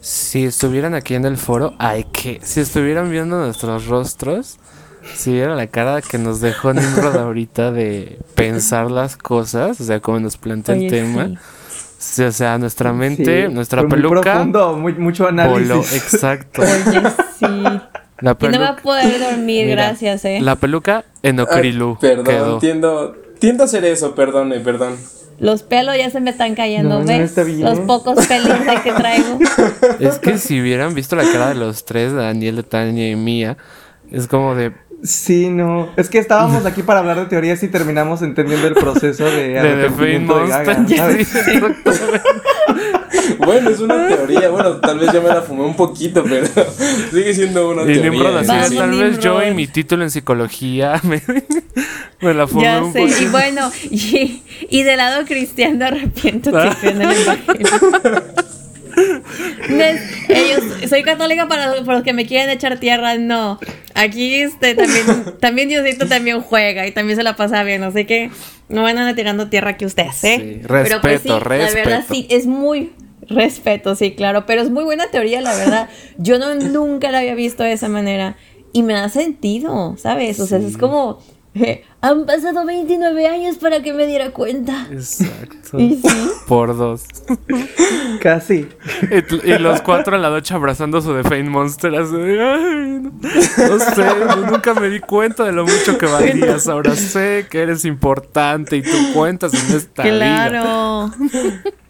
Si 0.00 0.44
estuvieran 0.44 0.94
aquí 0.94 1.14
en 1.14 1.26
el 1.26 1.36
foro, 1.36 1.74
ay 1.78 2.04
que 2.04 2.40
si 2.42 2.60
estuvieran 2.60 3.10
viendo 3.10 3.38
nuestros 3.38 3.86
rostros, 3.86 4.58
si 5.14 5.32
vieran 5.32 5.56
la 5.56 5.66
cara 5.66 6.00
que 6.00 6.16
nos 6.16 6.40
dejó 6.40 6.72
Nimrod 6.72 7.16
ahorita 7.16 7.72
de 7.72 8.18
pensar 8.34 8.90
las 8.90 9.16
cosas, 9.16 9.80
o 9.80 9.84
sea, 9.84 10.00
como 10.00 10.20
nos 10.20 10.36
plantea 10.38 10.76
el 10.76 10.88
tema 10.88 11.38
o 12.18 12.32
sea, 12.32 12.58
nuestra 12.58 12.92
mente, 12.92 13.48
nuestra 13.48 13.86
peluca. 13.86 14.14
Muy 14.44 14.52
profundo, 14.52 14.76
mucho 14.98 15.28
análisis. 15.28 15.92
exacto. 15.94 16.62
Oye, 16.62 17.02
sí. 17.38 17.46
La 18.20 18.36
peluca, 18.36 18.56
y 18.56 18.58
no 18.58 18.64
va 18.64 18.70
a 18.70 18.76
poder 18.76 19.20
dormir, 19.20 19.68
gracias, 19.68 20.24
eh. 20.24 20.38
La 20.40 20.56
peluca 20.56 21.04
en 21.22 21.40
Ocrilú. 21.40 21.98
perdón, 22.00 22.54
entiendo. 22.54 23.16
Tiendo 23.38 23.64
a 23.64 23.66
hacer 23.66 23.84
eso, 23.84 24.14
perdone, 24.14 24.60
perdón. 24.60 24.96
Los 25.38 25.62
pelos 25.62 25.96
ya 25.98 26.08
se 26.08 26.20
me 26.20 26.30
están 26.30 26.54
cayendo, 26.54 27.04
¿ves? 27.04 27.36
Los 27.58 27.80
pocos 27.80 28.26
pelos 28.26 28.58
que 28.82 28.92
traigo. 28.92 29.38
Es 30.00 30.18
que 30.18 30.38
si 30.38 30.60
hubieran 30.60 30.94
visto 30.94 31.14
la 31.14 31.24
cara 31.24 31.48
de 31.48 31.56
los 31.56 31.84
tres, 31.84 32.14
Daniel, 32.14 32.64
Tania 32.64 33.10
y 33.10 33.16
mía, 33.16 33.58
es 34.10 34.28
como 34.28 34.54
de... 34.54 34.72
Sí, 35.02 35.50
no. 35.50 35.90
Es 35.96 36.08
que 36.08 36.18
estábamos 36.18 36.64
aquí 36.66 36.82
para 36.82 37.00
hablar 37.00 37.18
de 37.18 37.26
teorías 37.26 37.62
y 37.62 37.68
terminamos 37.68 38.22
entendiendo 38.22 38.66
el 38.66 38.74
proceso 38.74 39.24
de, 39.24 39.48
de, 39.60 39.76
de, 39.76 39.88
de 39.88 41.74
bueno, 43.38 43.70
es 43.70 43.80
una 43.80 44.08
teoría. 44.08 44.48
Bueno, 44.48 44.76
tal 44.76 44.98
vez 44.98 45.12
yo 45.12 45.22
me 45.22 45.28
la 45.28 45.42
fumé 45.42 45.64
un 45.64 45.76
poquito, 45.76 46.24
pero 46.24 46.46
sigue 47.12 47.34
siendo 47.34 47.70
una 47.70 47.82
y 47.82 47.98
teoría. 47.98 48.42
tal 48.42 48.90
vez 48.98 49.18
yo 49.18 49.42
y 49.42 49.54
mi 49.54 49.66
título 49.66 50.02
en 50.02 50.10
psicología 50.10 51.00
me, 51.02 51.22
la 52.34 52.46
fumé 52.46 52.62
ya 52.62 52.82
sé. 52.92 53.24
Y 53.24 53.26
bueno, 53.26 53.70
y, 53.90 54.42
y 54.68 54.82
del 54.82 54.96
lado 54.96 55.24
cristiano 55.24 55.86
arrepiento 55.86 56.50
que 56.80 56.88
en 56.88 57.02
Ellos, 60.28 60.88
soy 60.88 61.02
católica 61.02 61.48
para, 61.48 61.74
los 61.76 62.02
que 62.02 62.12
me 62.12 62.26
quieren 62.26 62.50
echar 62.50 62.78
tierra, 62.78 63.16
no. 63.16 63.58
Aquí 63.94 64.34
este 64.36 64.74
también, 64.74 65.06
también 65.40 65.68
Diosito 65.68 66.06
también 66.06 66.40
juega 66.40 66.86
y 66.86 66.92
también 66.92 67.16
se 67.16 67.22
la 67.22 67.36
pasa 67.36 67.62
bien, 67.62 67.82
así 67.82 68.04
que 68.04 68.30
no 68.68 68.82
van 68.82 68.98
a 68.98 69.14
tirando 69.14 69.48
tierra 69.48 69.76
que 69.76 69.86
ustedes, 69.86 70.24
¿eh? 70.24 70.36
Sí, 70.38 70.66
respeto, 70.66 71.00
pero 71.00 71.00
pues 71.00 71.22
respeto. 71.44 71.66
La 71.66 71.72
verdad 71.72 72.04
sí, 72.08 72.26
es 72.30 72.46
muy, 72.46 72.92
Respeto, 73.28 73.96
sí, 73.96 74.12
claro, 74.12 74.46
pero 74.46 74.62
es 74.62 74.70
muy 74.70 74.84
buena 74.84 75.10
teoría, 75.10 75.40
la 75.40 75.54
verdad. 75.56 75.88
Yo 76.16 76.38
no 76.38 76.54
nunca 76.54 77.10
la 77.10 77.18
había 77.18 77.34
visto 77.34 77.64
de 77.64 77.72
esa 77.72 77.88
manera 77.88 78.36
y 78.72 78.82
me 78.82 78.92
da 78.92 79.08
sentido, 79.08 79.96
¿sabes? 79.98 80.38
O 80.38 80.46
sea, 80.46 80.58
es 80.58 80.76
como 80.76 81.18
eh, 81.56 81.84
han 82.00 82.26
pasado 82.26 82.64
29 82.64 83.26
años 83.26 83.56
para 83.56 83.82
que 83.82 83.92
me 83.92 84.06
diera 84.06 84.30
cuenta. 84.30 84.86
Exacto. 84.90 85.78
Por 86.46 86.76
dos. 86.76 87.04
Casi. 88.20 88.68
Y, 89.44 89.58
los 89.58 89.80
cuatro 89.80 90.16
a 90.16 90.18
la 90.18 90.30
noche 90.30 90.54
abrazando 90.54 91.00
su 91.00 91.14
The 91.20 91.42
Monster. 91.44 91.94
Así, 91.96 92.12
no, 92.14 93.78
sé, 93.78 94.06
nunca 94.50 94.74
me 94.74 94.88
di 94.88 95.00
cuenta 95.00 95.44
de 95.44 95.52
lo 95.52 95.64
mucho 95.64 95.98
que 95.98 96.06
valías. 96.06 96.68
Ahora 96.68 96.94
sé 96.94 97.46
que 97.50 97.62
eres 97.62 97.84
importante 97.84 98.76
y 98.76 98.82
tú 98.82 99.12
cuentas 99.14 99.52
en 99.54 99.76
esta 99.76 100.02
vida. 100.02 100.48
Claro. 100.48 101.10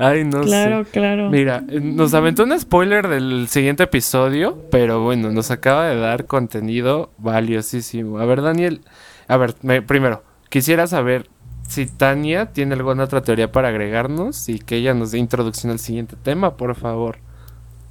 Ay, 0.00 0.22
no 0.22 0.42
claro, 0.42 0.84
sé. 0.84 0.90
Claro, 0.92 1.28
Mira, 1.28 1.60
nos 1.60 2.14
aventó 2.14 2.44
un 2.44 2.58
spoiler 2.58 3.08
del 3.08 3.48
siguiente 3.48 3.82
episodio, 3.82 4.62
pero 4.70 5.02
bueno, 5.02 5.32
nos 5.32 5.50
acaba 5.50 5.88
de 5.88 5.98
dar 5.98 6.26
contenido 6.26 7.10
valiosísimo. 7.18 8.18
A 8.20 8.24
ver, 8.24 8.40
Daniel, 8.40 8.82
a 9.26 9.36
ver, 9.36 9.56
primero, 9.86 10.22
quisiera 10.50 10.86
saber 10.86 11.28
si 11.68 11.86
Tania 11.86 12.46
tiene 12.46 12.74
alguna 12.74 13.02
otra 13.02 13.22
teoría 13.22 13.50
para 13.50 13.68
agregarnos 13.68 14.48
y 14.48 14.60
que 14.60 14.76
ella 14.76 14.94
nos 14.94 15.10
dé 15.10 15.18
introducción 15.18 15.72
al 15.72 15.80
siguiente 15.80 16.14
tema, 16.22 16.56
por 16.56 16.76
favor. 16.76 17.18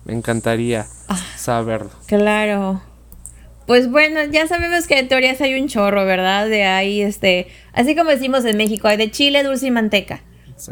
Me 0.06 0.14
encantaría 0.14 0.88
ah, 1.10 1.20
saberlo. 1.36 1.92
Claro. 2.06 2.82
Pues 3.66 3.92
bueno, 3.92 4.24
ya 4.32 4.48
sabemos 4.48 4.88
que 4.88 4.96
de 4.96 5.04
teorías 5.04 5.42
hay 5.42 5.60
un 5.60 5.68
chorro, 5.68 6.06
¿verdad? 6.06 6.48
De 6.48 6.64
ahí, 6.64 7.02
este, 7.02 7.48
así 7.74 7.98
como 7.98 8.12
decimos 8.12 8.46
en 8.46 8.56
México, 8.56 8.88
hay 8.88 8.96
de 8.96 9.12
chile, 9.12 9.44
dulce 9.44 9.68
y 9.68 9.72
manteca. 9.72 10.22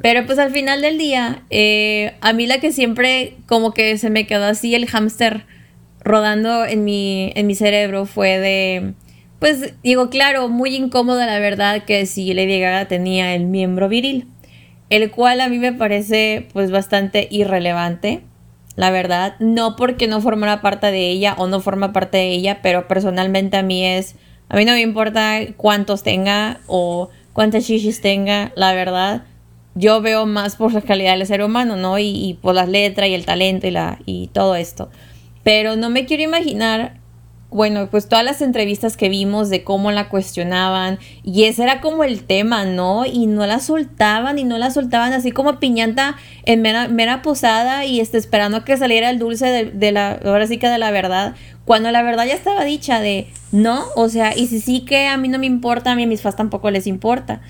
Pero 0.01 0.25
pues 0.25 0.39
al 0.39 0.51
final 0.51 0.81
del 0.81 0.97
día, 0.97 1.43
eh, 1.49 2.15
a 2.21 2.33
mí 2.33 2.47
la 2.47 2.59
que 2.59 2.71
siempre 2.71 3.37
como 3.45 3.71
que 3.71 3.97
se 3.97 4.09
me 4.09 4.25
quedó 4.25 4.45
así 4.45 4.73
el 4.73 4.87
hámster 4.87 5.45
rodando 6.03 6.65
en 6.65 6.83
mi, 6.83 7.31
en 7.35 7.47
mi 7.47 7.55
cerebro 7.55 8.05
fue 8.05 8.39
de, 8.39 8.93
pues 9.39 9.73
digo, 9.83 10.09
claro, 10.09 10.49
muy 10.49 10.75
incómoda 10.75 11.25
la 11.25 11.39
verdad 11.39 11.83
que 11.83 12.05
si 12.05 12.33
Lady 12.33 12.59
Gaga 12.59 12.87
tenía 12.87 13.35
el 13.35 13.45
miembro 13.45 13.89
viril, 13.89 14.27
el 14.89 15.11
cual 15.11 15.41
a 15.41 15.49
mí 15.49 15.57
me 15.57 15.73
parece 15.73 16.47
pues 16.53 16.71
bastante 16.71 17.27
irrelevante, 17.31 18.21
la 18.75 18.91
verdad, 18.91 19.35
no 19.39 19.75
porque 19.75 20.07
no 20.07 20.19
formara 20.19 20.61
parte 20.61 20.91
de 20.91 21.09
ella 21.09 21.35
o 21.37 21.47
no 21.47 21.61
forma 21.61 21.93
parte 21.93 22.17
de 22.17 22.29
ella, 22.31 22.59
pero 22.61 22.87
personalmente 22.87 23.57
a 23.57 23.63
mí 23.63 23.85
es, 23.85 24.15
a 24.49 24.57
mí 24.57 24.65
no 24.65 24.73
me 24.73 24.81
importa 24.81 25.39
cuántos 25.57 26.03
tenga 26.03 26.59
o 26.67 27.09
cuántas 27.33 27.63
shishis 27.63 28.01
tenga, 28.01 28.51
la 28.55 28.73
verdad 28.73 29.23
yo 29.75 30.01
veo 30.01 30.25
más 30.25 30.55
por 30.55 30.73
la 30.73 30.81
calidad 30.81 31.17
del 31.17 31.27
ser 31.27 31.43
humano, 31.43 31.75
¿no? 31.75 31.99
Y, 31.99 32.39
por 32.41 32.55
las 32.55 32.69
letras 32.69 33.09
y 33.09 33.13
el 33.13 33.25
talento 33.25 33.67
y, 33.67 33.71
la, 33.71 33.99
y 34.05 34.27
todo 34.27 34.55
esto. 34.55 34.89
Pero 35.43 35.75
no 35.75 35.89
me 35.89 36.05
quiero 36.05 36.23
imaginar, 36.23 36.97
bueno, 37.51 37.89
pues 37.91 38.07
todas 38.07 38.23
las 38.23 38.41
entrevistas 38.41 38.95
que 38.95 39.09
vimos 39.09 39.49
de 39.49 39.63
cómo 39.63 39.91
la 39.91 40.07
cuestionaban 40.07 40.97
y 41.23 41.43
ese 41.43 41.63
era 41.63 41.81
como 41.81 42.05
el 42.05 42.23
tema, 42.23 42.63
¿no? 42.63 43.05
Y 43.05 43.27
no 43.27 43.45
la 43.45 43.59
soltaban 43.59 44.39
y 44.39 44.45
no 44.45 44.57
la 44.57 44.71
soltaban 44.71 45.11
así 45.11 45.31
como 45.31 45.59
piñata 45.59 46.15
en 46.45 46.61
mera, 46.61 47.21
posada 47.21 47.85
y 47.85 47.99
este, 47.99 48.17
esperando 48.17 48.63
que 48.63 48.77
saliera 48.77 49.09
el 49.09 49.19
dulce 49.19 49.45
de, 49.45 49.65
de, 49.65 49.91
la, 49.91 50.19
ahora 50.23 50.47
sí 50.47 50.57
que 50.57 50.69
de 50.69 50.77
la 50.77 50.91
verdad, 50.91 51.35
cuando 51.65 51.91
la 51.91 52.01
verdad 52.01 52.25
ya 52.25 52.33
estaba 52.33 52.63
dicha 52.63 53.01
de, 53.01 53.27
no, 53.51 53.83
o 53.97 54.07
sea, 54.07 54.37
y 54.37 54.47
si 54.47 54.61
sí 54.61 54.81
que 54.81 55.07
a 55.07 55.17
mí 55.17 55.27
no 55.27 55.37
me 55.37 55.47
importa, 55.47 55.91
a 55.91 55.95
mí 55.95 56.03
a 56.03 56.07
mis 56.07 56.21
fans 56.21 56.37
tampoco 56.37 56.71
les 56.71 56.87
importa. 56.87 57.41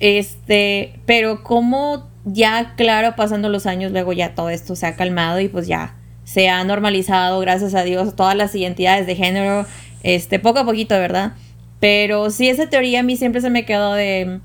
Este, 0.00 1.00
pero 1.06 1.42
como 1.42 2.08
ya, 2.24 2.74
claro, 2.76 3.14
pasando 3.16 3.48
los 3.48 3.66
años, 3.66 3.92
luego 3.92 4.12
ya 4.12 4.34
todo 4.34 4.50
esto 4.50 4.76
se 4.76 4.86
ha 4.86 4.96
calmado 4.96 5.40
y 5.40 5.48
pues 5.48 5.66
ya 5.66 5.96
se 6.24 6.48
ha 6.48 6.62
normalizado, 6.64 7.40
gracias 7.40 7.74
a 7.74 7.84
Dios, 7.84 8.14
todas 8.14 8.36
las 8.36 8.54
identidades 8.54 9.06
de 9.06 9.16
género, 9.16 9.66
este, 10.02 10.38
poco 10.38 10.58
a 10.58 10.64
poquito, 10.64 10.94
¿verdad? 10.94 11.32
Pero 11.80 12.30
sí, 12.30 12.48
esa 12.48 12.68
teoría 12.68 13.00
a 13.00 13.02
mí 13.02 13.16
siempre 13.16 13.40
se 13.40 13.50
me 13.50 13.64
quedó 13.64 13.94
de, 13.94 14.40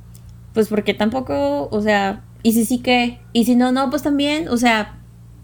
pues 0.54 0.70
porque 0.70 0.94
tampoco, 0.94 1.68
o 1.72 1.82
sea, 1.82 2.24
y 2.42 2.54
si 2.54 2.66
sí 2.66 2.80
que, 2.80 3.20
y 3.34 3.46
si 3.46 3.56
no, 3.56 3.72
no, 3.72 3.90
pues 3.90 4.04
también, 4.04 4.48
o 4.48 4.58
sea, 4.58 5.00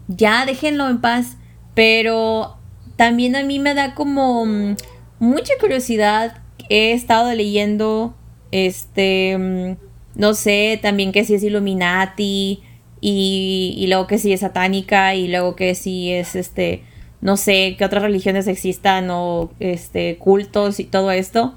ya 0.08 0.46
déjenlo 0.46 0.88
en 0.88 1.00
paz, 1.00 1.36
pero 1.74 2.56
también 2.96 3.36
a 3.36 3.42
mí 3.42 3.58
me 3.58 3.74
da 3.74 3.94
como 3.94 4.46
mm, 4.46 4.76
mucha 5.18 5.52
curiosidad, 5.60 6.38
he 6.68 6.92
estado 6.92 7.32
leyendo, 7.34 8.14
este 8.50 9.36
mm, 9.36 9.89
no 10.20 10.34
sé, 10.34 10.78
también 10.82 11.12
que 11.12 11.24
si 11.24 11.34
es 11.34 11.42
Illuminati 11.42 12.60
y, 13.00 13.74
y 13.78 13.86
luego 13.86 14.06
que 14.06 14.18
si 14.18 14.34
es 14.34 14.40
satánica 14.40 15.14
y 15.14 15.28
luego 15.28 15.56
que 15.56 15.74
si 15.74 16.12
es 16.12 16.36
este, 16.36 16.82
no 17.22 17.38
sé, 17.38 17.76
qué 17.78 17.86
otras 17.86 18.02
religiones 18.02 18.46
existan 18.46 19.08
o 19.10 19.50
este, 19.60 20.18
cultos 20.18 20.78
y 20.78 20.84
todo 20.84 21.10
esto. 21.10 21.54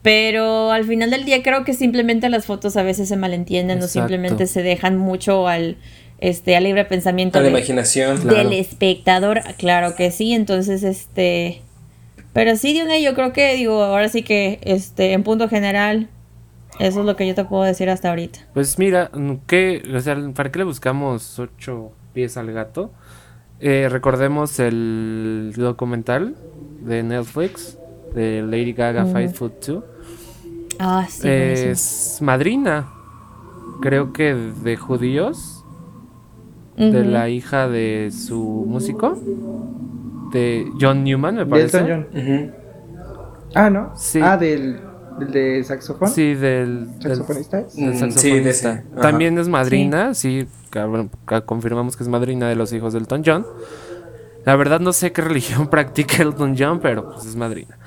Pero 0.00 0.70
al 0.70 0.86
final 0.86 1.10
del 1.10 1.26
día 1.26 1.42
creo 1.42 1.64
que 1.64 1.74
simplemente 1.74 2.30
las 2.30 2.46
fotos 2.46 2.78
a 2.78 2.82
veces 2.82 3.10
se 3.10 3.16
malentienden 3.16 3.82
o 3.82 3.88
simplemente 3.88 4.46
se 4.46 4.62
dejan 4.62 4.96
mucho 4.96 5.46
al, 5.46 5.76
este, 6.18 6.56
al 6.56 6.64
libre 6.64 6.86
pensamiento. 6.86 7.38
A 7.38 7.42
la 7.42 7.50
imaginación. 7.50 8.26
Del 8.26 8.54
espectador, 8.54 9.42
claro 9.58 9.96
que 9.96 10.10
sí. 10.10 10.32
Entonces, 10.32 10.82
este... 10.82 11.60
Pero 12.32 12.56
sí, 12.56 12.80
de 12.80 13.02
yo 13.02 13.14
creo 13.14 13.34
que, 13.34 13.54
digo, 13.54 13.82
ahora 13.82 14.08
sí 14.08 14.22
que, 14.22 14.60
este, 14.62 15.12
en 15.12 15.24
punto 15.24 15.48
general, 15.48 16.08
eso 16.78 17.00
es 17.00 17.06
lo 17.06 17.16
que 17.16 17.26
yo 17.26 17.34
te 17.34 17.44
puedo 17.44 17.62
decir 17.62 17.88
hasta 17.90 18.10
ahorita. 18.10 18.40
Pues 18.54 18.78
mira, 18.78 19.10
¿qué, 19.46 19.82
o 19.94 20.00
sea, 20.00 20.16
¿para 20.34 20.50
qué 20.50 20.58
le 20.60 20.64
buscamos 20.64 21.38
ocho 21.38 21.92
pies 22.12 22.36
al 22.36 22.52
gato? 22.52 22.90
Eh, 23.60 23.88
recordemos 23.90 24.58
el 24.58 25.52
documental 25.56 26.36
de 26.80 27.02
Netflix 27.02 27.78
de 28.14 28.42
Lady 28.42 28.72
Gaga 28.72 29.06
Fight 29.06 29.32
Food 29.32 29.52
2. 29.66 29.84
Ah, 30.78 31.06
sí. 31.08 31.26
Es 31.28 32.18
madrina, 32.20 32.86
creo 33.80 34.12
que 34.12 34.34
de 34.34 34.76
judíos, 34.76 35.64
de 36.76 37.04
la 37.06 37.30
hija 37.30 37.68
de 37.68 38.10
su 38.12 38.66
músico, 38.68 39.18
de 40.32 40.70
John 40.78 41.04
Newman, 41.04 41.36
me 41.36 41.46
parece. 41.46 41.80
John. 41.80 42.52
Ah, 43.54 43.70
¿no? 43.70 43.92
Sí. 43.96 44.20
Ah, 44.22 44.36
del 44.36 44.78
de 45.18 45.64
saxofón? 45.64 46.08
Sí, 46.08 46.34
del. 46.34 46.88
¿Saxofonista? 47.00 47.64
Mm, 47.74 48.10
sí, 48.10 48.40
de. 48.40 48.84
También 49.00 49.38
es 49.38 49.48
madrina, 49.48 50.14
sí, 50.14 50.46
confirmamos 51.44 51.96
que 51.96 52.02
es 52.02 52.08
madrina 52.08 52.48
de 52.48 52.56
los 52.56 52.72
hijos 52.72 52.92
del 52.92 53.02
Elton 53.02 53.22
John. 53.24 53.46
La 54.44 54.56
verdad 54.56 54.80
no 54.80 54.92
sé 54.92 55.12
qué 55.12 55.22
religión 55.22 55.68
practica 55.68 56.22
Elton 56.22 56.54
John, 56.58 56.80
pero 56.80 57.12
pues 57.12 57.26
es 57.26 57.36
madrina. 57.36 57.78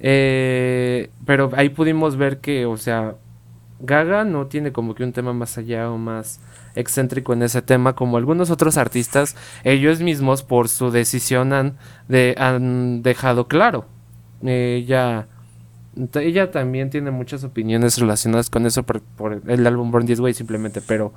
Eh, 0.00 1.10
pero 1.24 1.50
ahí 1.54 1.70
pudimos 1.70 2.16
ver 2.16 2.38
que, 2.38 2.66
o 2.66 2.76
sea, 2.76 3.16
Gaga 3.80 4.24
no 4.24 4.46
tiene 4.46 4.72
como 4.72 4.94
que 4.94 5.04
un 5.04 5.12
tema 5.12 5.32
más 5.32 5.58
allá 5.58 5.90
o 5.90 5.98
más 5.98 6.40
excéntrico 6.74 7.32
en 7.32 7.42
ese 7.42 7.62
tema 7.62 7.94
como 7.94 8.16
algunos 8.16 8.50
otros 8.50 8.76
artistas 8.76 9.36
ellos 9.64 10.00
mismos 10.00 10.42
por 10.42 10.68
su 10.68 10.90
decisión 10.90 11.52
han, 11.52 11.76
de, 12.08 12.34
han 12.38 13.02
dejado 13.02 13.48
claro 13.48 13.86
ella 14.42 15.28
ella 16.14 16.50
también 16.50 16.90
tiene 16.90 17.10
muchas 17.10 17.44
opiniones 17.44 17.98
relacionadas 17.98 18.50
con 18.50 18.66
eso 18.66 18.84
por, 18.84 19.02
el 19.46 19.66
álbum 19.66 19.90
Born 19.90 20.06
This 20.06 20.20
Way 20.20 20.34
simplemente, 20.34 20.80
pero 20.80 21.12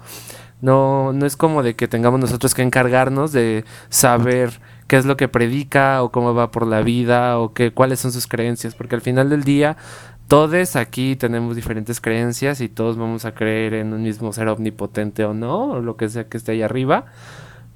no, 0.62 1.14
no 1.14 1.26
es 1.26 1.36
como 1.36 1.64
de 1.64 1.76
que 1.76 1.88
tengamos 1.88 2.20
nosotros 2.20 2.54
que 2.54 2.62
encargarnos 2.62 3.32
de 3.32 3.66
saber 3.90 4.62
qué 4.88 4.98
es 4.98 5.06
lo 5.06 5.18
que 5.18 5.28
predica 5.28 6.02
o 6.02 6.12
cómo 6.12 6.34
va 6.34 6.52
por 6.52 6.66
la 6.66 6.82
vida 6.82 7.40
o 7.40 7.54
qué, 7.54 7.72
cuáles 7.72 8.00
son 8.00 8.12
sus 8.12 8.28
creencias, 8.28 8.76
porque 8.76 8.96
al 8.96 9.02
final 9.02 9.30
del 9.30 9.44
día 9.44 9.78
todos 10.28 10.76
aquí 10.76 11.16
tenemos 11.16 11.56
diferentes 11.56 12.00
creencias 12.00 12.62
y 12.62 12.70
todos 12.70 12.98
vamos 12.98 13.26
a 13.26 13.34
creer 13.34 13.74
en 13.74 13.94
un 13.94 14.04
mismo 14.04 14.32
ser 14.32 14.48
omnipotente 14.48 15.26
o 15.26 15.34
no, 15.34 15.72
o 15.72 15.82
lo 15.82 15.98
que 15.98 16.08
sea 16.08 16.30
que 16.30 16.38
esté 16.38 16.54
ahí 16.54 16.62
arriba 16.62 17.06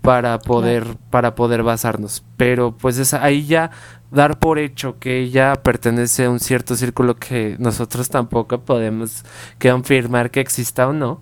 para 0.04 0.38
poder 0.40 0.98
para 1.10 1.34
poder 1.34 1.64
basarnos, 1.64 2.26
pero 2.36 2.76
pues 2.76 2.98
es 2.98 3.14
ahí 3.14 3.46
ya 3.46 3.72
dar 4.12 4.38
por 4.38 4.60
hecho 4.60 5.00
que 5.00 5.20
ella 5.20 5.54
pertenece 5.64 6.26
a 6.26 6.30
un 6.30 6.42
cierto 6.42 6.76
círculo 6.76 7.16
que 7.16 7.56
nosotros 7.58 8.10
tampoco 8.10 8.60
podemos 8.60 9.24
confirmar 9.62 10.30
que 10.30 10.42
exista 10.42 10.90
o 10.90 10.94
no. 10.94 11.22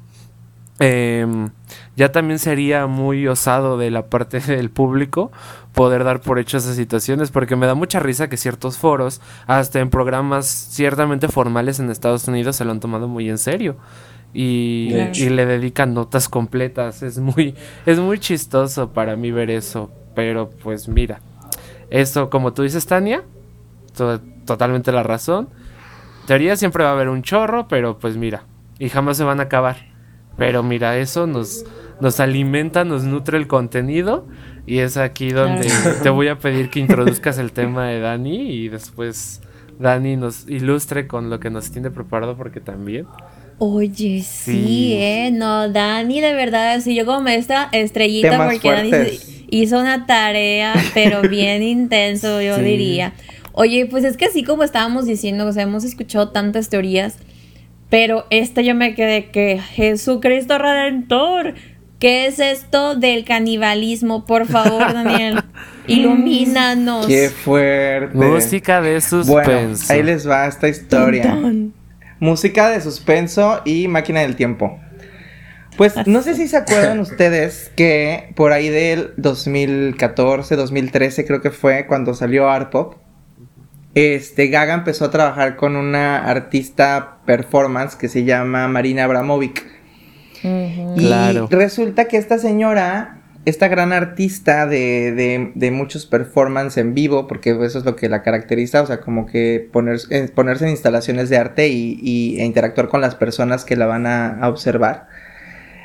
Em, 0.79 1.51
ya 1.95 2.11
también 2.11 2.39
sería 2.39 2.87
muy 2.87 3.27
osado 3.27 3.77
de 3.77 3.91
la 3.91 4.07
parte 4.07 4.39
del 4.47 4.71
público 4.71 5.31
poder 5.73 6.03
dar 6.03 6.19
por 6.21 6.39
hecho 6.39 6.57
esas 6.57 6.75
situaciones, 6.75 7.29
porque 7.29 7.55
me 7.55 7.67
da 7.67 7.75
mucha 7.75 7.99
risa 7.99 8.29
que 8.29 8.35
ciertos 8.35 8.79
foros, 8.79 9.21
hasta 9.45 9.79
en 9.79 9.91
programas 9.91 10.47
ciertamente 10.47 11.27
formales 11.27 11.79
en 11.79 11.91
Estados 11.91 12.27
Unidos, 12.27 12.55
se 12.55 12.65
lo 12.65 12.71
han 12.71 12.79
tomado 12.79 13.07
muy 13.07 13.29
en 13.29 13.37
serio. 13.37 13.77
Y, 14.33 14.95
y 15.13 15.29
le 15.29 15.45
dedican 15.45 15.93
notas 15.93 16.29
completas. 16.29 17.03
Es 17.03 17.19
muy, 17.19 17.55
es 17.85 17.99
muy 17.99 18.19
chistoso 18.19 18.91
para 18.93 19.15
mí 19.15 19.31
ver 19.31 19.51
eso. 19.51 19.91
Pero 20.15 20.49
pues 20.49 20.87
mira, 20.87 21.21
esto 21.89 22.29
como 22.29 22.53
tú 22.53 22.63
dices, 22.63 22.85
Tania, 22.85 23.23
totalmente 24.45 24.91
la 24.91 25.03
razón. 25.03 25.49
Teoría 26.27 26.55
siempre 26.55 26.83
va 26.83 26.91
a 26.91 26.93
haber 26.93 27.09
un 27.09 27.23
chorro, 27.23 27.67
pero 27.67 27.97
pues 27.99 28.15
mira, 28.15 28.43
y 28.79 28.89
jamás 28.89 29.17
se 29.17 29.23
van 29.23 29.39
a 29.39 29.43
acabar. 29.43 29.91
Pero 30.37 30.63
mira, 30.63 30.97
eso 30.97 31.27
nos, 31.27 31.65
nos 31.99 32.19
alimenta, 32.19 32.83
nos 32.83 33.03
nutre 33.03 33.37
el 33.37 33.47
contenido 33.47 34.25
y 34.65 34.79
es 34.79 34.97
aquí 34.97 35.31
donde 35.31 35.69
te 36.03 36.09
voy 36.09 36.29
a 36.29 36.37
pedir 36.37 36.69
que 36.69 36.79
introduzcas 36.79 37.37
el 37.37 37.51
tema 37.51 37.87
de 37.87 37.99
Dani 37.99 38.51
y 38.51 38.69
después 38.69 39.41
Dani 39.79 40.15
nos 40.15 40.47
ilustre 40.47 41.07
con 41.07 41.29
lo 41.29 41.39
que 41.39 41.49
nos 41.49 41.71
tiene 41.71 41.91
preparado 41.91 42.37
porque 42.37 42.61
también. 42.61 43.07
Oye, 43.63 44.23
sí, 44.23 44.95
eh, 44.97 45.29
no, 45.31 45.69
Dani 45.69 46.19
de 46.19 46.33
verdad, 46.33 46.81
sí, 46.81 46.95
yo 46.95 47.05
como 47.05 47.27
esta 47.27 47.69
estrellita 47.71 48.49
porque 48.49 48.71
Dani 48.71 48.91
hizo 49.51 49.79
una 49.79 50.07
tarea, 50.07 50.73
pero 50.95 51.21
bien 51.29 51.61
intenso, 51.61 52.41
yo 52.41 52.57
diría. 52.57 53.13
Oye, 53.51 53.85
pues 53.85 54.03
es 54.03 54.17
que 54.17 54.25
así 54.25 54.43
como 54.43 54.63
estábamos 54.63 55.05
diciendo, 55.05 55.45
o 55.45 55.53
sea, 55.53 55.61
hemos 55.61 55.83
escuchado 55.83 56.29
tantas 56.29 56.69
teorías, 56.69 57.17
pero 57.91 58.25
esta 58.31 58.61
yo 58.61 58.73
me 58.73 58.95
quedé 58.95 59.25
que 59.25 59.59
Jesucristo 59.59 60.57
Redentor 60.57 61.53
¿Qué 61.99 62.25
es 62.25 62.39
esto 62.39 62.95
del 62.95 63.25
canibalismo? 63.25 64.25
Por 64.25 64.47
favor, 64.47 64.91
Daniel, 64.91 65.43
ilumínanos. 65.87 67.05
Qué 67.05 67.29
fuerte. 67.29 68.17
Música 68.17 68.81
de 68.81 68.99
suspenso. 69.01 69.93
ahí 69.93 70.01
les 70.01 70.27
va 70.27 70.47
esta 70.47 70.67
historia. 70.67 71.37
Música 72.21 72.69
de 72.69 72.79
suspenso 72.79 73.61
y 73.65 73.89
máquina 73.89 74.21
del 74.21 74.37
tiempo. 74.37 74.79
Pues 75.75 75.95
no 76.05 76.21
sé 76.21 76.35
si 76.35 76.47
se 76.47 76.57
acuerdan 76.57 76.99
ustedes 77.01 77.71
que 77.75 78.31
por 78.35 78.51
ahí 78.51 78.69
del 78.69 79.13
2014, 79.17 80.55
2013 80.55 81.25
creo 81.25 81.41
que 81.41 81.49
fue 81.49 81.87
cuando 81.87 82.13
salió 82.13 82.47
Art 82.49 82.71
Pop. 82.71 82.95
Este 83.95 84.47
Gaga 84.47 84.75
empezó 84.75 85.05
a 85.05 85.11
trabajar 85.11 85.55
con 85.57 85.75
una 85.75 86.23
artista 86.23 87.17
performance 87.25 87.95
que 87.95 88.07
se 88.07 88.23
llama 88.23 88.67
Marina 88.67 89.03
Abramovic. 89.03 89.65
Y 90.43 91.11
resulta 91.49 92.05
que 92.05 92.17
esta 92.17 92.37
señora, 92.37 93.20
esta 93.45 93.67
gran 93.67 93.91
artista 93.91 94.67
de, 94.67 95.51
de, 95.55 95.71
muchos 95.71 96.05
performances 96.05 96.77
en 96.77 96.93
vivo, 96.93 97.27
porque 97.27 97.51
eso 97.63 97.79
es 97.79 97.85
lo 97.85 97.95
que 97.95 98.07
la 98.07 98.21
caracteriza, 98.21 98.83
o 98.83 98.85
sea, 98.85 99.01
como 99.01 99.25
que 99.25 99.67
ponerse 99.71 100.13
en 100.13 100.69
instalaciones 100.69 101.29
de 101.29 101.37
arte 101.37 101.69
y, 101.69 102.39
e 102.39 102.45
interactuar 102.45 102.87
con 102.87 103.01
las 103.01 103.15
personas 103.15 103.65
que 103.65 103.75
la 103.75 103.87
van 103.87 104.05
a, 104.05 104.47
observar. 104.47 105.07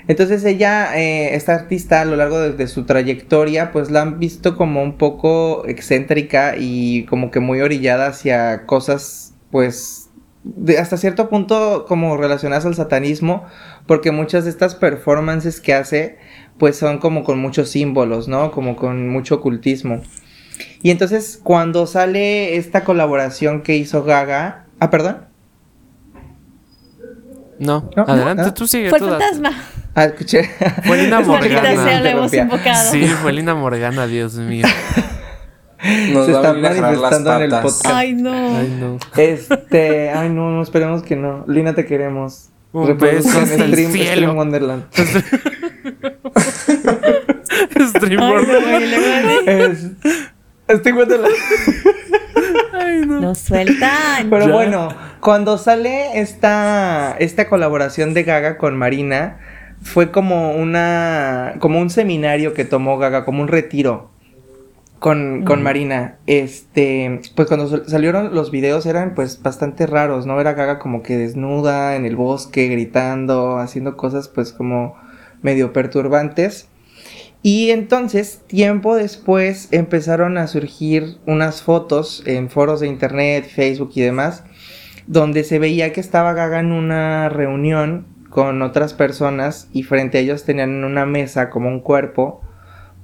Entonces 0.07 0.45
ella, 0.45 0.97
eh, 1.01 1.35
esta 1.35 1.55
artista 1.55 2.03
a 2.03 2.05
lo 2.05 2.17
largo 2.17 2.39
de, 2.41 2.67
su 2.69 2.85
trayectoria, 2.85 3.73
pues 3.73 3.91
la 3.91 4.03
han 4.03 4.19
visto 4.19 4.57
como 4.57 4.83
un 4.83 4.99
poco 4.99 5.67
excéntrica 5.67 6.55
y 6.59 7.07
como 7.07 7.31
que 7.31 7.41
muy 7.41 7.61
orillada 7.61 8.09
hacia 8.09 8.67
cosas, 8.67 9.35
pues 9.51 10.11
hasta 10.79 10.97
cierto 10.97 11.29
punto 11.29 11.87
como 11.89 12.17
relacionadas 12.17 12.67
al 12.67 12.75
satanismo, 12.75 13.45
porque 13.87 14.13
muchas 14.13 14.45
de 14.45 14.51
estas 14.51 14.75
performances 14.75 15.61
que 15.61 15.75
hace, 15.75 16.19
pues 16.59 16.77
son 16.77 16.99
como 16.99 17.25
con 17.25 17.39
muchos 17.39 17.71
símbolos, 17.71 18.29
¿no? 18.29 18.51
Como 18.51 18.77
con 18.77 19.09
mucho 19.09 19.37
ocultismo. 19.37 20.03
Y 20.83 20.91
entonces 20.91 21.41
cuando 21.43 21.87
sale 21.87 22.57
esta 22.57 22.85
colaboración 22.85 23.63
que 23.63 23.77
hizo 23.77 24.05
Gaga, 24.05 24.67
ah, 24.79 24.91
perdón. 24.91 25.27
No, 27.59 27.91
adelante, 28.07 28.53
tú 28.53 28.67
sigue. 28.67 28.91
Fue 28.91 29.01
fantasma. 29.01 29.51
Ah, 29.95 30.05
escuché. 30.05 30.45
Fue 30.85 30.99
Lina 30.99 31.21
Morgana. 31.21 32.91
Sí, 32.91 33.07
fue 33.23 33.33
Lina 33.33 33.55
Morgana, 33.55 34.07
Dios 34.07 34.35
mío. 34.35 34.67
se 35.83 36.33
está 36.33 36.53
manifestando 36.53 37.35
en 37.37 37.43
el 37.43 37.51
podcast. 37.51 37.87
Ay 37.87 38.15
no. 38.15 38.59
ay, 38.59 38.77
no. 38.79 38.99
Este, 39.17 40.11
ay, 40.11 40.29
no, 40.29 40.51
no, 40.51 40.63
esperemos 40.63 41.03
que 41.03 41.17
no. 41.17 41.45
Lina, 41.49 41.75
te 41.75 41.87
queremos. 41.87 42.51
Un 42.73 42.99
beso 42.99 43.39
hasta 43.41 43.65
el 43.65 43.73
Stream, 43.73 43.93
cielo. 43.93 44.11
Stream 44.11 44.37
Wonderland. 44.37 44.85
Stream 47.97 48.21
Wonderland. 48.21 49.49
Es, 49.49 50.79
Stream 50.81 50.97
Wonderland. 50.97 51.35
Ay, 52.73 53.01
no. 53.07 53.21
Nos 53.21 53.39
sueltan. 53.39 54.29
Pero 54.31 54.47
Ya. 54.47 54.53
bueno, 54.53 54.89
cuando 55.21 55.59
sale 55.59 56.21
esta, 56.21 57.17
esta 57.19 57.49
colaboración 57.49 58.15
de 58.15 58.25
Gaga 58.25 58.57
con 58.59 58.77
Marina, 58.77 59.39
fue 59.83 60.11
como 60.11 60.53
una. 60.53 61.55
como 61.61 61.81
un 61.81 61.91
seminario 61.91 62.55
que 62.55 62.65
tomó 62.65 62.99
Gaga, 62.99 63.25
como 63.25 63.43
un 63.43 63.49
retiro 63.49 64.11
con, 64.99 65.45
con 65.45 65.63
Marina. 65.63 66.17
Este, 66.27 67.21
pues 67.35 67.49
cuando 67.49 67.69
sal- 67.69 67.85
salieron 67.87 68.35
los 68.35 68.51
videos 68.51 68.87
eran 68.87 69.15
pues 69.15 69.43
bastante 69.43 69.87
raros, 69.87 70.27
¿no? 70.27 70.41
Era 70.41 70.55
Gaga 70.55 70.79
como 70.79 71.03
que 71.03 71.17
desnuda 71.17 71.97
en 71.97 72.07
el 72.07 72.17
bosque, 72.17 72.69
gritando, 72.69 73.59
haciendo 73.59 73.97
cosas 73.97 74.29
pues 74.29 74.53
como 74.53 74.97
medio 75.43 75.73
perturbantes. 75.73 76.69
Y 77.43 77.71
entonces, 77.71 78.43
tiempo 78.47 78.97
después, 78.97 79.69
empezaron 79.71 80.37
a 80.37 80.49
surgir 80.49 81.19
unas 81.27 81.63
fotos 81.63 82.23
en 82.27 82.51
foros 82.51 82.81
de 82.81 82.89
internet, 82.89 83.47
Facebook 83.47 83.93
y 83.95 84.01
demás, 84.01 84.43
donde 85.07 85.45
se 85.45 85.59
veía 85.59 85.93
que 85.93 86.01
estaba 86.01 86.33
Gaga 86.33 86.61
en 86.61 86.73
una 86.73 87.29
reunión 87.29 88.07
con 88.31 88.63
otras 88.63 88.95
personas 88.95 89.69
y 89.73 89.85
frente 89.85 90.19
a 90.19 90.21
ellos 90.21 90.45
tenían 90.45 90.71
en 90.71 90.85
una 90.85 91.07
mesa 91.07 91.49
como 91.49 91.69
un 91.69 91.81
cuerpo 91.81 92.43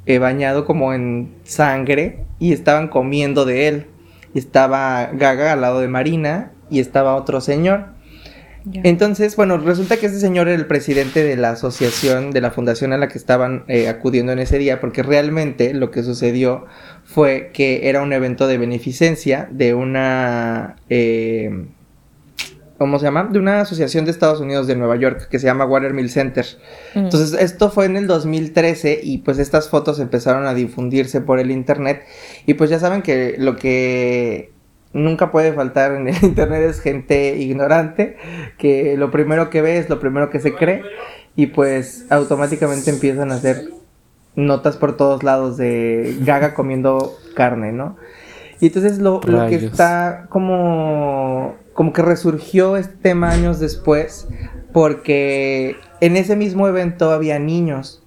eh, 0.05 0.19
bañado 0.19 0.65
como 0.65 0.93
en 0.93 1.37
sangre 1.45 2.27
y 2.39 2.53
estaban 2.53 2.89
comiendo 2.89 3.45
de 3.45 3.69
él. 3.69 3.87
Estaba 4.35 5.11
Gaga 5.13 5.53
al 5.53 5.61
lado 5.61 5.81
de 5.81 5.89
Marina 5.89 6.51
y 6.69 6.81
estaba 6.81 7.15
otro 7.15 7.41
señor. 7.41 7.87
Entonces, 8.85 9.37
bueno, 9.37 9.59
resulta 9.59 9.97
que 9.97 10.07
este 10.07 10.21
señor 10.21 10.49
era 10.49 10.57
el 10.57 10.67
presidente 10.67 11.25
de 11.25 11.37
la 11.37 11.51
asociación, 11.51 12.31
de 12.31 12.41
la 12.41 12.51
fundación 12.51 12.93
a 12.93 12.99
la 12.99 13.09
que 13.09 13.19
estaban 13.19 13.65
eh, 13.69 13.89
acudiendo 13.89 14.33
en 14.33 14.39
ese 14.39 14.59
día, 14.59 14.81
porque 14.81 15.03
realmente 15.03 15.75
lo 15.75 15.91
que 15.91 16.03
sucedió 16.03 16.67
fue 17.05 17.51
que 17.53 17.89
era 17.89 18.03
un 18.03 18.13
evento 18.13 18.47
de 18.47 18.59
beneficencia 18.59 19.49
de 19.51 19.75
una, 19.75 20.77
eh, 20.89 21.67
¿cómo 22.79 22.99
se 22.99 23.05
llama? 23.05 23.29
De 23.31 23.39
una 23.39 23.61
asociación 23.61 24.05
de 24.05 24.13
Estados 24.13 24.41
Unidos 24.41 24.67
de 24.67 24.77
Nueva 24.77 24.97
York 24.97 25.29
que 25.29 25.39
se 25.39 25.47
llama 25.47 25.65
Watermill 25.65 26.11
Center. 26.11 26.47
Mm. 26.95 26.99
Entonces, 26.99 27.41
esto 27.41 27.71
fue 27.71 27.87
en 27.87 27.97
el 27.97 28.07
2013 28.07 29.01
y 29.03 29.19
pues 29.19 29.39
estas 29.39 29.69
fotos 29.69 29.99
empezaron 29.99 30.47
a 30.47 30.55
difundirse 30.55 31.21
por 31.21 31.41
el 31.41 31.51
internet 31.51 32.05
y 32.47 32.55
pues 32.55 32.71
ya 32.71 32.79
saben 32.79 33.03
que 33.03 33.35
lo 33.39 33.57
que 33.57 34.53
nunca 34.93 35.31
puede 35.31 35.53
faltar 35.53 35.93
en 35.93 36.09
el 36.09 36.17
internet 36.23 36.63
es 36.63 36.81
gente 36.81 37.37
ignorante 37.37 38.17
que 38.59 38.97
lo 38.97 39.11
primero 39.11 39.51
que 39.51 39.63
ve 39.63 39.79
es 39.79 39.89
lo 39.89 40.01
primero 40.01 40.31
que 40.31 40.41
se 40.41 40.55
cree 40.55 40.83
y 41.37 41.47
pues 41.47 42.05
automáticamente 42.11 42.91
empiezan 42.91 43.33
a 43.33 43.37
hacer 43.37 43.71
notas 44.35 44.77
por 44.77 44.97
todos 44.97 45.23
lados 45.23 45.57
de 45.57 46.17
Gaga 46.21 46.55
comiendo 46.55 47.17
carne, 47.35 47.73
¿no? 47.73 47.97
Y 48.61 48.67
entonces 48.67 48.99
lo, 48.99 49.21
lo 49.25 49.47
que 49.49 49.57
está 49.57 50.27
como 50.29 51.55
como 51.75 51.93
que 51.93 52.03
resurgió 52.03 52.77
este 52.77 52.95
tema 52.97 53.31
años 53.31 53.59
después 53.61 54.29
porque 54.73 55.77
en 56.01 56.17
ese 56.17 56.37
mismo 56.37 56.69
evento 56.69 57.11
había 57.13 57.39
niños. 57.39 58.03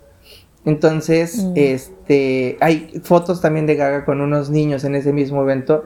Entonces, 0.65 1.43
Mm. 1.43 1.53
este, 1.55 2.57
hay 2.59 2.99
fotos 3.03 3.39
también 3.39 3.67
de 3.67 3.75
Gaga 3.75 4.03
con 4.03 4.19
unos 4.21 4.49
niños 4.49 4.83
en 4.83 4.95
ese 4.95 5.13
mismo 5.13 5.43
evento. 5.43 5.85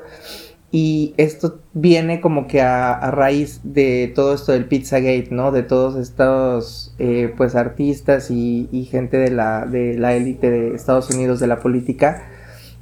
Y 0.71 1.15
esto 1.17 1.61
viene 1.73 2.21
como 2.21 2.45
que 2.47 2.61
a, 2.61 2.93
a 2.93 3.09
raíz 3.09 3.61
de 3.63 4.11
todo 4.13 4.35
esto 4.35 4.51
del 4.51 4.65
Pizzagate, 4.65 5.29
¿no? 5.31 5.51
De 5.51 5.63
todos 5.63 5.95
estos, 5.95 6.93
eh, 6.99 7.33
pues, 7.35 7.55
artistas 7.55 8.29
y, 8.29 8.69
y 8.71 8.85
gente 8.85 9.17
de 9.17 9.31
la, 9.31 9.65
de 9.65 9.95
la 9.97 10.13
élite 10.13 10.51
de 10.51 10.75
Estados 10.75 11.09
Unidos, 11.09 11.39
de 11.39 11.47
la 11.47 11.59
política, 11.59 12.23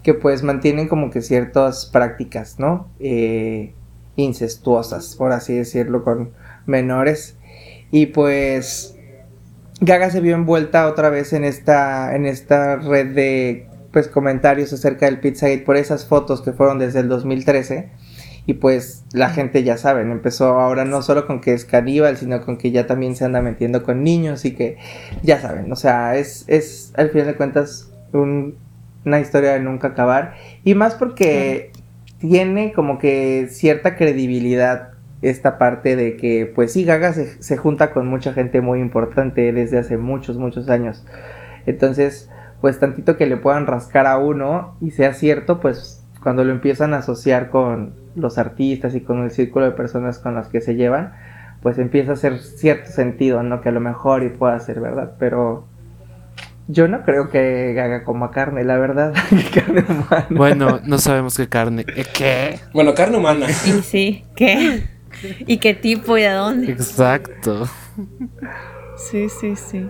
que 0.03 0.13
pues 0.13 0.43
mantienen 0.43 0.87
como 0.87 1.11
que 1.11 1.21
ciertas 1.21 1.85
prácticas, 1.85 2.59
¿no? 2.59 2.89
Eh, 2.99 3.73
incestuosas, 4.17 5.15
por 5.15 5.31
así 5.31 5.53
decirlo, 5.53 6.03
con 6.03 6.31
menores. 6.65 7.37
Y 7.91 8.07
pues 8.07 8.97
Gaga 9.79 10.09
se 10.09 10.21
vio 10.21 10.35
envuelta 10.35 10.87
otra 10.87 11.09
vez 11.09 11.33
en 11.33 11.43
esta, 11.43 12.15
en 12.15 12.25
esta 12.25 12.77
red 12.77 13.13
de 13.13 13.67
pues, 13.97 14.09
comentarios 14.09 14.71
acerca 14.73 15.07
del 15.07 15.19
Pizzagate 15.19 15.63
por 15.63 15.75
esas 15.75 16.05
fotos 16.05 16.43
que 16.43 16.51
fueron 16.51 16.77
desde 16.77 16.99
el 16.99 17.07
2013. 17.07 17.89
Y 18.45 18.53
pues 18.53 19.03
la 19.11 19.31
gente 19.31 19.63
ya 19.63 19.75
saben, 19.75 20.11
empezó 20.11 20.59
ahora 20.59 20.85
no 20.85 21.01
solo 21.01 21.25
con 21.25 21.41
que 21.41 21.53
es 21.53 21.65
caníbal, 21.65 22.15
sino 22.15 22.45
con 22.45 22.59
que 22.59 22.69
ya 22.69 22.85
también 22.85 23.15
se 23.15 23.25
anda 23.25 23.41
metiendo 23.41 23.81
con 23.81 24.03
niños 24.03 24.45
y 24.45 24.53
que 24.53 24.77
ya 25.23 25.41
saben, 25.41 25.71
o 25.71 25.75
sea, 25.75 26.15
es, 26.15 26.45
es 26.47 26.93
al 26.95 27.09
final 27.09 27.25
de 27.25 27.35
cuentas 27.37 27.91
una 28.13 29.19
historia 29.19 29.53
de 29.53 29.61
nunca 29.61 29.87
acabar. 29.87 30.35
Y 30.63 30.75
más 30.75 30.93
porque 30.93 31.71
tiene 32.19 32.73
como 32.73 32.99
que 32.99 33.47
cierta 33.49 33.95
credibilidad 33.95 34.89
esta 35.23 35.57
parte 35.57 35.95
de 35.95 36.17
que, 36.17 36.45
pues 36.45 36.71
sí, 36.71 36.83
Gaga 36.85 37.13
se, 37.13 37.41
se, 37.41 37.57
junta 37.57 37.91
con 37.91 38.07
mucha 38.07 38.31
gente 38.31 38.61
muy 38.61 38.79
importante 38.79 39.51
desde 39.51 39.79
hace 39.79 39.97
muchos, 39.97 40.37
muchos 40.37 40.69
años. 40.69 41.03
Entonces, 41.65 42.29
pues 42.61 42.79
tantito 42.79 43.17
que 43.17 43.25
le 43.27 43.37
puedan 43.37 43.67
rascar 43.67 44.07
a 44.07 44.17
uno 44.17 44.75
y 44.81 44.91
sea 44.91 45.13
cierto, 45.13 45.59
pues 45.59 46.03
cuando 46.21 46.43
lo 46.43 46.51
empiezan 46.51 46.93
a 46.93 46.97
asociar 46.97 47.49
con 47.49 47.93
los 48.15 48.37
artistas 48.37 48.95
y 48.95 49.01
con 49.01 49.23
el 49.23 49.31
círculo 49.31 49.65
de 49.65 49.71
personas 49.71 50.19
con 50.19 50.35
las 50.35 50.47
que 50.47 50.61
se 50.61 50.75
llevan, 50.75 51.13
pues 51.61 51.77
empieza 51.77 52.11
a 52.11 52.13
hacer 52.13 52.39
cierto 52.39 52.91
sentido, 52.91 53.43
¿no? 53.43 53.61
Que 53.61 53.69
a 53.69 53.71
lo 53.71 53.79
mejor 53.79 54.23
y 54.23 54.29
pueda 54.29 54.59
ser 54.59 54.79
verdad, 54.79 55.13
pero 55.19 55.65
yo 56.67 56.87
no 56.87 57.03
creo 57.03 57.29
que 57.29 57.79
haga 57.79 58.03
como 58.03 58.29
carne, 58.31 58.63
la 58.63 58.77
verdad. 58.77 59.13
carne 59.53 59.85
humana. 59.87 60.27
Bueno, 60.29 60.79
no 60.83 60.97
sabemos 60.97 61.37
qué 61.37 61.47
carne. 61.47 61.85
¿Qué? 61.85 62.59
Bueno, 62.73 62.93
carne 62.93 63.17
humana. 63.17 63.47
Sí, 63.53 63.81
sí. 63.81 64.25
¿Qué? 64.35 64.83
¿Y 65.39 65.57
qué 65.57 65.73
tipo 65.73 66.17
y 66.17 66.23
de 66.23 66.31
dónde? 66.31 66.71
Exacto. 66.71 67.67
Sí, 68.97 69.29
sí, 69.29 69.55
sí. 69.55 69.89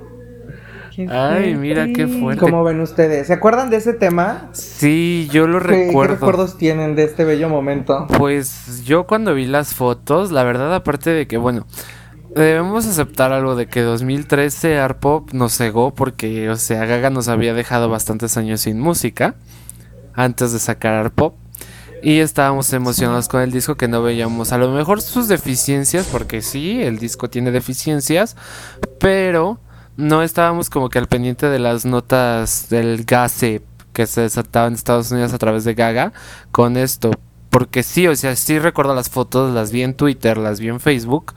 Ay, 1.09 1.55
mira 1.55 1.87
qué 1.93 2.07
fuerte. 2.07 2.41
¿Cómo 2.41 2.63
ven 2.63 2.81
ustedes? 2.81 3.27
¿Se 3.27 3.33
acuerdan 3.33 3.69
de 3.69 3.77
ese 3.77 3.93
tema? 3.93 4.49
Sí, 4.53 5.29
yo 5.31 5.47
lo 5.47 5.59
recuerdo. 5.59 6.13
¿Qué 6.13 6.19
recuerdos 6.19 6.57
tienen 6.57 6.95
de 6.95 7.03
este 7.03 7.23
bello 7.23 7.49
momento? 7.49 8.07
Pues 8.17 8.83
yo 8.83 9.05
cuando 9.05 9.35
vi 9.35 9.45
las 9.45 9.75
fotos, 9.75 10.31
la 10.31 10.43
verdad, 10.43 10.73
aparte 10.73 11.11
de 11.11 11.27
que, 11.27 11.37
bueno, 11.37 11.67
debemos 12.35 12.87
aceptar 12.87 13.31
algo 13.31 13.55
de 13.55 13.67
que 13.67 13.81
2013 13.81 14.79
Art 14.79 14.99
Pop 14.99 15.31
nos 15.33 15.55
cegó 15.55 15.93
porque, 15.93 16.49
o 16.49 16.55
sea, 16.55 16.85
Gaga 16.85 17.11
nos 17.11 17.27
había 17.27 17.53
dejado 17.53 17.89
bastantes 17.89 18.35
años 18.37 18.61
sin 18.61 18.79
música 18.79 19.35
antes 20.13 20.51
de 20.51 20.59
sacar 20.59 20.93
Art 20.93 21.13
Pop. 21.13 21.35
Y 22.01 22.19
estábamos 22.19 22.71
emocionados 22.73 23.27
con 23.27 23.41
el 23.41 23.51
disco 23.51 23.75
que 23.75 23.87
no 23.87 24.03
veíamos 24.03 24.51
a 24.51 24.57
lo 24.57 24.71
mejor 24.71 25.01
sus 25.01 25.27
deficiencias, 25.27 26.07
porque 26.11 26.41
sí, 26.41 26.81
el 26.81 26.99
disco 26.99 27.29
tiene 27.29 27.51
deficiencias, 27.51 28.35
pero 28.99 29.59
no 29.97 30.21
estábamos 30.21 30.69
como 30.69 30.89
que 30.89 30.99
al 30.99 31.07
pendiente 31.07 31.47
de 31.47 31.59
las 31.59 31.85
notas 31.85 32.69
del 32.69 33.03
gase 33.03 33.63
que 33.93 34.05
se 34.05 34.21
desataba 34.21 34.67
en 34.67 34.75
Estados 34.75 35.11
Unidos 35.11 35.33
a 35.33 35.39
través 35.39 35.63
de 35.63 35.73
Gaga 35.73 36.13
con 36.51 36.77
esto. 36.77 37.11
Porque 37.49 37.81
sí, 37.81 38.07
o 38.07 38.15
sea, 38.15 38.35
sí 38.35 38.59
recuerdo 38.59 38.93
las 38.93 39.09
fotos, 39.09 39.53
las 39.53 39.71
vi 39.71 39.81
en 39.81 39.95
Twitter, 39.95 40.37
las 40.37 40.59
vi 40.59 40.69
en 40.69 40.79
Facebook 40.79 41.33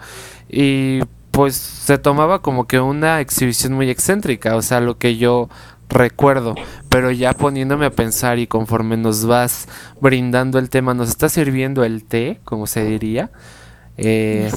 y 0.48 1.00
pues 1.30 1.54
se 1.56 1.96
tomaba 1.96 2.42
como 2.42 2.66
que 2.66 2.80
una 2.80 3.20
exhibición 3.20 3.72
muy 3.72 3.88
excéntrica, 3.88 4.56
o 4.56 4.62
sea, 4.62 4.80
lo 4.80 4.98
que 4.98 5.16
yo 5.16 5.48
recuerdo, 5.88 6.54
pero 6.88 7.10
ya 7.10 7.32
poniéndome 7.32 7.86
a 7.86 7.90
pensar 7.90 8.38
y 8.38 8.46
conforme 8.46 8.96
nos 8.96 9.24
vas 9.26 9.66
brindando 10.00 10.58
el 10.58 10.68
tema, 10.70 10.92
nos 10.92 11.08
está 11.08 11.28
sirviendo 11.28 11.84
el 11.84 12.04
té, 12.04 12.40
como 12.44 12.66
se 12.66 12.84
diría, 12.84 13.30
eh, 13.96 14.50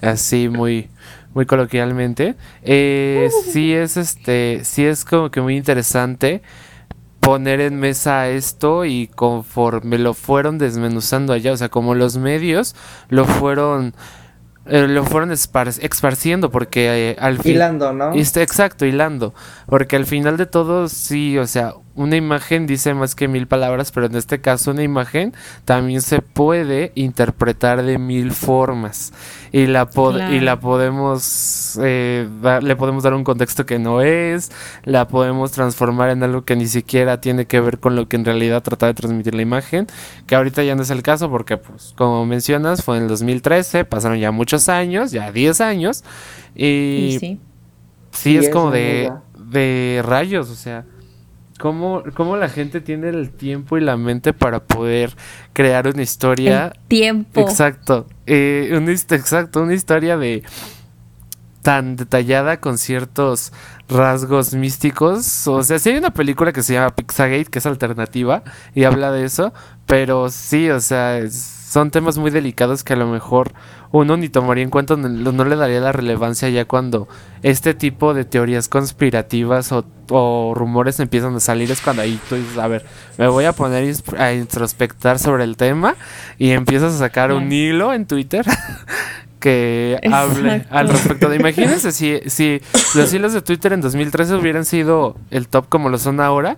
así 0.00 0.48
muy, 0.48 0.90
muy 1.34 1.46
coloquialmente, 1.46 2.36
eh, 2.62 3.28
sí 3.52 3.74
es 3.74 3.96
este, 3.96 4.60
sí 4.64 4.84
es 4.84 5.04
como 5.04 5.30
que 5.30 5.40
muy 5.40 5.56
interesante 5.56 6.42
poner 7.20 7.60
en 7.60 7.76
mesa 7.78 8.28
esto 8.28 8.84
y 8.84 9.08
conforme 9.08 9.98
lo 9.98 10.14
fueron 10.14 10.58
desmenuzando 10.58 11.32
allá, 11.32 11.52
o 11.52 11.56
sea, 11.56 11.68
como 11.68 11.94
los 11.94 12.16
medios 12.16 12.74
lo 13.08 13.24
fueron 13.24 13.94
eh, 14.66 14.86
lo 14.88 15.04
fueron 15.04 15.30
esparciendo 15.30 16.50
porque 16.50 17.10
eh, 17.10 17.16
al 17.18 17.38
final... 17.38 17.54
Hilando, 17.54 17.92
¿no? 17.92 18.12
Este, 18.12 18.42
exacto, 18.42 18.86
hilando. 18.86 19.34
Porque 19.66 19.96
al 19.96 20.06
final 20.06 20.38
de 20.38 20.46
todo, 20.46 20.88
sí, 20.88 21.36
o 21.36 21.46
sea, 21.46 21.74
una 21.96 22.16
imagen 22.16 22.66
dice 22.66 22.92
más 22.94 23.14
que 23.14 23.28
mil 23.28 23.46
palabras, 23.46 23.92
pero 23.92 24.06
en 24.06 24.16
este 24.16 24.40
caso 24.40 24.72
una 24.72 24.82
imagen 24.82 25.32
también 25.64 26.02
se 26.02 26.20
puede 26.20 26.92
interpretar 26.94 27.82
de 27.82 27.98
mil 27.98 28.32
formas. 28.32 29.12
Y 29.52 29.66
la, 29.66 29.88
y 30.32 30.40
la 30.40 30.58
podemos, 30.58 31.78
eh, 31.80 32.28
le 32.62 32.76
podemos 32.76 33.04
dar 33.04 33.14
un 33.14 33.22
contexto 33.22 33.64
que 33.64 33.78
no 33.78 34.00
es, 34.00 34.50
la 34.82 35.06
podemos 35.06 35.52
transformar 35.52 36.10
en 36.10 36.24
algo 36.24 36.44
que 36.44 36.56
ni 36.56 36.66
siquiera 36.66 37.20
tiene 37.20 37.46
que 37.46 37.60
ver 37.60 37.78
con 37.78 37.94
lo 37.94 38.08
que 38.08 38.16
en 38.16 38.24
realidad 38.24 38.62
trata 38.64 38.86
de 38.86 38.94
transmitir 38.94 39.34
la 39.34 39.42
imagen, 39.42 39.86
que 40.26 40.34
ahorita 40.34 40.64
ya 40.64 40.74
no 40.74 40.82
es 40.82 40.90
el 40.90 41.02
caso 41.02 41.30
porque, 41.30 41.56
pues, 41.56 41.94
como 41.96 42.26
mencionas, 42.26 42.82
fue 42.82 42.96
en 42.96 43.04
el 43.04 43.08
2013, 43.08 43.84
pasaron 43.84 44.18
ya 44.18 44.32
muchos 44.32 44.68
años, 44.68 45.12
ya 45.12 45.30
10 45.30 45.60
años, 45.60 46.02
y, 46.56 47.16
sí, 47.20 47.40
sí 48.10 48.36
es 48.36 48.48
como 48.48 48.72
de, 48.72 49.12
de 49.38 50.02
rayos, 50.04 50.50
o 50.50 50.56
sea 50.56 50.84
cómo, 51.58 52.02
cómo 52.14 52.36
la 52.36 52.48
gente 52.48 52.80
tiene 52.80 53.08
el 53.08 53.30
tiempo 53.30 53.78
y 53.78 53.80
la 53.80 53.96
mente 53.96 54.32
para 54.32 54.62
poder 54.62 55.14
crear 55.52 55.88
una 55.88 56.02
historia. 56.02 56.72
tiempo. 56.88 57.40
Exacto. 57.40 58.06
Eh, 58.26 58.70
exacto, 59.10 59.62
una 59.62 59.74
historia 59.74 60.16
de 60.16 60.42
tan 61.64 61.96
detallada 61.96 62.60
con 62.60 62.76
ciertos 62.76 63.52
rasgos 63.88 64.54
místicos. 64.54 65.48
O 65.48 65.62
sea, 65.62 65.78
sí 65.78 65.90
hay 65.90 65.96
una 65.96 66.12
película 66.12 66.52
que 66.52 66.62
se 66.62 66.74
llama 66.74 66.94
Pixagate, 66.94 67.46
que 67.46 67.58
es 67.58 67.66
alternativa, 67.66 68.44
y 68.74 68.84
habla 68.84 69.10
de 69.10 69.24
eso, 69.24 69.52
pero 69.86 70.28
sí, 70.30 70.68
o 70.68 70.80
sea, 70.80 71.20
son 71.74 71.90
temas 71.90 72.18
muy 72.18 72.30
delicados 72.30 72.84
que 72.84 72.92
a 72.92 72.96
lo 72.96 73.08
mejor 73.08 73.50
uno 73.90 74.16
ni 74.16 74.28
tomaría 74.28 74.62
en 74.62 74.70
cuenta, 74.70 74.94
no, 74.94 75.44
le 75.44 75.56
daría 75.56 75.80
la 75.80 75.90
relevancia 75.90 76.48
ya 76.48 76.66
cuando 76.66 77.08
este 77.42 77.74
tipo 77.74 78.14
de 78.14 78.24
teorías 78.24 78.68
conspirativas 78.68 79.72
o, 79.72 80.54
rumores 80.54 81.00
empiezan 81.00 81.34
a 81.34 81.40
salir, 81.40 81.72
es 81.72 81.80
cuando 81.80 82.02
ahí 82.02 82.20
tú 82.28 82.36
dices, 82.36 82.58
a 82.58 82.68
ver, 82.68 82.86
me 83.18 83.26
voy 83.26 83.46
a 83.46 83.52
poner 83.54 83.92
a 84.18 84.32
introspectar 84.32 85.18
sobre 85.18 85.42
el 85.42 85.56
tema 85.56 85.96
y 86.38 86.50
empiezas 86.50 86.94
a 86.94 86.98
sacar 86.98 87.32
un 87.32 87.50
hilo 87.50 87.92
en 87.92 88.06
Twitter. 88.06 88.46
que 89.40 89.98
hable 90.10 90.64
al 90.70 90.88
respecto 90.88 91.28
de 91.28 91.36
imagínense 91.36 91.92
si, 91.92 92.18
si 92.28 92.62
los 92.94 93.12
hilos 93.12 93.34
de 93.34 93.42
Twitter 93.42 93.74
en 93.74 93.82
2013 93.82 94.36
hubieran 94.36 94.64
sido 94.64 95.18
el 95.30 95.48
top 95.48 95.68
como 95.68 95.90
lo 95.90 95.98
son 95.98 96.20
ahora 96.20 96.56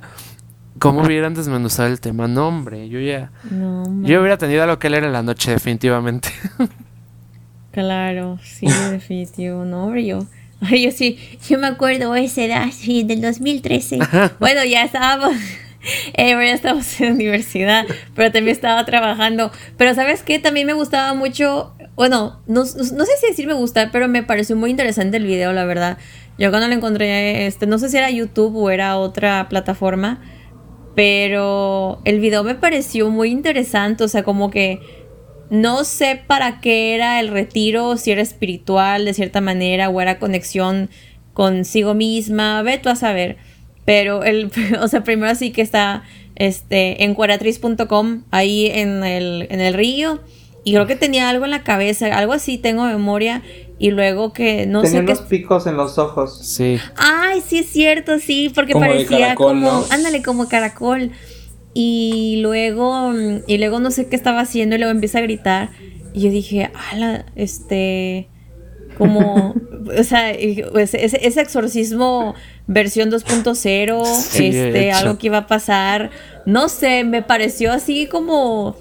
¿Cómo 0.79 1.03
hubieran 1.03 1.35
desmenuzado 1.35 1.89
el 1.89 2.01
tema? 2.01 2.29
No, 2.29 2.49
hombre, 2.49 2.89
yo 2.89 3.01
ya. 3.01 3.31
yo 3.51 4.21
hubiera 4.21 4.37
tenido 4.37 4.63
algo 4.63 4.79
que 4.79 4.91
leer 4.91 5.05
en 5.05 5.13
la 5.13 5.23
noche, 5.23 5.51
definitivamente. 5.51 6.29
claro, 7.73 8.39
sí, 8.43 8.67
definitivo. 8.91 9.65
No, 9.65 9.85
hombre, 9.85 10.05
yo. 10.05 10.27
Ay, 10.61 10.85
yo 10.85 10.91
sí, 10.91 11.19
yo 11.49 11.59
me 11.59 11.67
acuerdo 11.67 12.15
esa 12.15 12.43
edad, 12.43 12.67
sí, 12.73 13.05
del 13.05 13.21
2013. 13.21 13.99
bueno, 14.39 14.65
ya 14.65 14.85
estábamos. 14.85 15.35
Eh, 16.15 16.31
ya 16.33 16.53
estábamos 16.53 17.01
en 17.01 17.15
universidad, 17.15 17.87
pero 18.17 18.33
también 18.33 18.57
estaba 18.57 18.85
trabajando. 18.85 19.53
Pero 19.77 19.95
¿sabes 19.95 20.25
qué? 20.25 20.41
También 20.41 20.67
me 20.67 20.73
gustaba 20.73 21.15
mucho, 21.15 21.77
bueno, 21.95 22.41
no, 22.49 22.63
no, 22.63 22.65
sé 22.65 23.17
si 23.21 23.29
decir 23.29 23.47
me 23.47 23.55
gusta, 23.55 23.91
pero 23.93 24.09
me 24.09 24.25
pareció 24.25 24.57
muy 24.57 24.71
interesante 24.71 25.19
el 25.19 25.27
video, 25.27 25.53
la 25.53 25.65
verdad. 25.65 25.99
Yo 26.39 26.51
cuando 26.51 26.67
lo 26.67 26.75
encontré, 26.75 27.47
este, 27.47 27.69
no 27.69 27.79
sé 27.79 27.89
si 27.89 27.99
era 27.99 28.11
YouTube 28.11 28.57
o 28.57 28.71
era 28.71 28.97
otra 28.97 29.49
plataforma, 29.49 30.21
pero 30.97 32.01
el 32.07 32.21
video 32.21 32.43
me 32.43 32.55
pareció 32.55 33.11
muy 33.11 33.31
interesante, 33.31 34.03
o 34.03 34.09
sea, 34.09 34.23
como 34.23 34.51
que 34.51 34.81
no 35.51 35.85
sé 35.85 36.21
para 36.27 36.61
qué 36.61 36.95
era 36.95 37.21
el 37.21 37.29
retiro, 37.29 37.99
si 37.99 38.11
era 38.11 38.23
espiritual 38.23 39.05
de 39.05 39.13
cierta 39.13 39.43
manera 39.43 39.91
o 39.91 40.01
era 40.01 40.19
conexión 40.19 40.89
consigo 41.35 41.93
misma, 41.93 42.63
ve 42.63 42.79
tú 42.79 42.89
a 42.89 42.97
saber. 42.97 43.37
Pero 43.85 44.25
el, 44.25 44.51
o 44.81 44.89
sea, 44.89 45.05
primero 45.05 45.35
sí 45.35 45.53
que 45.53 45.61
está 45.61 46.03
este, 46.35 47.05
en 47.05 47.15
cuaratriz.com, 47.15 48.23
ahí 48.31 48.67
en 48.67 49.05
el, 49.05 49.47
en 49.51 49.61
el 49.61 49.75
río. 49.75 50.21
Y 50.65 50.73
creo 50.73 50.87
que 50.87 50.97
tenía 50.97 51.29
algo 51.29 51.45
en 51.45 51.51
la 51.51 51.63
cabeza, 51.63 52.07
algo 52.07 52.33
así 52.33 52.57
tengo 52.57 52.85
memoria. 52.85 53.43
Y 53.79 53.91
luego 53.91 54.33
que 54.33 54.67
no 54.67 54.81
Tenía 54.83 55.01
sé. 55.01 55.05
unos 55.05 55.21
picos 55.23 55.67
en 55.67 55.77
los 55.77 55.99
ojos. 55.99 56.39
Sí. 56.43 56.79
Ay, 56.97 57.43
sí 57.47 57.59
es 57.59 57.67
cierto, 57.67 58.19
sí, 58.19 58.51
porque 58.55 58.73
parecía 58.73 59.35
como. 59.35 59.85
Ándale, 59.91 60.23
como 60.23 60.49
caracol. 60.49 61.11
Y 61.75 62.39
luego. 62.41 63.13
Y 63.47 63.59
luego 63.59 63.79
no 63.81 63.91
sé 63.91 64.09
qué 64.09 64.17
estaba 64.17 64.41
haciendo 64.41 64.77
y 64.77 64.79
luego 64.79 64.93
empieza 64.93 65.19
a 65.19 65.23
gritar. 65.23 65.71
Y 66.15 66.23
yo 66.23 66.31
dije, 66.31 66.71
ala, 66.91 67.27
este. 67.35 68.31
Como. 68.97 69.55
o 69.99 70.03
sea, 70.05 70.35
pues, 70.73 70.95
ese, 70.95 71.27
ese, 71.27 71.41
exorcismo 71.43 72.35
versión 72.67 73.11
2.0. 73.11 74.03
este, 74.41 74.93
algo 74.93 75.19
que 75.19 75.27
iba 75.27 75.39
a 75.39 75.47
pasar. 75.47 76.11
No 76.47 76.71
sé, 76.71 77.05
me 77.05 77.21
pareció 77.21 77.73
así 77.73 78.07
como 78.07 78.77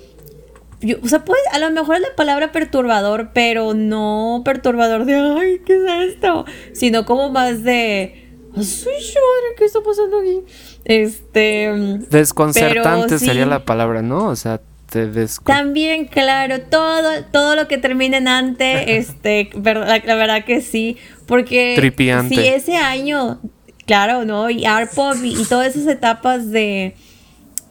o 1.01 1.07
sea, 1.07 1.25
pues 1.25 1.39
a 1.51 1.59
lo 1.59 1.71
mejor 1.71 1.95
es 1.95 2.01
la 2.01 2.15
palabra 2.15 2.51
perturbador, 2.51 3.31
pero 3.33 3.73
no 3.73 4.41
perturbador 4.45 5.05
de, 5.05 5.15
ay, 5.15 5.61
¿qué 5.65 5.75
es 5.75 6.13
esto? 6.13 6.45
Sino 6.73 7.05
como 7.05 7.29
más 7.29 7.63
de, 7.63 8.25
soy 8.55 8.93
yo, 9.01 9.19
¿qué 9.57 9.65
está 9.65 9.81
pasando 9.81 10.19
aquí? 10.19 10.41
Este... 10.85 11.71
Desconcertante 12.09 13.19
sería 13.19 13.45
la 13.45 13.65
palabra, 13.65 14.01
¿no? 14.01 14.27
O 14.27 14.35
sea, 14.35 14.61
te 14.89 15.09
También, 15.43 16.05
claro, 16.05 16.61
todo, 16.61 17.23
todo 17.31 17.55
lo 17.55 17.67
que 17.67 17.77
termine 17.77 18.17
en 18.17 18.27
ante, 18.27 18.97
este, 18.97 19.49
la, 19.61 19.99
la, 19.99 20.15
verdad 20.15 20.45
que 20.45 20.61
sí, 20.61 20.97
porque 21.25 21.73
Tripiante. 21.75 22.35
si 22.35 22.47
ese 22.47 22.77
año, 22.77 23.41
claro, 23.85 24.25
¿no? 24.25 24.49
Y 24.49 24.63
y, 24.63 25.41
y 25.41 25.45
todas 25.45 25.75
esas 25.75 25.87
etapas 25.87 26.49
de 26.51 26.95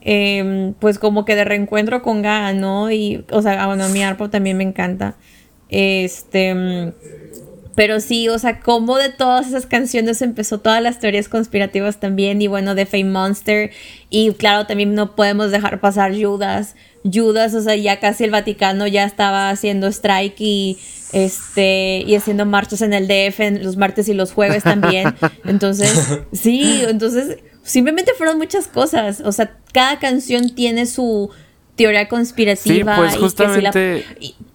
Em, 0.06 0.74
pues 0.74 0.98
como 0.98 1.24
que 1.24 1.34
de 1.34 1.44
reencuentro 1.44 2.02
con 2.02 2.20
Gaga, 2.20 2.52
¿no? 2.52 2.92
Y, 2.92 3.24
o 3.30 3.40
sea, 3.40 3.66
bueno, 3.66 3.88
mi 3.88 4.02
arpo 4.02 4.28
también 4.28 4.58
me 4.58 4.64
encanta. 4.64 5.16
Este, 5.70 6.54
mm, 6.54 6.92
pero 7.74 8.00
sí, 8.00 8.28
o 8.28 8.38
sea, 8.38 8.60
como 8.60 8.98
de 8.98 9.08
todas 9.08 9.48
esas 9.48 9.64
canciones 9.64 10.20
empezó 10.20 10.60
todas 10.60 10.82
las 10.82 11.00
teorías 11.00 11.30
conspirativas 11.30 12.00
también, 12.00 12.42
y 12.42 12.48
bueno, 12.48 12.74
de 12.74 12.84
Fame 12.84 13.04
Monster, 13.04 13.70
y 14.10 14.32
claro, 14.32 14.66
también 14.66 14.94
no 14.94 15.16
podemos 15.16 15.50
dejar 15.50 15.80
pasar 15.80 16.14
Judas. 16.14 16.76
Judas, 17.10 17.54
o 17.54 17.62
sea, 17.62 17.74
ya 17.74 17.98
casi 17.98 18.24
el 18.24 18.30
Vaticano 18.30 18.86
ya 18.86 19.04
estaba 19.04 19.48
haciendo 19.48 19.86
strike 19.88 20.38
y 20.38 20.78
este 21.12 22.02
y 22.06 22.14
haciendo 22.16 22.44
marchas 22.44 22.82
en 22.82 22.92
el 22.92 23.06
DF 23.06 23.40
en 23.40 23.64
los 23.64 23.76
martes 23.76 24.08
y 24.08 24.14
los 24.14 24.32
jueves 24.32 24.64
también. 24.64 25.14
Entonces, 25.44 26.18
sí, 26.32 26.82
entonces 26.86 27.38
simplemente 27.64 28.12
fueron 28.16 28.38
muchas 28.38 28.68
cosas. 28.68 29.20
O 29.24 29.32
sea, 29.32 29.56
cada 29.72 29.98
canción 29.98 30.54
tiene 30.54 30.86
su 30.86 31.30
teoría 31.76 32.08
conspirativa. 32.08 32.94
Sí, 32.94 33.00
pues 33.00 33.16
justamente. 33.16 34.04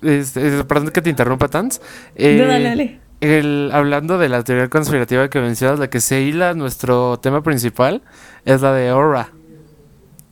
perdón 0.02 0.92
que 0.92 1.02
te 1.02 1.10
interrumpa, 1.10 1.48
Tans. 1.50 1.82
Eh, 2.16 2.38
no, 2.40 2.48
dale, 2.48 2.64
dale. 2.64 3.00
El, 3.22 3.70
hablando 3.74 4.18
de 4.18 4.30
la 4.30 4.44
teoría 4.44 4.70
conspirativa 4.70 5.30
que 5.30 5.42
mencionas, 5.42 5.78
la 5.78 5.90
que 5.90 6.00
se 6.00 6.22
hila 6.22 6.54
nuestro 6.54 7.20
tema 7.20 7.44
principal 7.44 8.02
es 8.46 8.62
la 8.62 8.74
de 8.74 8.90
Aura. 8.90 9.34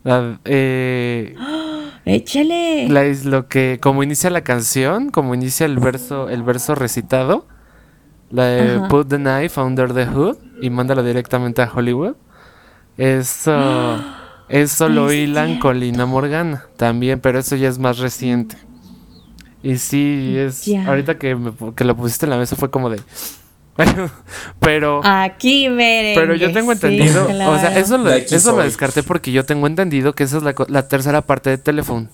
La, 0.05 0.39
eh, 0.45 1.36
¡Échale! 2.05 2.88
La, 2.88 3.03
es 3.03 3.25
lo 3.25 3.49
que, 3.49 3.80
como 3.82 4.03
inicia 4.03 4.30
la 4.30 4.41
canción, 4.41 5.09
como 5.09 5.36
inicia 5.36 5.65
el 5.65 5.80
verso, 5.80 6.30
el 6.30 6.43
verso 6.43 6.75
recitado, 6.75 7.45
la 8.30 8.45
de 8.45 8.88
Put 8.88 9.09
the 9.09 9.17
Knife 9.17 9.59
Under 9.59 9.93
the 9.93 10.05
Hood 10.05 10.38
y 10.61 10.69
mándala 10.69 11.03
directamente 11.03 11.61
a 11.61 11.69
Hollywood. 11.73 12.15
Eso, 12.97 14.03
eso 14.49 14.89
lo 14.89 15.11
hilan 15.13 15.59
con 15.59 15.79
Lina 15.79 16.05
Morgana 16.05 16.65
también, 16.77 17.19
pero 17.19 17.39
eso 17.39 17.55
ya 17.55 17.69
es 17.69 17.79
más 17.79 17.99
reciente. 17.99 18.57
Y 19.63 19.77
sí, 19.77 20.35
es. 20.37 20.67
Ahorita 20.85 21.17
que, 21.17 21.37
que 21.75 21.83
lo 21.83 21.95
pusiste 21.95 22.25
en 22.25 22.29
la 22.29 22.37
mesa 22.37 22.55
fue 22.55 22.69
como 22.69 22.89
de. 22.89 22.99
pero. 24.59 25.01
Aquí 25.03 25.67
Pero 25.69 26.35
yo 26.35 26.51
tengo 26.51 26.71
entendido. 26.71 27.25
O 27.25 27.59
sea, 27.59 27.77
eso 27.77 27.97
lo, 27.97 28.09
eso 28.11 28.55
lo 28.55 28.63
descarté 28.63 29.03
porque 29.03 29.31
yo 29.31 29.45
tengo 29.45 29.67
entendido 29.67 30.13
que 30.13 30.23
esa 30.23 30.37
es 30.37 30.43
la, 30.43 30.87
tercera 30.87 31.21
parte 31.21 31.49
de 31.49 31.57
Telephone. 31.57 32.09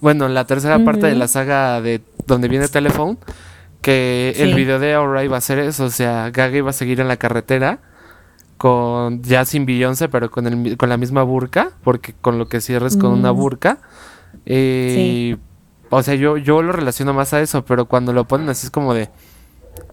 Bueno, 0.00 0.28
la 0.28 0.46
tercera 0.46 0.84
parte 0.84 1.06
de 1.06 1.14
la 1.14 1.28
saga 1.28 1.80
de 1.80 2.00
donde 2.26 2.48
viene 2.48 2.68
Telephone. 2.68 3.18
Que 3.80 4.34
el 4.38 4.54
video 4.54 4.78
de 4.78 4.94
Aura 4.94 5.24
iba 5.24 5.36
a 5.36 5.40
ser 5.40 5.58
eso. 5.58 5.84
O 5.84 5.90
sea, 5.90 6.30
Gaga 6.30 6.56
iba 6.56 6.70
a 6.70 6.72
seguir 6.72 7.00
en 7.00 7.08
la 7.08 7.16
carretera 7.16 7.80
con 8.58 9.22
ya 9.22 9.44
sin 9.44 9.66
Beyoncé, 9.66 10.08
pero 10.08 10.30
con, 10.30 10.46
el, 10.46 10.76
con 10.76 10.88
la 10.88 10.96
misma 10.96 11.22
burka, 11.22 11.72
porque 11.82 12.14
con 12.20 12.38
lo 12.38 12.48
que 12.48 12.60
cierres 12.60 12.96
con 12.96 13.12
una 13.12 13.32
mm. 13.32 13.36
burka. 13.36 13.78
Eh, 14.46 15.36
O 15.94 16.02
sea, 16.02 16.14
yo, 16.14 16.38
yo 16.38 16.62
lo 16.62 16.72
relaciono 16.72 17.12
más 17.12 17.34
a 17.34 17.42
eso, 17.42 17.66
pero 17.66 17.84
cuando 17.84 18.14
lo 18.14 18.24
ponen 18.24 18.48
así 18.48 18.66
es 18.66 18.70
como 18.70 18.94
de... 18.94 19.10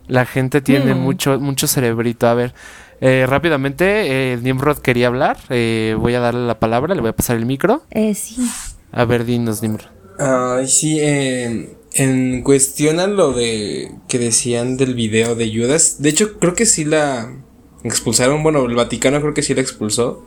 La 0.07 0.25
gente 0.25 0.61
tiene 0.61 0.95
mm. 0.95 0.97
mucho, 0.97 1.39
mucho 1.41 1.67
cerebrito. 1.67 2.25
A 2.27 2.33
ver, 2.35 2.53
eh, 3.01 3.25
rápidamente, 3.27 4.31
eh, 4.33 4.37
Nimrod 4.37 4.77
quería 4.77 5.07
hablar. 5.07 5.37
Eh, 5.49 5.95
voy 5.99 6.15
a 6.15 6.21
darle 6.21 6.47
la 6.47 6.57
palabra, 6.57 6.95
le 6.95 7.01
voy 7.01 7.09
a 7.09 7.15
pasar 7.15 7.35
el 7.35 7.45
micro. 7.45 7.83
Eh, 7.91 8.15
sí. 8.15 8.49
A 8.93 9.03
ver, 9.03 9.25
dinos, 9.25 9.61
Nimrod. 9.61 9.87
Ay, 10.17 10.67
sí, 10.67 10.99
en 11.01 12.41
cuestión 12.43 12.99
a 12.99 13.07
lo 13.07 13.33
de 13.33 13.91
que 14.07 14.19
decían 14.19 14.77
del 14.77 14.93
video 14.95 15.35
de 15.35 15.53
Judas, 15.53 15.97
de 15.99 16.09
hecho 16.09 16.39
creo 16.39 16.53
que 16.53 16.65
sí 16.65 16.85
la 16.85 17.29
expulsaron, 17.83 18.43
bueno, 18.43 18.65
el 18.65 18.75
Vaticano 18.75 19.21
creo 19.21 19.33
que 19.33 19.43
sí 19.43 19.53
la 19.53 19.61
expulsó. 19.61 20.25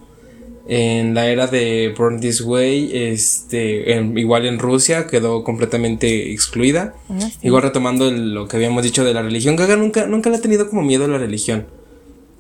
En 0.69 1.15
la 1.15 1.29
era 1.29 1.49
de 1.49 1.93
Born 1.97 2.21
This 2.21 2.43
Way, 2.43 2.91
este, 2.95 4.01
igual 4.17 4.47
en 4.47 4.61
Rusia 4.61 5.09
quedó 5.09 5.43
completamente 5.43 6.31
excluida. 6.33 6.95
Ah, 7.11 7.19
igual 7.43 7.65
retomando 7.65 8.11
lo 8.11 8.47
que 8.47 8.57
habíamos 8.57 8.85
dicho 8.85 9.05
de 9.05 9.13
la 9.13 9.23
religión, 9.23 9.57
Gaga 9.57 9.77
nunca, 9.77 10.07
nunca 10.07 10.31
le 10.31 10.37
ha 10.37 10.41
tenido 10.41 10.69
como 10.71 10.83
miedo 10.83 11.05
a 11.05 11.09
la 11.09 11.19
religión. 11.19 11.67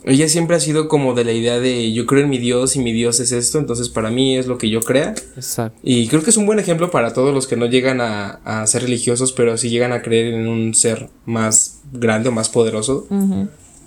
Ella 0.04 0.28
siempre 0.28 0.56
ha 0.56 0.60
sido 0.60 0.88
como 0.88 1.14
de 1.14 1.24
la 1.24 1.32
idea 1.32 1.60
de 1.60 1.92
yo 1.92 2.06
creo 2.06 2.22
en 2.22 2.30
mi 2.30 2.38
Dios 2.38 2.74
y 2.74 2.80
mi 2.80 2.92
Dios 2.92 3.20
es 3.20 3.30
esto, 3.30 3.58
entonces 3.58 3.88
para 3.88 4.10
mí 4.10 4.36
es 4.36 4.46
lo 4.46 4.58
que 4.58 4.68
yo 4.68 4.80
crea. 4.80 5.14
Exacto. 5.36 5.78
Y 5.82 6.08
creo 6.08 6.22
que 6.22 6.30
es 6.30 6.36
un 6.36 6.46
buen 6.46 6.58
ejemplo 6.58 6.90
para 6.90 7.12
todos 7.12 7.32
los 7.32 7.46
que 7.46 7.56
no 7.56 7.66
llegan 7.66 8.00
a, 8.00 8.40
a 8.44 8.66
ser 8.66 8.82
religiosos, 8.82 9.32
pero 9.32 9.56
sí 9.56 9.70
llegan 9.70 9.92
a 9.92 10.02
creer 10.02 10.34
en 10.34 10.48
un 10.48 10.74
ser 10.74 11.08
más 11.24 11.82
grande 11.92 12.30
o 12.30 12.32
más 12.32 12.48
poderoso. 12.48 13.06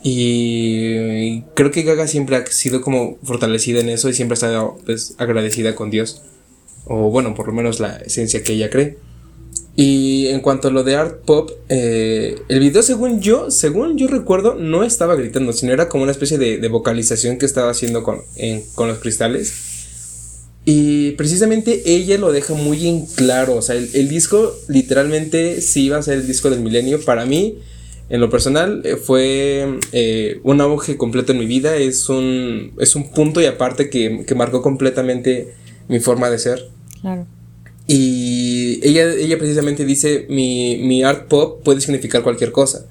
Y 0.07 1.41
creo 1.55 1.71
que 1.71 1.81
Gaga 1.81 2.05
siempre 2.05 2.35
ha 2.35 2.45
sido 2.45 2.79
como 2.79 3.17
fortalecida 3.23 3.79
en 3.79 3.89
eso 3.89 4.07
y 4.07 4.13
siempre 4.13 4.33
ha 4.33 4.35
estado 4.35 4.77
pues, 4.85 5.15
agradecida 5.17 5.73
con 5.73 5.89
Dios. 5.89 6.21
O 6.85 7.09
bueno, 7.09 7.33
por 7.33 7.47
lo 7.47 7.53
menos 7.53 7.79
la 7.79 7.97
esencia 7.97 8.43
que 8.43 8.53
ella 8.53 8.69
cree. 8.69 8.99
Y 9.75 10.27
en 10.27 10.41
cuanto 10.41 10.67
a 10.67 10.71
lo 10.71 10.83
de 10.83 10.95
art 10.95 11.25
pop, 11.25 11.49
eh, 11.69 12.35
el 12.49 12.59
video 12.59 12.83
según 12.83 13.19
yo, 13.19 13.49
según 13.49 13.97
yo 13.97 14.07
recuerdo, 14.07 14.53
no 14.53 14.83
estaba 14.83 15.15
gritando, 15.15 15.53
sino 15.53 15.73
era 15.73 15.89
como 15.89 16.03
una 16.03 16.11
especie 16.11 16.37
de, 16.37 16.67
vocalización 16.67 17.39
que 17.39 17.47
estaba 17.47 17.71
haciendo 17.71 18.03
con, 18.03 18.19
con 18.75 18.87
los 18.87 18.99
cristales. 18.99 19.55
Y 20.65 21.13
precisamente 21.13 21.81
ella 21.83 22.19
lo 22.19 22.31
deja 22.31 22.53
muy 22.53 22.87
en 22.87 23.07
claro. 23.07 23.55
O 23.55 23.63
sea, 23.63 23.75
el, 23.75 23.89
el 23.95 24.07
disco 24.07 24.53
literalmente 24.67 25.61
sí 25.61 25.85
iba 25.85 25.97
a 25.97 26.03
ser 26.03 26.19
el 26.19 26.27
disco 26.27 26.51
del 26.51 26.59
milenio. 26.59 27.03
Para 27.03 27.25
mí, 27.25 27.57
en 28.09 28.21
lo 28.21 28.29
personal, 28.29 28.81
eh, 28.83 28.97
fue 28.97 29.79
eh, 29.91 30.39
un 30.43 30.61
auge 30.61 30.97
completo 30.97 31.31
en 31.31 31.39
mi 31.39 31.45
vida. 31.45 31.75
Es 31.75 32.07
un, 32.09 32.73
es 32.79 32.95
un 32.95 33.11
punto 33.11 33.41
y 33.41 33.45
aparte 33.45 33.89
que, 33.89 34.25
marcó 34.35 34.61
completamente 34.61 35.53
mi 35.87 35.99
forma 35.99 36.29
de 36.29 36.39
ser. 36.39 36.69
Claro. 37.01 37.25
Y 37.87 38.79
ella, 38.87 39.11
ella 39.11 39.37
precisamente 39.37 39.85
dice, 39.85 40.25
mi, 40.29 40.77
mi 40.77 41.03
art 41.03 41.27
pop 41.27 41.63
puede 41.63 41.81
significar 41.81 42.23
cualquier 42.23 42.51
cosa. 42.51 42.87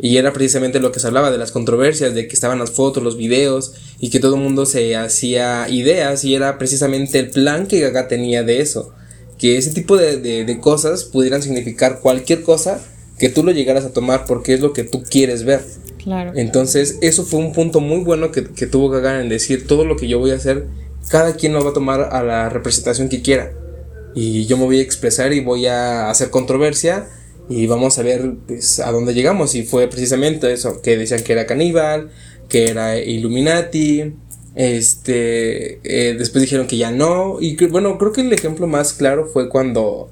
Y 0.00 0.16
era 0.16 0.32
precisamente 0.32 0.78
lo 0.78 0.92
que 0.92 1.00
se 1.00 1.08
hablaba 1.08 1.32
de 1.32 1.38
las 1.38 1.50
controversias, 1.50 2.14
de 2.14 2.28
que 2.28 2.34
estaban 2.34 2.60
las 2.60 2.70
fotos, 2.70 3.02
los 3.02 3.16
videos, 3.16 3.74
y 3.98 4.10
que 4.10 4.20
todo 4.20 4.36
el 4.36 4.42
mundo 4.42 4.64
se 4.64 4.94
hacía 4.94 5.68
ideas, 5.68 6.24
y 6.24 6.36
era 6.36 6.56
precisamente 6.56 7.18
el 7.18 7.30
plan 7.30 7.66
que 7.66 7.80
Gaga 7.80 8.06
tenía 8.06 8.44
de 8.44 8.60
eso. 8.60 8.94
Que 9.38 9.56
ese 9.56 9.72
tipo 9.72 9.96
de, 9.96 10.18
de 10.18 10.60
cosas 10.60 11.04
pudieran 11.04 11.42
significar 11.42 11.98
cualquier 12.00 12.42
cosa 12.42 12.80
que 13.18 13.28
tú 13.28 13.42
lo 13.42 13.52
llegaras 13.52 13.84
a 13.84 13.92
tomar 13.92 14.24
porque 14.26 14.54
es 14.54 14.60
lo 14.60 14.72
que 14.72 14.84
tú 14.84 15.02
quieres 15.02 15.44
ver. 15.44 15.62
Claro. 16.02 16.32
Entonces, 16.36 16.98
eso 17.02 17.24
fue 17.24 17.40
un 17.40 17.52
punto 17.52 17.80
muy 17.80 18.04
bueno 18.04 18.30
que, 18.30 18.44
que 18.44 18.66
tuvo 18.66 18.96
en 18.96 19.28
decir 19.28 19.66
todo 19.66 19.84
lo 19.84 19.96
que 19.96 20.08
yo 20.08 20.18
voy 20.18 20.30
a 20.30 20.36
hacer, 20.36 20.66
cada 21.08 21.34
quien 21.34 21.52
lo 21.52 21.64
va 21.64 21.70
a 21.70 21.74
tomar 21.74 22.00
a 22.12 22.22
la 22.22 22.48
representación 22.48 23.08
que 23.08 23.22
quiera. 23.22 23.52
Y 24.14 24.46
yo 24.46 24.56
me 24.56 24.64
voy 24.64 24.78
a 24.78 24.82
expresar 24.82 25.32
y 25.32 25.40
voy 25.40 25.66
a 25.66 26.10
hacer 26.10 26.30
controversia 26.30 27.08
y 27.48 27.66
vamos 27.66 27.98
a 27.98 28.02
ver 28.02 28.34
pues, 28.46 28.80
a 28.80 28.90
dónde 28.90 29.14
llegamos. 29.14 29.54
Y 29.54 29.64
fue 29.64 29.88
precisamente 29.88 30.52
eso, 30.52 30.80
que 30.82 30.96
decían 30.96 31.22
que 31.22 31.32
era 31.32 31.46
caníbal, 31.46 32.10
que 32.48 32.68
era 32.68 32.98
Illuminati, 32.98 34.14
este, 34.54 35.78
eh, 35.84 36.16
después 36.18 36.42
dijeron 36.42 36.66
que 36.66 36.76
ya 36.76 36.90
no. 36.90 37.38
Y 37.40 37.56
bueno, 37.66 37.98
creo 37.98 38.12
que 38.12 38.22
el 38.22 38.32
ejemplo 38.32 38.66
más 38.66 38.92
claro 38.92 39.26
fue 39.26 39.48
cuando 39.48 40.10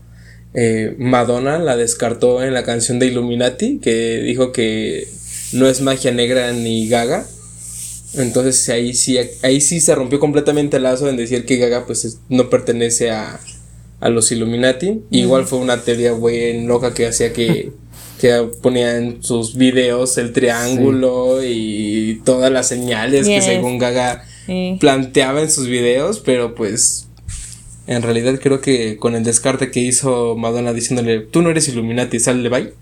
eh, 0.59 0.95
Madonna 0.97 1.59
la 1.59 1.77
descartó 1.77 2.43
en 2.43 2.55
la 2.55 2.65
canción 2.65 2.99
de 2.99 3.09
Illuminati, 3.09 3.79
que 3.79 4.21
dijo 4.23 4.53
que 4.53 5.07
no 5.53 5.69
es 5.69 5.83
magia 5.83 6.13
negra 6.13 6.51
ni 6.53 6.89
Gaga. 6.89 7.27
Entonces 8.15 8.67
ahí 8.71 8.95
sí, 8.95 9.19
ahí 9.43 9.61
sí 9.61 9.81
se 9.81 9.95
rompió 9.95 10.19
completamente 10.19 10.79
el 10.79 10.85
lazo 10.85 11.11
en 11.11 11.19
decir 11.19 11.45
que 11.45 11.59
Gaga 11.59 11.85
pues 11.85 12.21
no 12.31 12.49
pertenece 12.49 13.11
a, 13.11 13.39
a 14.01 14.09
los 14.09 14.33
Illuminati. 14.33 15.03
Igual 15.11 15.45
fue 15.47 15.59
una 15.59 15.83
teoría 15.83 16.15
muy 16.15 16.65
loca 16.65 16.95
que 16.95 17.07
hacía 17.07 17.35
que, 17.35 17.73
que 18.19 18.49
ponía 18.63 18.97
en 18.97 19.23
sus 19.23 19.57
videos 19.57 20.17
el 20.17 20.33
triángulo 20.33 21.45
y 21.45 22.23
todas 22.25 22.51
las 22.51 22.67
señales 22.67 23.27
que 23.27 23.43
según 23.43 23.77
Gaga 23.77 24.25
planteaba 24.81 25.43
en 25.43 25.51
sus 25.51 25.67
videos, 25.69 26.21
pero 26.21 26.55
pues 26.55 27.06
en 27.87 28.03
realidad 28.03 28.39
creo 28.43 28.61
que 28.61 28.97
con 28.97 29.15
el 29.15 29.25
descarte 29.25 29.71
que 29.71 29.81
hizo 29.81 30.37
Madonna 30.37 30.73
diciéndole, 30.73 31.21
tú 31.21 31.43
no 31.43 31.51
eres 31.51 31.69
Illuminati, 31.69 32.19
sal 32.21 32.43
de 32.43 32.49
bye. 32.49 32.73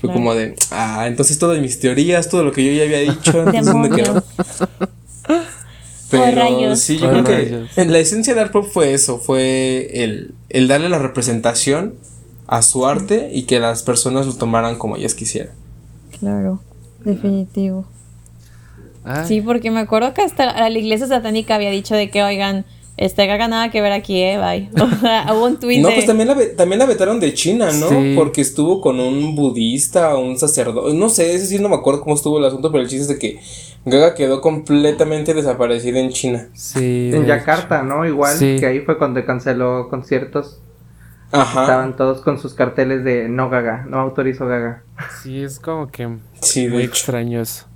Fue 0.00 0.12
como 0.12 0.32
de, 0.34 0.54
ah, 0.70 1.06
entonces 1.08 1.38
todas 1.38 1.60
mis 1.60 1.80
teorías, 1.80 2.28
todo 2.28 2.44
lo 2.44 2.52
que 2.52 2.64
yo 2.64 2.72
ya 2.72 2.84
había 2.84 2.98
dicho, 3.12 3.42
entonces 3.42 4.22
Pero 6.10 6.76
sí, 6.76 6.96
yo 6.98 7.10
creo 7.10 7.24
que 7.24 7.66
en 7.76 7.92
la 7.92 7.98
esencia 7.98 8.32
del 8.32 8.44
art 8.44 8.52
pop 8.52 8.66
fue 8.72 8.94
eso, 8.94 9.18
fue 9.18 9.90
el, 10.04 10.34
el 10.48 10.66
darle 10.66 10.88
la 10.88 10.98
representación 10.98 11.96
a 12.46 12.62
su 12.62 12.86
arte 12.86 13.28
y 13.32 13.42
que 13.42 13.60
las 13.60 13.82
personas 13.82 14.26
lo 14.26 14.34
tomaran 14.34 14.76
como 14.76 14.96
ellas 14.96 15.14
quisieran. 15.14 15.52
Claro, 16.18 16.62
definitivo. 17.04 17.86
Sí, 19.26 19.40
porque 19.40 19.70
me 19.70 19.80
acuerdo 19.80 20.12
que 20.12 20.22
hasta 20.22 20.68
la 20.68 20.78
iglesia 20.78 21.06
satánica 21.06 21.54
había 21.54 21.70
dicho 21.70 21.94
de 21.94 22.10
que, 22.10 22.22
oigan, 22.22 22.64
este 22.98 23.26
Gaga 23.26 23.48
nada 23.48 23.70
que 23.70 23.80
ver 23.80 23.92
aquí, 23.92 24.20
eh, 24.22 24.38
bye. 24.38 24.70
O 24.82 25.00
sea, 25.00 25.26
hubo 25.32 25.46
un 25.46 25.58
tweet 25.58 25.80
No, 25.80 25.88
pues 25.88 26.06
también 26.06 26.28
la, 26.28 26.36
también 26.56 26.78
la 26.78 26.86
vetaron 26.86 27.20
de 27.20 27.32
China, 27.32 27.70
¿no? 27.72 27.88
Porque 28.16 28.40
estuvo 28.40 28.80
con 28.80 29.00
un 29.00 29.34
budista 29.34 30.14
o 30.14 30.20
un 30.20 30.36
sacerdote. 30.36 30.94
No 30.94 31.08
sé, 31.08 31.34
ese 31.34 31.46
sí 31.46 31.58
no 31.58 31.68
me 31.68 31.76
acuerdo 31.76 32.00
cómo 32.00 32.14
estuvo 32.14 32.38
el 32.38 32.44
asunto, 32.44 32.70
pero 32.70 32.82
el 32.82 32.88
chiste 32.88 33.02
es 33.02 33.08
de 33.08 33.18
que 33.18 33.40
Gaga 33.84 34.14
quedó 34.14 34.40
completamente 34.40 35.32
desaparecida 35.32 36.00
en 36.00 36.10
China. 36.10 36.48
Sí. 36.54 37.10
En 37.14 37.24
Yakarta, 37.24 37.82
¿no? 37.82 38.04
Igual 38.04 38.38
que 38.38 38.66
ahí 38.66 38.80
fue 38.80 38.98
cuando 38.98 39.24
canceló 39.24 39.88
conciertos. 39.88 40.60
Ajá. 41.30 41.62
Estaban 41.62 41.96
todos 41.96 42.22
con 42.22 42.38
sus 42.38 42.54
carteles 42.54 43.04
de 43.04 43.28
no 43.28 43.50
Gaga, 43.50 43.84
no 43.88 44.00
autorizo 44.00 44.46
Gaga. 44.46 44.82
Sí, 45.22 45.42
es 45.42 45.60
como 45.60 45.88
que 45.88 46.08
sí, 46.40 46.68
muy 46.68 46.82
extraño 46.82 47.42
eso. 47.42 47.66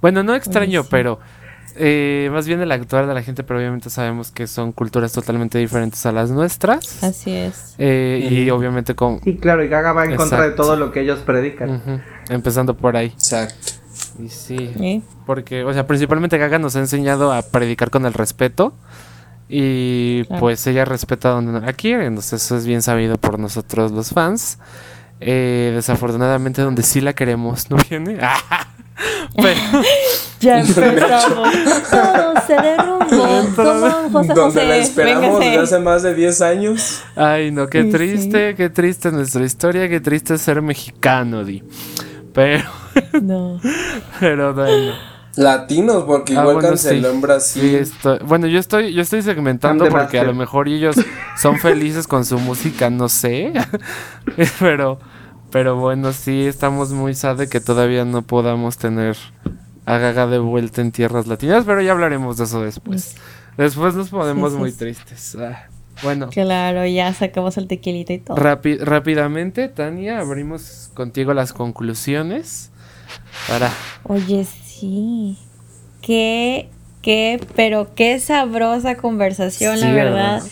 Bueno, 0.00 0.22
no 0.22 0.34
extraño, 0.34 0.84
pero 0.88 1.18
eh, 1.78 2.28
más 2.32 2.46
bien 2.46 2.60
el 2.60 2.72
actuar 2.72 3.06
de 3.06 3.14
la 3.14 3.22
gente, 3.22 3.44
pero 3.44 3.58
obviamente 3.58 3.90
sabemos 3.90 4.30
que 4.30 4.46
son 4.46 4.72
culturas 4.72 5.12
totalmente 5.12 5.58
diferentes 5.58 6.04
a 6.06 6.12
las 6.12 6.30
nuestras. 6.30 7.02
Así 7.04 7.32
es. 7.34 7.74
Eh, 7.78 8.28
y 8.30 8.50
obviamente 8.50 8.94
con... 8.94 9.20
Sí, 9.22 9.36
claro, 9.36 9.62
y 9.64 9.68
Gaga 9.68 9.92
va 9.92 10.04
en 10.04 10.16
contra 10.16 10.42
de 10.42 10.52
todo 10.52 10.76
lo 10.76 10.92
que 10.92 11.00
ellos 11.00 11.20
predican. 11.20 12.02
Empezando 12.28 12.76
por 12.76 12.96
ahí. 12.96 13.08
Exacto. 13.08 13.72
Y 14.18 14.28
sí, 14.28 15.02
porque, 15.26 15.64
o 15.64 15.72
sea, 15.72 15.86
principalmente 15.86 16.38
Gaga 16.38 16.58
nos 16.58 16.76
ha 16.76 16.80
enseñado 16.80 17.32
a 17.32 17.42
predicar 17.42 17.90
con 17.90 18.06
el 18.06 18.14
respeto. 18.14 18.74
Y 19.48 20.24
pues 20.40 20.66
ella 20.66 20.84
respeta 20.84 21.28
donde 21.28 21.52
no 21.52 21.60
la 21.60 21.72
quiere, 21.72 22.06
entonces 22.06 22.42
eso 22.42 22.56
es 22.56 22.66
bien 22.66 22.82
sabido 22.82 23.16
por 23.16 23.38
nosotros 23.38 23.92
los 23.92 24.10
fans. 24.10 24.58
Eh, 25.20 25.72
desafortunadamente 25.74 26.60
donde 26.60 26.82
sí 26.82 27.00
la 27.00 27.14
queremos 27.14 27.70
no 27.70 27.76
viene. 27.88 28.18
ya 30.40 30.60
empezamos. 30.60 31.48
Todo 31.90 32.34
se 32.46 32.54
derrumbó. 32.54 34.10
José 34.12 34.34
Donde 34.34 34.64
la 34.64 34.76
esperamos 34.76 35.40
desde 35.40 35.58
hace 35.58 35.78
más 35.78 36.02
de 36.02 36.14
10 36.14 36.40
años. 36.42 37.02
Ay, 37.14 37.50
no, 37.50 37.66
qué 37.68 37.84
triste, 37.84 38.54
qué 38.54 38.70
triste 38.70 39.10
nuestra 39.12 39.44
historia, 39.44 39.88
qué 39.88 40.00
triste 40.00 40.38
ser 40.38 40.62
mexicano, 40.62 41.44
Di. 41.44 41.62
Pero. 42.32 42.64
No. 43.22 43.60
Pero 44.20 44.54
bueno. 44.54 44.94
Latinos, 45.36 46.04
porque 46.04 46.34
ah, 46.34 46.40
igual 46.40 46.60
canceló 46.60 47.10
en 47.10 47.20
Brasil. 47.20 47.86
bueno, 48.24 48.46
yo 48.46 48.58
estoy, 48.58 48.94
yo 48.94 49.02
estoy 49.02 49.20
segmentando 49.20 49.86
porque 49.90 50.18
a 50.18 50.24
lo 50.24 50.32
mejor 50.32 50.66
ellos 50.68 50.96
son 51.36 51.58
felices 51.58 52.06
con 52.06 52.24
su 52.24 52.38
música, 52.38 52.88
no 52.88 53.08
sé. 53.08 53.52
pero. 54.58 54.98
Pero 55.56 55.76
bueno, 55.76 56.12
sí, 56.12 56.44
estamos 56.44 56.90
muy 56.92 57.14
sad 57.14 57.38
de 57.38 57.48
que 57.48 57.60
todavía 57.60 58.04
no 58.04 58.20
podamos 58.20 58.76
tener 58.76 59.16
a 59.86 59.96
Gaga 59.96 60.26
de 60.26 60.38
vuelta 60.38 60.82
en 60.82 60.92
tierras 60.92 61.26
latinas, 61.28 61.64
pero 61.64 61.80
ya 61.80 61.92
hablaremos 61.92 62.36
de 62.36 62.44
eso 62.44 62.60
después. 62.60 63.16
Después 63.56 63.94
nos 63.94 64.10
ponemos 64.10 64.52
muy 64.52 64.70
tristes. 64.70 65.34
Ah, 65.40 65.64
bueno. 66.02 66.28
Claro, 66.28 66.84
ya 66.84 67.10
sacamos 67.14 67.56
el 67.56 67.68
tequilito 67.68 68.12
y 68.12 68.18
todo. 68.18 68.36
rápidamente, 68.36 69.68
Tania, 69.68 70.20
abrimos 70.20 70.90
contigo 70.92 71.32
las 71.32 71.54
conclusiones 71.54 72.70
para... 73.48 73.72
Oye, 74.02 74.44
sí. 74.44 75.38
Qué, 76.02 76.68
qué, 77.00 77.40
pero 77.54 77.94
qué 77.94 78.20
sabrosa 78.20 78.98
conversación, 78.98 79.80
la 79.80 79.90
verdad. 79.90 80.42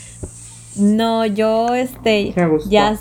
No, 0.76 1.26
yo, 1.26 1.74
este, 1.74 2.34
ya 2.70 2.98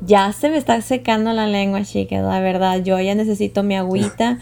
ya 0.00 0.32
se 0.32 0.50
me 0.50 0.56
está 0.56 0.80
secando 0.80 1.32
la 1.32 1.46
lengua, 1.46 1.82
chicas, 1.82 2.22
la 2.22 2.40
verdad. 2.40 2.82
Yo 2.82 2.98
ya 3.00 3.14
necesito 3.14 3.62
mi 3.62 3.76
agüita. 3.76 4.38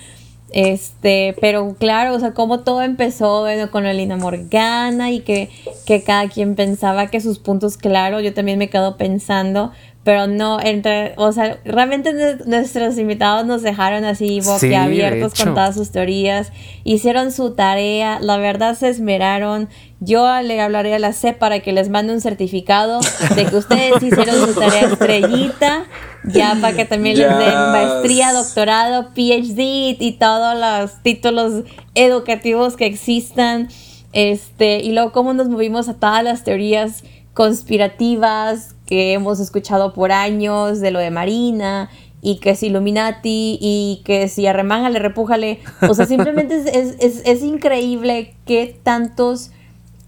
Este, 0.51 1.35
pero 1.41 1.75
claro, 1.79 2.15
o 2.15 2.21
sea, 2.21 2.33
como 2.33 2.61
todo 2.61 2.83
empezó, 2.83 3.41
bueno, 3.41 3.73
con 3.73 3.87
Elina 3.87 4.17
Morgana 4.17 5.11
y 5.11 5.19
que, 5.21 5.51
que 5.85 6.05
cada 6.05 6.29
quien 6.29 6.55
pensaba 6.55 7.09
que 7.09 7.21
sus 7.21 7.41
puntos 7.41 7.77
claros, 7.77 8.23
yo 8.23 8.33
también 8.35 8.59
me 8.59 8.71
quedo 8.71 8.97
pensando, 8.97 9.73
pero 10.05 10.27
no, 10.27 10.61
entre, 10.61 11.15
o 11.17 11.33
sea, 11.33 11.59
realmente 11.65 12.13
nuestros 12.45 12.99
invitados 12.99 13.47
nos 13.47 13.63
dejaron 13.63 14.05
así 14.05 14.41
boquiabiertos 14.43 15.33
con 15.35 15.55
todas 15.55 15.75
sus 15.75 15.91
teorías, 15.93 16.53
hicieron 16.85 17.33
su 17.33 17.55
tarea, 17.55 18.21
la 18.21 18.37
verdad 18.37 18.77
se 18.77 18.89
esmeraron. 18.89 19.71
Yo 20.01 20.29
le 20.43 20.61
hablaré 20.61 20.95
a 20.95 20.99
la 20.99 21.15
C 21.15 21.33
para 21.33 21.61
que 21.61 21.73
les 21.73 21.89
mande 21.89 22.13
un 22.13 22.21
certificado 22.21 23.01
de 23.35 23.47
que 23.47 23.57
ustedes 23.57 23.95
hicieron 24.03 24.47
su 24.47 24.61
tarea 24.61 24.91
estrellita, 24.91 25.85
ya 26.25 26.59
para 26.61 26.77
que 26.77 26.85
también 26.85 27.17
les 27.17 27.39
den 27.39 27.55
maestría, 27.73 28.35
doctorado, 28.35 29.15
PhD 29.15 29.97
y 29.99 30.17
todos 30.21 30.55
los 30.61 31.03
títulos 31.03 31.65
educativos 31.95 32.77
que 32.77 32.85
existan. 32.85 33.69
Este, 34.13 34.81
y 34.81 34.93
luego 34.93 35.13
cómo 35.13 35.33
nos 35.33 35.49
movimos 35.49 35.89
a 35.89 35.95
todas 35.95 36.23
las 36.23 36.45
teorías 36.45 37.05
conspirativas 37.33 38.74
que 38.87 39.13
hemos 39.13 39.41
escuchado 39.41 39.93
por 39.93 40.13
años 40.13 40.81
de 40.81 40.91
lo 40.91 40.99
de 40.99 41.11
Marina 41.11 41.91
y 42.25 42.37
que 42.37 42.51
es 42.51 42.63
Illuminati 42.63 43.59
y 43.61 44.01
que 44.05 44.29
si 44.29 44.47
arremángale, 44.47 44.99
repújale. 44.99 45.61
O 45.89 45.93
sea, 45.95 46.07
simplemente 46.07 46.63
es, 46.65 47.43
increíble 47.43 48.35
que 48.47 48.79
tantos 48.83 49.51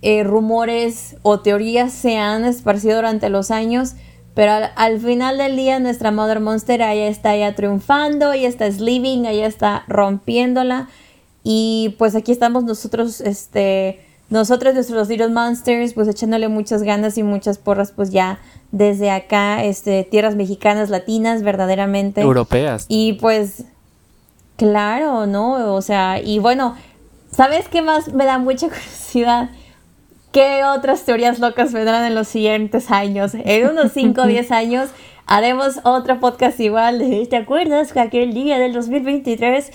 eh, 0.01 0.25
rumores 0.25 1.17
o 1.21 1.41
teorías 1.41 1.93
se 1.93 2.17
han 2.17 2.47
esparcido 2.47 2.97
durante 2.97 3.29
los 3.29 3.51
años. 3.51 3.97
Pero 4.33 4.53
al, 4.77 5.01
final 5.01 5.37
del 5.37 5.57
día 5.57 5.79
nuestra 5.79 6.11
Mother 6.11 6.41
Monster 6.41 6.83
allá 6.83 7.07
está 7.07 7.37
ya 7.37 7.55
triunfando, 7.55 8.33
ella 8.33 8.49
está 8.49 8.67
living, 8.69 9.25
ella 9.27 9.47
está 9.47 9.85
rompiéndola. 9.87 10.89
Y 11.45 11.97
pues 11.99 12.15
aquí 12.15 12.33
estamos 12.33 12.65
nosotros, 12.65 13.21
este, 13.21 14.06
nosotros, 14.29 14.75
nuestros 14.75 15.09
Little 15.09 15.29
Monsters, 15.29 15.95
pues 15.95 16.09
echándole 16.09 16.49
muchas 16.49 16.83
ganas 16.83 17.17
y 17.17 17.23
muchas 17.23 17.59
porras, 17.59 17.93
pues 17.93 18.11
ya 18.11 18.41
desde 18.73 19.11
acá, 19.11 19.63
este, 19.63 20.03
tierras 20.03 20.35
mexicanas, 20.35 20.91
latinas, 20.91 21.43
verdaderamente. 21.43 22.23
Europeas. 22.23 22.87
Y 22.89 23.15
pues, 23.15 23.65
claro, 24.57 25.27
¿no? 25.27 25.75
O 25.75 25.81
sea, 25.81 26.21
y 26.21 26.41
bueno, 26.41 26.77
¿sabes 27.31 27.69
qué 27.69 27.83
más 27.83 28.13
me 28.13 28.25
da 28.25 28.39
mucha 28.39 28.69
curiosidad? 28.69 29.51
¿Qué 30.33 30.65
otras 30.65 31.05
teorías 31.05 31.39
locas 31.39 31.73
vendrán 31.73 32.05
en 32.05 32.15
los 32.17 32.27
siguientes 32.27 32.91
años? 32.91 33.33
En 33.35 33.69
unos 33.69 33.93
5 33.93 34.23
o 34.23 34.27
10 34.27 34.51
años 34.51 34.91
haremos 35.27 35.79
otro 35.85 36.19
podcast 36.19 36.59
igual. 36.59 37.03
¿Te 37.31 37.37
acuerdas 37.37 37.93
que 37.93 38.01
aquel 38.01 38.35
día 38.35 38.59
del 38.59 38.73
2023? 38.73 39.71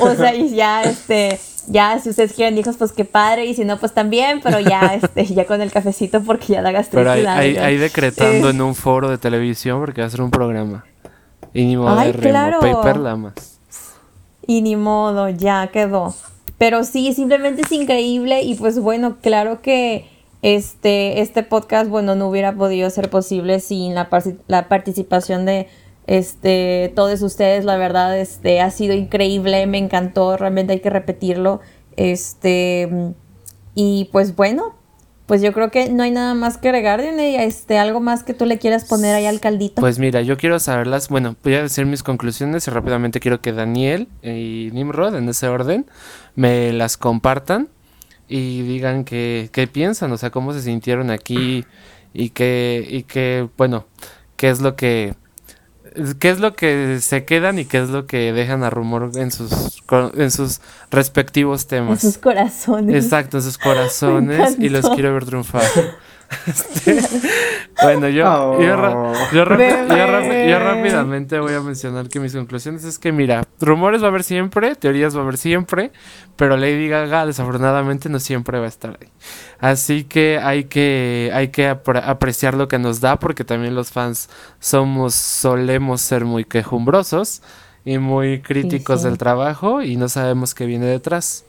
O 0.00 0.14
sea, 0.14 0.34
y 0.34 0.50
ya, 0.50 0.82
este 0.82 1.38
ya 1.68 1.98
si 1.98 2.10
ustedes 2.10 2.32
quieren 2.32 2.56
hijos, 2.58 2.76
pues 2.76 2.92
qué 2.92 3.04
padre, 3.04 3.46
y 3.46 3.54
si 3.54 3.64
no, 3.64 3.78
pues 3.78 3.92
también, 3.92 4.40
pero 4.42 4.60
ya, 4.60 4.94
este, 5.02 5.26
ya 5.26 5.46
con 5.46 5.60
el 5.60 5.70
cafecito 5.70 6.22
porque 6.22 6.54
ya 6.54 6.62
da 6.62 6.72
gastricidad. 6.72 7.14
Pero 7.14 7.30
ahí, 7.30 7.56
ahí, 7.56 7.76
decretando 7.76 8.50
en 8.50 8.60
un 8.60 8.74
foro 8.74 9.08
de 9.08 9.18
televisión 9.18 9.80
porque 9.80 10.00
va 10.00 10.06
a 10.06 10.10
ser 10.10 10.22
un 10.22 10.30
programa. 10.30 10.84
Y 11.54 11.66
ni 11.66 11.76
modo 11.76 12.00
de 12.00 12.12
claro. 12.12 12.60
paper 12.60 12.96
la 12.96 13.16
más. 13.16 13.58
Y 14.46 14.62
ni 14.62 14.76
modo, 14.76 15.28
ya 15.28 15.68
quedó. 15.68 16.14
Pero 16.58 16.84
sí, 16.84 17.12
simplemente 17.12 17.62
es 17.62 17.72
increíble 17.72 18.42
y 18.42 18.54
pues 18.54 18.78
bueno, 18.78 19.16
claro 19.20 19.62
que 19.62 20.08
este, 20.42 21.20
este 21.20 21.42
podcast, 21.42 21.88
bueno, 21.88 22.14
no 22.14 22.28
hubiera 22.28 22.52
podido 22.54 22.88
ser 22.90 23.10
posible 23.10 23.60
sin 23.60 23.94
la, 23.94 24.08
la 24.46 24.68
participación 24.68 25.46
de 25.46 25.68
este, 26.06 26.92
todos 26.94 27.22
ustedes, 27.22 27.64
la 27.64 27.76
verdad, 27.76 28.18
este, 28.18 28.60
ha 28.60 28.70
sido 28.70 28.94
increíble, 28.94 29.66
me 29.66 29.78
encantó, 29.78 30.36
realmente 30.36 30.72
hay 30.72 30.80
que 30.80 30.90
repetirlo. 30.90 31.60
Este, 31.96 33.14
y 33.74 34.08
pues 34.12 34.34
bueno, 34.34 34.74
pues 35.26 35.40
yo 35.40 35.52
creo 35.52 35.70
que 35.70 35.88
no 35.88 36.02
hay 36.02 36.10
nada 36.10 36.34
más 36.34 36.58
que 36.58 36.68
agregar, 36.68 37.00
este, 37.00 37.78
algo 37.78 38.00
más 38.00 38.24
que 38.24 38.34
tú 38.34 38.44
le 38.44 38.58
quieras 38.58 38.84
poner 38.84 39.14
ahí 39.14 39.26
al 39.26 39.40
caldito. 39.40 39.80
Pues 39.80 39.98
mira, 39.98 40.20
yo 40.22 40.36
quiero 40.36 40.58
saberlas, 40.58 41.08
bueno, 41.08 41.36
voy 41.42 41.54
a 41.54 41.62
decir 41.62 41.86
mis 41.86 42.02
conclusiones 42.02 42.66
y 42.66 42.70
rápidamente 42.70 43.20
quiero 43.20 43.40
que 43.40 43.52
Daniel 43.52 44.08
y 44.22 44.70
Nimrod, 44.72 45.16
en 45.16 45.28
ese 45.28 45.48
orden, 45.48 45.86
me 46.34 46.72
las 46.72 46.96
compartan 46.96 47.68
y 48.28 48.62
digan 48.62 49.04
qué, 49.04 49.48
qué 49.52 49.66
piensan, 49.66 50.10
o 50.12 50.18
sea, 50.18 50.30
cómo 50.30 50.52
se 50.52 50.62
sintieron 50.62 51.10
aquí 51.10 51.64
y 52.12 52.30
qué, 52.30 52.86
y 52.86 53.04
qué, 53.04 53.48
bueno, 53.56 53.86
qué 54.36 54.50
es 54.50 54.60
lo 54.60 54.74
que 54.74 55.14
qué 56.18 56.30
es 56.30 56.40
lo 56.40 56.54
que 56.54 56.98
se 57.00 57.24
quedan 57.24 57.58
y 57.58 57.64
qué 57.64 57.82
es 57.82 57.90
lo 57.90 58.06
que 58.06 58.32
dejan 58.32 58.62
a 58.64 58.70
rumor 58.70 59.10
en 59.14 59.30
sus, 59.30 59.82
en 60.16 60.30
sus 60.30 60.60
respectivos 60.90 61.66
temas. 61.66 62.02
En 62.04 62.12
sus 62.12 62.18
corazones. 62.20 63.04
Exacto, 63.04 63.38
en 63.38 63.42
sus 63.42 63.58
corazones 63.58 64.56
y 64.58 64.68
los 64.68 64.88
quiero 64.90 65.12
ver 65.14 65.24
triunfar. 65.24 65.62
Este, 66.46 67.00
bueno, 67.82 68.08
yo, 68.08 68.60
yo, 68.60 69.12
yo, 69.32 69.44
rápidamente 69.44 71.38
voy 71.38 71.54
a 71.54 71.60
mencionar 71.60 72.08
que 72.08 72.20
mis 72.20 72.32
conclusiones 72.32 72.84
es 72.84 72.98
que, 72.98 73.12
mira, 73.12 73.44
rumores 73.60 74.02
va 74.02 74.06
a 74.06 74.08
haber 74.08 74.24
siempre, 74.24 74.74
teorías 74.74 75.14
va 75.16 75.20
a 75.20 75.22
haber 75.22 75.36
siempre, 75.36 75.92
pero 76.36 76.56
Lady 76.56 76.88
Gaga 76.88 77.26
desafortunadamente 77.26 78.08
no 78.08 78.18
siempre 78.18 78.58
va 78.58 78.66
a 78.66 78.68
estar 78.68 78.98
ahí. 79.00 79.08
Así 79.60 80.04
que 80.04 80.38
hay 80.42 80.64
que, 80.64 81.30
hay 81.32 81.48
que 81.48 81.68
apreciar 81.68 82.54
lo 82.54 82.68
que 82.68 82.78
nos 82.78 83.00
da, 83.00 83.18
porque 83.18 83.44
también 83.44 83.74
los 83.74 83.90
fans 83.90 84.28
somos, 84.58 85.14
solemos 85.14 86.00
ser 86.00 86.24
muy 86.24 86.44
quejumbrosos 86.44 87.42
y 87.84 87.98
muy 87.98 88.40
críticos 88.42 89.02
del 89.02 89.18
trabajo 89.18 89.82
y 89.82 89.96
no 89.96 90.08
sabemos 90.08 90.54
qué 90.54 90.66
viene 90.66 90.86
detrás 90.86 91.44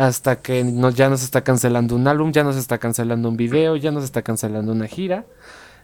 hasta 0.00 0.36
que 0.36 0.64
ya 0.94 1.10
nos 1.10 1.22
está 1.22 1.44
cancelando 1.44 1.94
un 1.94 2.08
álbum, 2.08 2.32
ya 2.32 2.42
nos 2.42 2.56
está 2.56 2.78
cancelando 2.78 3.28
un 3.28 3.36
video, 3.36 3.76
ya 3.76 3.90
nos 3.90 4.02
está 4.02 4.22
cancelando 4.22 4.72
una 4.72 4.86
gira. 4.86 5.26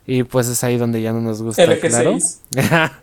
Y 0.06 0.22
pues 0.22 0.48
es 0.48 0.64
ahí 0.64 0.78
donde 0.78 1.02
ya 1.02 1.12
no 1.12 1.20
nos 1.20 1.42
gusta, 1.42 1.78
claro. 1.78 2.16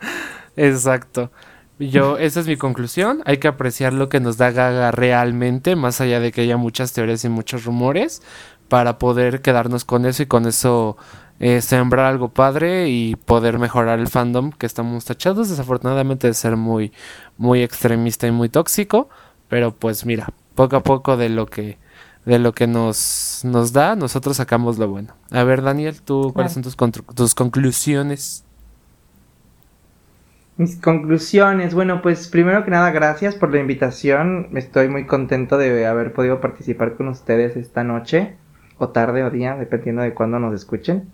Exacto. 0.58 1.32
Yo, 1.78 2.18
esa 2.18 2.40
es 2.40 2.48
mi 2.48 2.58
conclusión. 2.58 3.22
Hay 3.26 3.38
que 3.38 3.48
apreciar 3.48 3.94
lo 3.94 4.10
que 4.10 4.20
nos 4.20 4.38
da 4.38 4.50
Gaga 4.50 4.90
realmente, 4.90 5.76
más 5.76 6.02
allá 6.02 6.20
de 6.20 6.32
que 6.32 6.42
haya 6.42 6.58
muchas 6.58 6.94
teorías 6.94 7.24
y 7.26 7.30
muchos 7.30 7.64
rumores, 7.64 8.24
para 8.68 8.98
poder 8.98 9.44
quedarnos 9.44 9.86
con 9.86 10.08
eso 10.08 10.24
y 10.24 10.26
con 10.26 10.48
eso 10.48 10.98
eh, 11.40 11.62
sembrar 11.62 12.08
algo 12.08 12.30
padre 12.30 12.90
y 12.90 13.18
poder 13.18 13.60
mejorar 13.60 14.00
el 14.00 14.08
fandom 14.08 14.52
que 14.52 14.66
estamos 14.66 15.06
tachados, 15.06 15.50
desafortunadamente, 15.50 16.26
de 16.26 16.34
ser 16.34 16.56
muy, 16.56 16.92
muy 17.38 17.62
extremista 17.62 18.26
y 18.26 18.32
muy 18.32 18.50
tóxico. 18.50 19.10
Pero 19.48 19.76
pues 19.76 20.08
mira, 20.08 20.30
poco 20.56 20.76
a 20.76 20.84
poco 20.84 21.18
de 21.18 21.30
lo 21.30 21.46
que 21.46 21.78
de 22.26 22.40
lo 22.40 22.54
que 22.54 22.68
nos, 22.68 23.42
nos 23.44 23.74
da, 23.74 23.96
nosotros 23.96 24.38
sacamos 24.38 24.78
lo 24.78 24.88
bueno. 24.88 25.14
A 25.32 25.44
ver, 25.44 25.62
Daniel, 25.62 26.02
¿tú 26.02 26.32
cuáles 26.34 26.54
son 26.54 26.64
tus, 26.64 26.78
tus 27.16 27.36
conclusiones? 27.36 28.46
Mis 30.56 30.78
conclusiones, 30.78 31.74
bueno, 31.74 32.02
pues 32.02 32.28
primero 32.28 32.64
que 32.64 32.72
nada, 32.72 32.92
gracias 32.92 33.36
por 33.36 33.52
la 33.52 33.60
invitación. 33.60 34.50
Estoy 34.56 34.88
muy 34.88 35.06
contento 35.06 35.58
de 35.58 35.86
haber 35.86 36.14
podido 36.14 36.40
participar 36.40 36.96
con 36.96 37.08
ustedes 37.08 37.58
esta 37.58 37.84
noche, 37.84 38.36
o 38.78 38.90
tarde 38.90 39.24
o 39.24 39.32
día, 39.32 39.56
dependiendo 39.56 40.04
de 40.04 40.14
cuándo 40.14 40.40
nos 40.40 40.54
escuchen. 40.54 41.12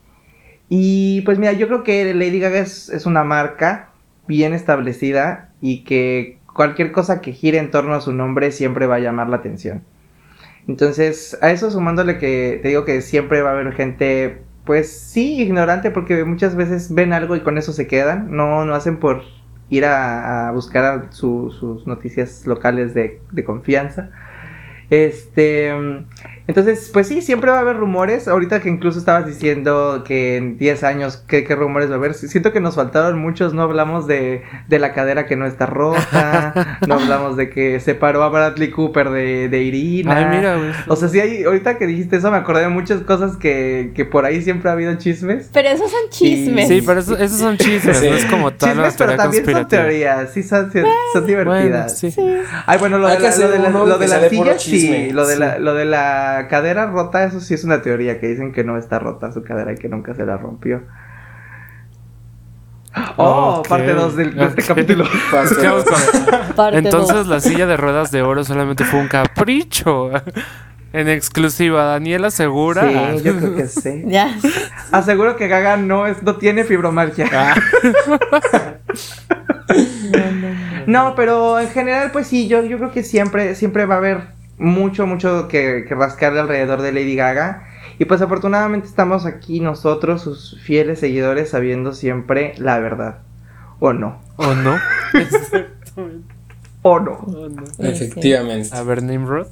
Y 0.68 1.22
pues 1.22 1.40
mira, 1.40 1.54
yo 1.54 1.68
creo 1.68 1.84
que 1.84 2.14
Lady 2.14 2.40
Gaga 2.40 2.60
es, 2.60 2.90
es 2.90 3.06
una 3.06 3.24
marca 3.24 3.90
bien 4.28 4.54
establecida 4.54 5.50
y 5.62 5.84
que 5.86 6.39
cualquier 6.60 6.92
cosa 6.92 7.22
que 7.22 7.32
gire 7.32 7.58
en 7.58 7.72
torno 7.72 7.94
a 7.94 8.02
su 8.02 8.12
nombre 8.12 8.52
siempre 8.52 8.86
va 8.86 8.96
a 8.96 9.00
llamar 9.00 9.30
la 9.30 9.38
atención. 9.38 9.82
Entonces, 10.68 11.38
a 11.42 11.52
eso 11.52 11.72
sumándole 11.72 12.18
que 12.18 12.60
te 12.62 12.68
digo 12.68 12.84
que 12.84 13.00
siempre 13.00 13.42
va 13.42 13.52
a 13.52 13.54
haber 13.54 13.72
gente, 13.72 14.42
pues 14.66 14.92
sí, 14.92 15.42
ignorante, 15.42 15.90
porque 15.90 16.26
muchas 16.26 16.58
veces 16.58 16.94
ven 16.94 17.14
algo 17.14 17.38
y 17.38 17.40
con 17.40 17.58
eso 17.58 17.72
se 17.72 17.88
quedan, 17.88 18.36
no, 18.36 18.66
no 18.66 18.76
hacen 18.76 18.98
por 18.98 19.22
ir 19.70 19.86
a, 19.86 20.52
buscar 20.54 21.08
sus 21.12 21.88
noticias 21.88 22.46
locales 22.46 22.94
de, 22.94 23.22
de 23.32 23.44
confianza. 23.46 24.10
Este, 24.90 25.72
entonces, 26.50 26.90
pues 26.92 27.08
sí, 27.08 27.22
siempre 27.22 27.52
va 27.52 27.58
a 27.58 27.60
haber 27.60 27.78
rumores. 27.78 28.28
Ahorita 28.28 28.60
que 28.60 28.70
incluso 28.70 28.98
estabas 28.98 29.28
diciendo 29.28 30.04
que 30.04 30.36
en 30.36 30.58
10 30.58 30.84
años, 30.84 31.24
¿qué, 31.28 31.46
rumores 31.56 31.92
va 31.92 31.94
a 31.94 31.98
haber? 31.98 32.16
Siento 32.16 32.52
que 32.52 32.60
nos 32.60 32.74
faltaron 32.74 33.20
muchos. 33.20 33.54
No 33.54 33.62
hablamos 33.62 34.08
de, 34.08 34.42
de 34.68 34.80
la 34.80 34.92
cadera 34.94 35.28
que 35.28 35.36
no 35.36 35.46
está 35.46 35.68
rota. 35.68 36.80
no 36.88 36.96
hablamos 36.96 37.38
de 37.38 37.52
que 37.52 37.80
separó 37.80 38.24
a 38.24 38.30
Bradley 38.30 38.72
Cooper 38.72 39.12
de, 39.12 39.48
de 39.48 39.62
Irina. 39.62 40.18
Ay, 40.18 40.38
mira, 40.38 40.58
O 40.88 40.96
sea, 40.96 41.08
sí, 41.08 41.20
hay, 41.20 41.44
ahorita 41.44 41.78
que 41.78 41.86
dijiste 41.86 42.16
eso, 42.16 42.32
me 42.32 42.38
acordé 42.38 42.62
de 42.62 42.70
muchas 42.70 43.02
cosas 43.02 43.38
que, 43.38 43.92
que 43.94 44.06
por 44.06 44.26
ahí 44.26 44.42
siempre 44.42 44.72
ha 44.72 44.74
habido 44.74 44.96
chismes. 44.96 45.52
Pero 45.54 45.70
esos 45.70 45.92
son 45.92 46.10
chismes. 46.10 46.68
Sí, 46.68 46.82
pero 46.84 47.02
esos 47.02 47.40
son 47.40 47.60
chismes. 47.60 48.02
No 48.02 48.16
es 48.16 48.26
como 48.26 48.54
tal. 48.54 48.72
Chismes, 48.72 48.96
pero 48.98 49.16
también 49.16 49.46
son 49.46 49.68
teorías. 49.68 50.34
Sí, 50.34 50.42
son, 50.42 50.72
son 51.14 51.28
divertidas. 51.28 51.96
sí. 51.96 52.12
Ay, 52.66 52.80
bueno, 52.80 52.98
lo 52.98 53.08
de, 53.08 53.20
la, 53.20 53.38
lo 53.38 53.50
de, 53.50 53.60
la, 53.60 53.70
lo 53.70 53.98
de 54.00 54.58
sí. 54.58 55.12
Lo 55.12 55.28
de 55.28 55.38
la, 55.38 55.60
lo 55.60 55.76
de 55.76 55.86
la 55.86 56.39
cadera 56.48 56.88
rota, 56.88 57.24
eso 57.24 57.40
sí 57.40 57.54
es 57.54 57.64
una 57.64 57.82
teoría 57.82 58.20
que 58.20 58.28
dicen 58.28 58.52
que 58.52 58.64
no 58.64 58.78
está 58.78 59.00
rota 59.00 59.32
su 59.32 59.44
cadera 59.44 59.74
y 59.74 59.76
que 59.76 59.90
nunca 59.90 60.14
se 60.14 60.26
la 60.26 60.38
rompió. 60.38 60.82
Oh, 63.18 63.64
parte 63.68 63.94
2 63.94 64.16
de 64.16 64.24
este 64.48 64.64
capítulo. 64.64 65.06
Entonces 66.74 67.28
la 67.28 67.40
silla 67.40 67.68
de 67.68 67.78
ruedas 67.78 68.12
de 68.12 68.22
oro 68.22 68.44
solamente 68.44 68.84
fue 68.84 69.00
un 69.00 69.08
capricho. 69.08 70.12
En 70.92 71.08
exclusiva, 71.08 71.84
Daniela 71.84 72.30
asegura. 72.30 72.82
Sí, 72.90 73.24
yo 73.24 73.38
creo 73.38 73.56
que 73.56 73.68
sí. 73.68 74.04
Ya. 74.08 74.36
Aseguro 74.92 75.36
que 75.36 75.48
Gaga 75.48 75.78
no, 75.78 76.08
es, 76.08 76.24
no 76.24 76.38
tiene 76.38 76.64
fibromialgia. 76.64 77.30
Ah. 77.32 77.56
no, 80.88 81.14
pero 81.16 81.60
en 81.60 81.70
general, 81.70 82.10
pues 82.12 82.26
sí, 82.26 82.48
yo, 82.48 82.64
yo 82.64 82.78
creo 82.78 82.92
que 82.92 83.04
siempre, 83.04 83.54
siempre 83.54 83.86
va 83.86 83.96
a 83.96 83.98
haber 84.00 84.39
mucho, 84.60 85.08
mucho 85.08 85.48
que, 85.48 85.86
que 85.88 85.96
rascarle 85.96 86.42
alrededor 86.42 86.82
de 86.82 86.92
Lady 86.92 87.16
Gaga. 87.16 87.66
Y 87.98 88.06
pues 88.06 88.22
afortunadamente 88.22 88.88
estamos 88.88 89.26
aquí 89.26 89.60
nosotros, 89.60 90.22
sus 90.22 90.60
fieles 90.62 91.00
seguidores, 91.00 91.50
sabiendo 91.50 91.94
siempre 91.94 92.54
la 92.58 92.80
verdad. 92.80 93.20
¿O 93.80 93.94
no? 93.94 94.22
¿O 94.36 94.54
no? 94.54 94.78
¿O 96.82 97.00
no? 97.00 97.28
Efectivamente. 97.80 98.70
A 98.72 98.84
ver, 98.84 99.04
Nimrod. 99.04 99.48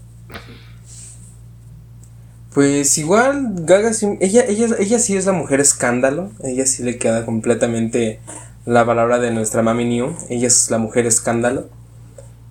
Pues 2.54 2.98
igual, 2.98 3.54
Gaga, 3.60 3.92
ella, 4.20 4.46
ella, 4.48 4.68
ella 4.80 5.00
sí 5.00 5.16
es 5.16 5.26
la 5.26 5.34
mujer 5.34 5.60
escándalo. 5.60 6.32
Ella 6.44 6.66
sí 6.66 6.84
le 6.84 6.98
queda 6.98 7.26
completamente 7.26 8.20
la 8.66 8.86
palabra 8.86 9.20
de 9.20 9.32
nuestra 9.32 9.62
mami 9.62 9.86
New. 9.86 10.16
Ella 10.30 10.48
es 10.48 10.72
la 10.72 10.78
mujer 10.78 11.06
escándalo. 11.06 11.70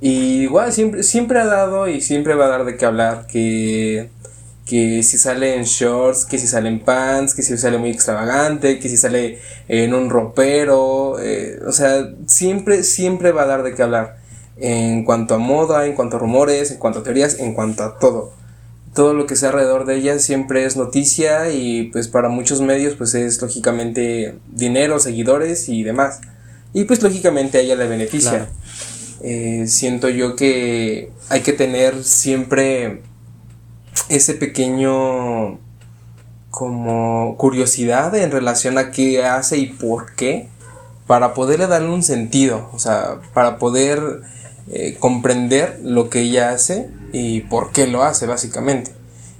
Y 0.00 0.42
igual 0.42 0.72
siempre, 0.72 1.02
siempre 1.02 1.40
ha 1.40 1.46
dado 1.46 1.88
y 1.88 2.00
siempre 2.00 2.34
va 2.34 2.46
a 2.46 2.48
dar 2.48 2.64
de 2.64 2.76
qué 2.76 2.84
hablar. 2.84 3.26
Que, 3.26 4.10
que 4.66 5.02
si 5.02 5.16
sale 5.16 5.56
en 5.56 5.64
shorts, 5.64 6.26
que 6.26 6.38
si 6.38 6.46
sale 6.46 6.68
en 6.68 6.80
pants, 6.80 7.34
que 7.34 7.42
si 7.42 7.56
sale 7.56 7.78
muy 7.78 7.90
extravagante, 7.90 8.78
que 8.78 8.88
si 8.88 8.96
sale 8.96 9.38
en 9.68 9.94
un 9.94 10.10
ropero. 10.10 11.18
Eh, 11.20 11.60
o 11.66 11.72
sea, 11.72 12.10
siempre, 12.26 12.82
siempre 12.82 13.32
va 13.32 13.42
a 13.42 13.46
dar 13.46 13.62
de 13.62 13.74
qué 13.74 13.82
hablar. 13.82 14.18
En 14.58 15.04
cuanto 15.04 15.34
a 15.34 15.38
moda, 15.38 15.86
en 15.86 15.94
cuanto 15.94 16.16
a 16.16 16.18
rumores, 16.18 16.70
en 16.70 16.78
cuanto 16.78 17.00
a 17.00 17.02
teorías, 17.02 17.38
en 17.38 17.54
cuanto 17.54 17.84
a 17.84 17.98
todo. 17.98 18.32
Todo 18.94 19.12
lo 19.12 19.26
que 19.26 19.36
sea 19.36 19.50
alrededor 19.50 19.84
de 19.84 19.96
ella 19.96 20.18
siempre 20.18 20.64
es 20.64 20.76
noticia 20.76 21.50
y 21.50 21.90
pues 21.92 22.08
para 22.08 22.30
muchos 22.30 22.62
medios 22.62 22.94
pues 22.94 23.14
es 23.14 23.42
lógicamente 23.42 24.38
dinero, 24.50 24.98
seguidores 24.98 25.68
y 25.68 25.82
demás. 25.82 26.20
Y 26.72 26.84
pues 26.84 27.02
lógicamente 27.02 27.58
a 27.58 27.60
ella 27.60 27.76
le 27.76 27.86
beneficia. 27.88 28.48
Eh, 29.28 29.66
siento 29.66 30.08
yo 30.08 30.36
que 30.36 31.10
hay 31.30 31.40
que 31.40 31.52
tener 31.52 32.04
siempre 32.04 33.02
ese 34.08 34.34
pequeño 34.34 35.58
como 36.50 37.36
curiosidad 37.36 38.14
en 38.14 38.30
relación 38.30 38.78
a 38.78 38.92
qué 38.92 39.24
hace 39.24 39.58
y 39.58 39.66
por 39.66 40.14
qué 40.14 40.48
para 41.08 41.34
poderle 41.34 41.66
darle 41.66 41.88
un 41.88 42.04
sentido, 42.04 42.70
o 42.72 42.78
sea, 42.78 43.18
para 43.34 43.58
poder 43.58 44.22
eh, 44.70 44.96
comprender 45.00 45.80
lo 45.82 46.08
que 46.08 46.20
ella 46.20 46.50
hace 46.50 46.88
y 47.12 47.40
por 47.40 47.72
qué 47.72 47.88
lo 47.88 48.04
hace 48.04 48.26
básicamente. 48.26 48.92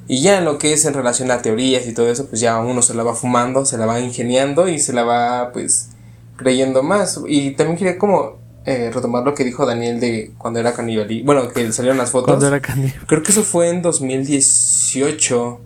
Y 0.09 0.21
ya 0.21 0.39
en 0.39 0.47
lo 0.47 0.59
que 0.59 0.73
es 0.73 0.85
en 0.85 0.95
relación 0.95 1.31
a 1.31 1.43
teorías 1.43 1.87
y 1.87 1.95
todo 1.95 2.11
eso, 2.11 2.27
pues 2.27 2.41
ya 2.41 2.59
uno 2.59 2.83
se 2.83 2.95
la 2.95 3.05
va 3.05 3.15
fumando, 3.15 3.65
se 3.65 3.79
la 3.79 3.87
va 3.87 4.01
ingeniando 4.01 4.67
y 4.69 4.81
se 4.81 4.93
la 4.93 5.05
va 5.05 5.53
pues 5.53 5.91
creyendo 6.35 6.83
más. 6.83 7.21
Y 7.29 7.53
también 7.53 7.79
quería 7.79 7.99
como 7.99 8.45
eh, 8.67 8.91
retomar 8.93 9.25
lo 9.25 9.33
que 9.33 9.45
dijo 9.45 9.65
Daniel 9.65 10.01
de 10.01 10.33
cuando 10.37 10.59
era 10.59 10.75
caníbal. 10.75 11.09
Bueno, 11.25 11.49
que 11.51 11.73
salieron 11.73 11.99
las 11.99 12.11
fotos. 12.11 12.27
Cuando 12.27 12.49
era 12.49 12.61
Creo 12.61 13.23
que 13.23 13.31
eso 13.31 13.45
fue 13.45 13.69
en 13.69 13.81
2018 13.81 15.61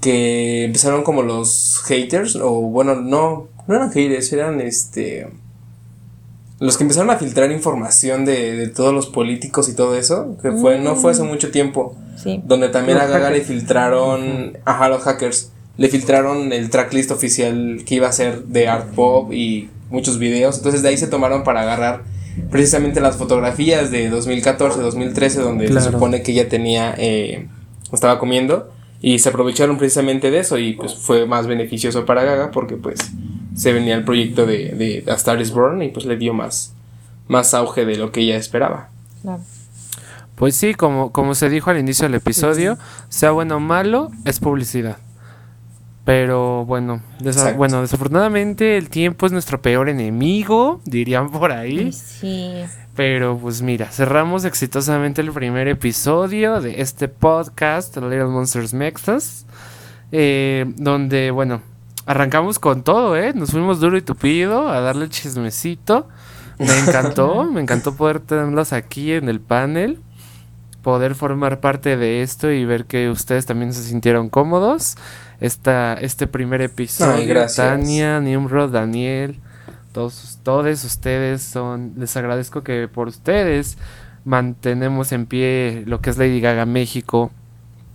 que 0.00 0.64
empezaron 0.64 1.04
como 1.04 1.22
los 1.22 1.80
haters, 1.86 2.34
o 2.36 2.60
bueno, 2.62 2.96
no, 2.96 3.46
no 3.66 3.74
eran 3.74 3.92
haters, 3.92 4.32
eran 4.32 4.60
este... 4.60 5.28
Los 6.58 6.76
que 6.76 6.82
empezaron 6.82 7.08
a 7.10 7.16
filtrar 7.16 7.52
información 7.52 8.24
de, 8.24 8.66
todos 8.66 8.92
los 8.92 9.06
políticos 9.06 9.68
y 9.68 9.74
todo 9.76 9.96
eso, 9.96 10.36
que 10.42 10.50
fue, 10.50 10.80
no 10.80 10.96
fue 10.96 11.12
hace 11.12 11.22
mm. 11.22 11.28
mucho 11.28 11.52
tiempo, 11.52 11.96
donde 12.44 12.68
también 12.68 12.98
a 12.98 13.06
Gaga 13.06 13.30
le 13.30 13.42
filtraron, 13.42 14.58
ajá, 14.64 14.88
los 14.88 15.02
hackers, 15.02 15.52
le 15.76 15.88
filtraron 15.88 16.52
el 16.52 16.68
tracklist 16.68 17.12
oficial 17.12 17.84
que 17.86 17.94
iba 17.94 18.08
a 18.08 18.12
ser 18.12 18.42
de 18.46 18.66
art 18.66 18.88
pop 18.88 19.32
y 19.32 19.70
muchos 19.90 20.18
videos. 20.18 20.56
Entonces 20.58 20.82
de 20.82 20.88
ahí 20.90 20.96
se 20.96 21.06
tomaron 21.06 21.44
para 21.44 21.62
agarrar 21.62 22.04
precisamente 22.50 23.00
las 23.00 23.16
fotografías 23.16 23.90
de 23.90 24.08
2014, 24.10 24.80
2013, 24.80 25.40
donde 25.40 25.68
se 25.68 25.80
supone 25.80 26.22
que 26.22 26.32
ella 26.32 26.48
tenía, 26.48 26.94
eh, 26.96 27.48
estaba 27.92 28.18
comiendo. 28.18 28.70
Y 29.00 29.20
se 29.20 29.28
aprovecharon 29.28 29.78
precisamente 29.78 30.30
de 30.32 30.40
eso 30.40 30.58
y 30.58 30.72
pues 30.72 30.96
fue 30.96 31.24
más 31.24 31.46
beneficioso 31.46 32.04
para 32.04 32.24
Gaga 32.24 32.50
porque 32.50 32.74
pues 32.74 32.98
se 33.54 33.72
venía 33.72 33.94
el 33.94 34.04
proyecto 34.04 34.44
de, 34.44 34.70
de 34.70 35.04
A 35.10 35.14
Star 35.14 35.40
is 35.40 35.52
Born 35.52 35.82
y 35.82 35.88
pues 35.88 36.04
le 36.04 36.16
dio 36.16 36.34
más, 36.34 36.74
más 37.28 37.54
auge 37.54 37.84
de 37.84 37.96
lo 37.96 38.10
que 38.10 38.22
ella 38.22 38.36
esperaba. 38.36 38.90
Pues 40.34 40.56
sí, 40.56 40.74
como, 40.74 41.12
como 41.12 41.34
se 41.34 41.48
dijo 41.48 41.70
al 41.70 41.78
inicio 41.78 42.04
del 42.04 42.14
episodio, 42.14 42.78
sea 43.08 43.30
bueno 43.30 43.56
o 43.56 43.60
malo, 43.60 44.10
es 44.24 44.40
publicidad. 44.40 44.98
Pero 46.08 46.64
bueno, 46.64 47.02
bueno, 47.58 47.82
desafortunadamente 47.82 48.78
el 48.78 48.88
tiempo 48.88 49.26
es 49.26 49.32
nuestro 49.32 49.60
peor 49.60 49.90
enemigo, 49.90 50.80
dirían 50.86 51.30
por 51.30 51.52
ahí. 51.52 51.92
Sí. 51.92 52.64
Pero 52.96 53.36
pues 53.36 53.60
mira, 53.60 53.90
cerramos 53.90 54.46
exitosamente 54.46 55.20
el 55.20 55.30
primer 55.32 55.68
episodio 55.68 56.62
de 56.62 56.80
este 56.80 57.08
podcast, 57.08 57.94
Little 57.98 58.24
Monsters 58.24 58.72
Mexas, 58.72 59.44
eh, 60.10 60.64
donde, 60.78 61.30
bueno, 61.30 61.60
arrancamos 62.06 62.58
con 62.58 62.84
todo, 62.84 63.14
¿eh? 63.14 63.34
Nos 63.34 63.50
fuimos 63.50 63.78
duro 63.78 63.98
y 63.98 64.00
tupido 64.00 64.66
a 64.66 64.80
darle 64.80 65.10
chismecito. 65.10 66.08
Me 66.58 66.78
encantó, 66.78 67.44
me 67.52 67.60
encantó 67.60 67.94
poder 67.94 68.20
tenerlos 68.20 68.72
aquí 68.72 69.12
en 69.12 69.28
el 69.28 69.40
panel, 69.40 70.00
poder 70.80 71.14
formar 71.14 71.60
parte 71.60 71.98
de 71.98 72.22
esto 72.22 72.50
y 72.50 72.64
ver 72.64 72.86
que 72.86 73.10
ustedes 73.10 73.44
también 73.44 73.74
se 73.74 73.82
sintieron 73.82 74.30
cómodos 74.30 74.96
esta, 75.40 75.94
este 75.94 76.26
primer 76.26 76.60
episodio. 76.62 77.46
Tania, 77.54 78.20
Nimrod, 78.20 78.70
Daniel, 78.70 79.40
todos, 79.92 80.38
todos 80.42 80.84
ustedes 80.84 81.42
son, 81.42 81.94
les 81.96 82.16
agradezco 82.16 82.62
que 82.62 82.88
por 82.88 83.08
ustedes 83.08 83.78
mantenemos 84.24 85.12
en 85.12 85.26
pie 85.26 85.84
lo 85.86 86.00
que 86.00 86.10
es 86.10 86.18
Lady 86.18 86.40
Gaga 86.40 86.66
México 86.66 87.30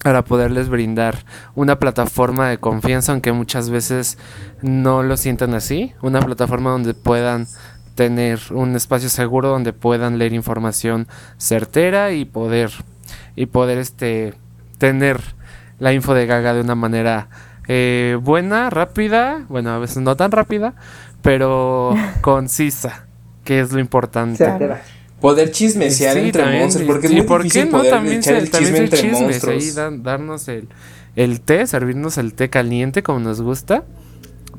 para 0.04 0.24
poderles 0.26 0.68
brindar 0.68 1.26
una 1.56 1.80
plataforma 1.80 2.50
de 2.50 2.58
confianza, 2.58 3.14
aunque 3.14 3.32
muchas 3.32 3.70
veces 3.70 4.18
no 4.62 5.02
lo 5.02 5.16
sientan 5.16 5.54
así, 5.54 5.94
una 6.02 6.22
plataforma 6.22 6.72
donde 6.72 6.94
puedan 6.94 7.48
tener 7.96 8.40
un 8.52 8.76
espacio 8.76 9.08
seguro 9.10 9.50
donde 9.50 9.72
puedan 9.72 10.18
leer 10.18 10.34
información 10.34 11.08
certera 11.38 12.12
y 12.12 12.26
poder 12.26 12.72
y 13.36 13.46
poder 13.46 13.78
este 13.78 14.34
tener 14.78 15.22
la 15.80 15.94
info 15.94 16.14
de 16.14 16.26
Gaga 16.26 16.54
de 16.54 16.62
una 16.62 16.76
manera 16.76 17.28
eh, 17.68 18.18
buena, 18.22 18.70
rápida, 18.70 19.46
bueno, 19.50 19.72
a 19.72 19.80
veces 19.80 19.98
no 19.98 20.16
tan 20.16 20.32
rápida, 20.32 20.74
pero 21.22 21.96
concisa, 22.22 23.06
que 23.44 23.60
es 23.60 23.72
lo 23.72 23.80
importante. 23.80 24.46
Poder 25.22 25.52
chismesear 25.52 26.18
entre 26.18 26.60
monstruos, 26.60 26.88
porque 26.88 27.08
es 27.08 27.14
muy 27.14 27.22
¿por 27.22 27.48
qué 27.48 27.66
no? 27.66 27.82
también 27.84 28.18
echar 28.18 28.36
el 28.36 28.52
chisme 28.52 28.80
entre 28.80 29.10
monstruos. 29.10 29.64
Ahí, 29.64 30.00
darnos 30.02 30.50
el, 30.50 30.68
el 31.16 31.40
té, 31.40 31.66
servirnos 31.66 32.18
el 32.18 32.34
té 32.34 32.50
caliente 32.50 33.04
como 33.04 33.20
nos 33.20 33.42
gusta, 33.42 33.86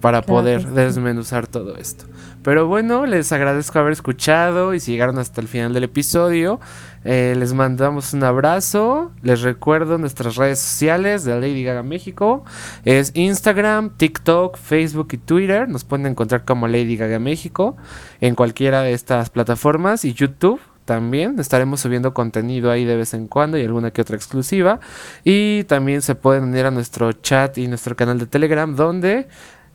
para 0.00 0.22
poder 0.22 0.66
desmenuzar 0.68 1.46
todo 1.46 1.76
esto. 1.76 2.06
Pero 2.42 2.66
bueno, 2.66 3.06
les 3.06 3.32
agradezco 3.32 3.78
haber 3.78 3.92
escuchado 3.92 4.74
y 4.74 4.80
si 4.80 4.92
llegaron 4.92 5.18
hasta 5.18 5.40
el 5.40 5.48
final 5.48 5.72
del 5.72 5.84
episodio. 5.84 6.60
Eh, 7.04 7.34
les 7.38 7.52
mandamos 7.52 8.12
un 8.14 8.24
abrazo. 8.24 9.12
Les 9.22 9.42
recuerdo 9.42 9.98
nuestras 9.98 10.36
redes 10.36 10.58
sociales 10.58 11.24
de 11.24 11.34
Lady 11.38 11.62
Gaga 11.62 11.82
México. 11.82 12.44
Es 12.84 13.12
Instagram, 13.14 13.96
TikTok, 13.96 14.56
Facebook 14.56 15.08
y 15.12 15.18
Twitter. 15.18 15.68
Nos 15.68 15.84
pueden 15.84 16.06
encontrar 16.06 16.44
como 16.44 16.66
Lady 16.66 16.96
Gaga 16.96 17.18
México 17.18 17.76
en 18.20 18.34
cualquiera 18.34 18.82
de 18.82 18.92
estas 18.92 19.30
plataformas 19.30 20.04
y 20.04 20.14
YouTube 20.14 20.60
también. 20.84 21.38
Estaremos 21.38 21.80
subiendo 21.80 22.14
contenido 22.14 22.70
ahí 22.70 22.84
de 22.84 22.96
vez 22.96 23.14
en 23.14 23.26
cuando 23.26 23.58
y 23.58 23.64
alguna 23.64 23.90
que 23.90 24.02
otra 24.02 24.16
exclusiva. 24.16 24.80
Y 25.24 25.64
también 25.64 26.02
se 26.02 26.14
pueden 26.14 26.44
unir 26.44 26.66
a 26.66 26.70
nuestro 26.70 27.12
chat 27.12 27.58
y 27.58 27.68
nuestro 27.68 27.96
canal 27.96 28.18
de 28.18 28.26
Telegram 28.26 28.74
donde, 28.74 29.28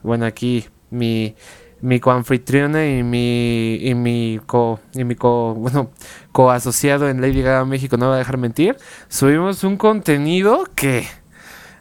bueno, 0.03 0.25
aquí 0.25 0.65
mi 0.89 1.35
mi 1.81 1.99
coanfitriona 1.99 2.87
y 2.87 3.03
mi 3.03 3.75
y 3.75 3.95
mi 3.95 4.39
co 4.45 4.79
y 4.93 5.03
mi 5.03 5.15
co 5.15 5.53
bueno 5.57 5.91
coasociado 6.31 7.09
en 7.09 7.21
Lady 7.21 7.41
Gaga 7.41 7.65
México 7.65 7.97
no 7.97 8.09
va 8.09 8.15
a 8.15 8.17
dejar 8.17 8.37
mentir 8.37 8.77
subimos 9.07 9.63
un 9.63 9.77
contenido 9.77 10.65
que 10.75 11.07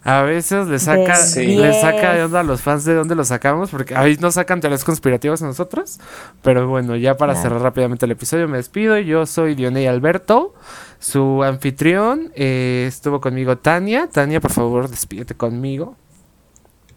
a 0.04 0.22
veces 0.22 0.68
le 0.68 0.78
saca 0.78 1.18
le 1.36 1.80
saca 1.80 2.14
de 2.14 2.24
onda 2.24 2.40
a 2.40 2.42
los 2.42 2.62
fans 2.62 2.84
de 2.84 2.94
dónde 2.94 3.14
lo 3.14 3.24
sacamos 3.24 3.70
porque 3.70 3.94
ahí 3.94 4.16
nos 4.18 4.34
sacan 4.34 4.60
teorías 4.60 4.84
conspirativas 4.84 5.42
a 5.42 5.46
nosotros 5.46 5.98
pero 6.42 6.68
bueno 6.68 6.96
ya 6.96 7.16
para 7.16 7.34
cerrar 7.34 7.60
rápidamente 7.60 8.06
el 8.06 8.12
episodio 8.12 8.48
me 8.48 8.56
despido. 8.56 8.98
Yo 8.98 9.26
soy 9.26 9.54
Dioney 9.54 9.86
Alberto 9.86 10.54
su 10.98 11.42
anfitrión 11.42 12.32
eh, 12.34 12.86
estuvo 12.88 13.20
conmigo 13.20 13.58
Tania. 13.58 14.08
Tania 14.08 14.40
por 14.40 14.52
favor 14.52 14.88
despídete 14.88 15.34
conmigo 15.34 15.96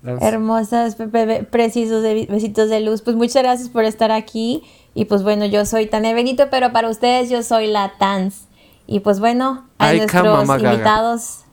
Hermosas, 0.04 0.98
precisos 1.50 2.02
de 2.02 2.28
besitos 2.30 2.70
de 2.70 2.80
luz. 2.82 3.02
Pues 3.02 3.16
muchas 3.16 3.44
gracias 3.44 3.70
por 3.70 3.84
estar 3.84 4.12
aquí. 4.12 4.64
Y 4.94 5.06
pues 5.06 5.24
bueno, 5.24 5.46
yo 5.46 5.66
soy 5.66 5.86
Tania 5.86 6.14
Benito, 6.14 6.48
pero 6.50 6.72
para 6.72 6.90
ustedes 6.90 7.30
yo 7.30 7.44
soy 7.44 7.68
la 7.68 7.94
Tans. 7.98 8.48
Y 8.88 9.00
pues 9.00 9.20
bueno, 9.20 9.66
a 9.78 9.94
nuestros 9.94 10.50
invitados. 10.50 11.38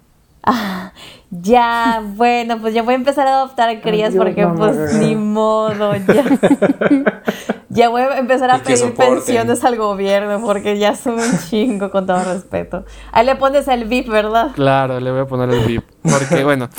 Ah, 0.51 0.93
ya, 1.31 2.03
bueno, 2.15 2.59
pues 2.59 2.73
ya 2.73 2.83
voy 2.83 2.95
a 2.95 2.97
empezar 2.97 3.27
a 3.27 3.41
adoptar 3.41 3.83
crías 3.83 4.15
porque 4.17 4.47
pues 4.47 4.95
ni 4.95 5.15
modo, 5.15 5.95
ya. 5.95 6.25
ya 7.69 7.89
voy 7.91 8.01
a 8.01 8.19
empezar 8.19 8.51
a 8.51 8.59
pedir 8.63 8.95
pensiones 8.95 9.63
al 9.63 9.77
gobierno 9.77 10.41
porque 10.41 10.79
ya 10.79 10.95
son 10.95 11.15
un 11.15 11.39
chingo 11.51 11.91
con 11.91 12.07
todo 12.07 12.25
respeto. 12.25 12.87
Ahí 13.13 13.27
le 13.27 13.37
pones 13.37 13.69
el 13.69 13.85
VIP, 13.85 14.09
¿verdad? 14.09 14.53
Claro, 14.55 15.01
le 15.01 15.11
voy 15.11 15.21
a 15.21 15.27
poner 15.27 15.51
el 15.51 15.67
VIP. 15.67 15.85
Porque 16.03 16.45
bueno, 16.45 16.71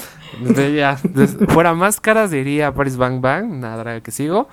ya, 0.76 0.98
fuera 1.50 1.74
máscaras 1.74 2.32
diría 2.32 2.74
Paris 2.74 2.98
Bang 2.98 3.22
Bang, 3.22 3.60
nada 3.60 4.02
que 4.02 4.12
sigo. 4.12 4.48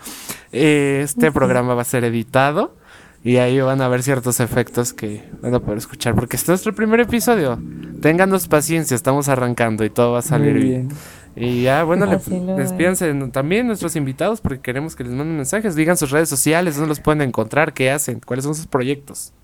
Eh, 0.53 1.01
este 1.05 1.33
programa 1.33 1.74
va 1.74 1.83
a 1.83 1.85
ser 1.85 2.05
editado 2.05 2.74
y 3.22 3.39
ahí 3.39 3.61
van 3.61 3.81
a 3.81 3.89
ver 3.89 4.03
ciertos 4.03 4.41
efectos 4.41 4.93
que 4.93 5.24
van 5.43 5.55
a 5.55 5.61
poder 5.61 5.79
escuchar 5.79 6.14
porque 6.14 6.37
este 6.37 6.45
es 6.45 6.49
nuestro 6.51 6.74
primer 6.74 7.01
episodio. 7.01 7.59
Ténganos 8.01 8.49
paciencia, 8.49 8.95
estamos 8.95 9.29
arrancando 9.29 9.85
y 9.85 9.91
todo 9.91 10.12
va 10.12 10.20
a 10.20 10.22
salir 10.22 10.55
bien. 10.55 10.89
Y 11.35 11.62
ya, 11.62 11.85
bueno, 11.85 12.07
despídense 12.07 13.12
también 13.31 13.66
nuestros 13.66 13.95
invitados 13.95 14.41
porque 14.41 14.61
queremos 14.61 14.97
que 14.97 15.05
les 15.05 15.12
manden 15.12 15.37
mensajes, 15.37 15.74
digan 15.74 15.97
sus 15.99 16.11
redes 16.11 16.31
sociales, 16.31 16.77
dónde 16.77 16.89
los 16.89 17.01
pueden 17.01 17.20
encontrar, 17.20 17.74
qué 17.74 17.91
hacen, 17.91 18.20
cuáles 18.24 18.45
son 18.45 18.55
sus 18.55 18.66
proyectos. 18.66 19.35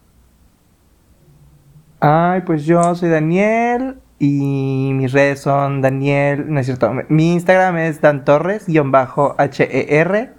Ay, 2.01 2.41
pues 2.47 2.65
yo 2.65 2.95
soy 2.95 3.11
Daniel, 3.11 3.97
y 4.25 4.93
mis 4.95 5.11
redes 5.11 5.41
son 5.41 5.81
Daniel, 5.81 6.45
no 6.47 6.61
es 6.61 6.67
cierto, 6.67 6.93
mi 7.09 7.33
Instagram 7.33 7.77
es 7.79 8.01
Dan 8.01 8.25
Torres, 8.25 8.67
bajo 8.85 9.35
H-E-R. 9.37 10.31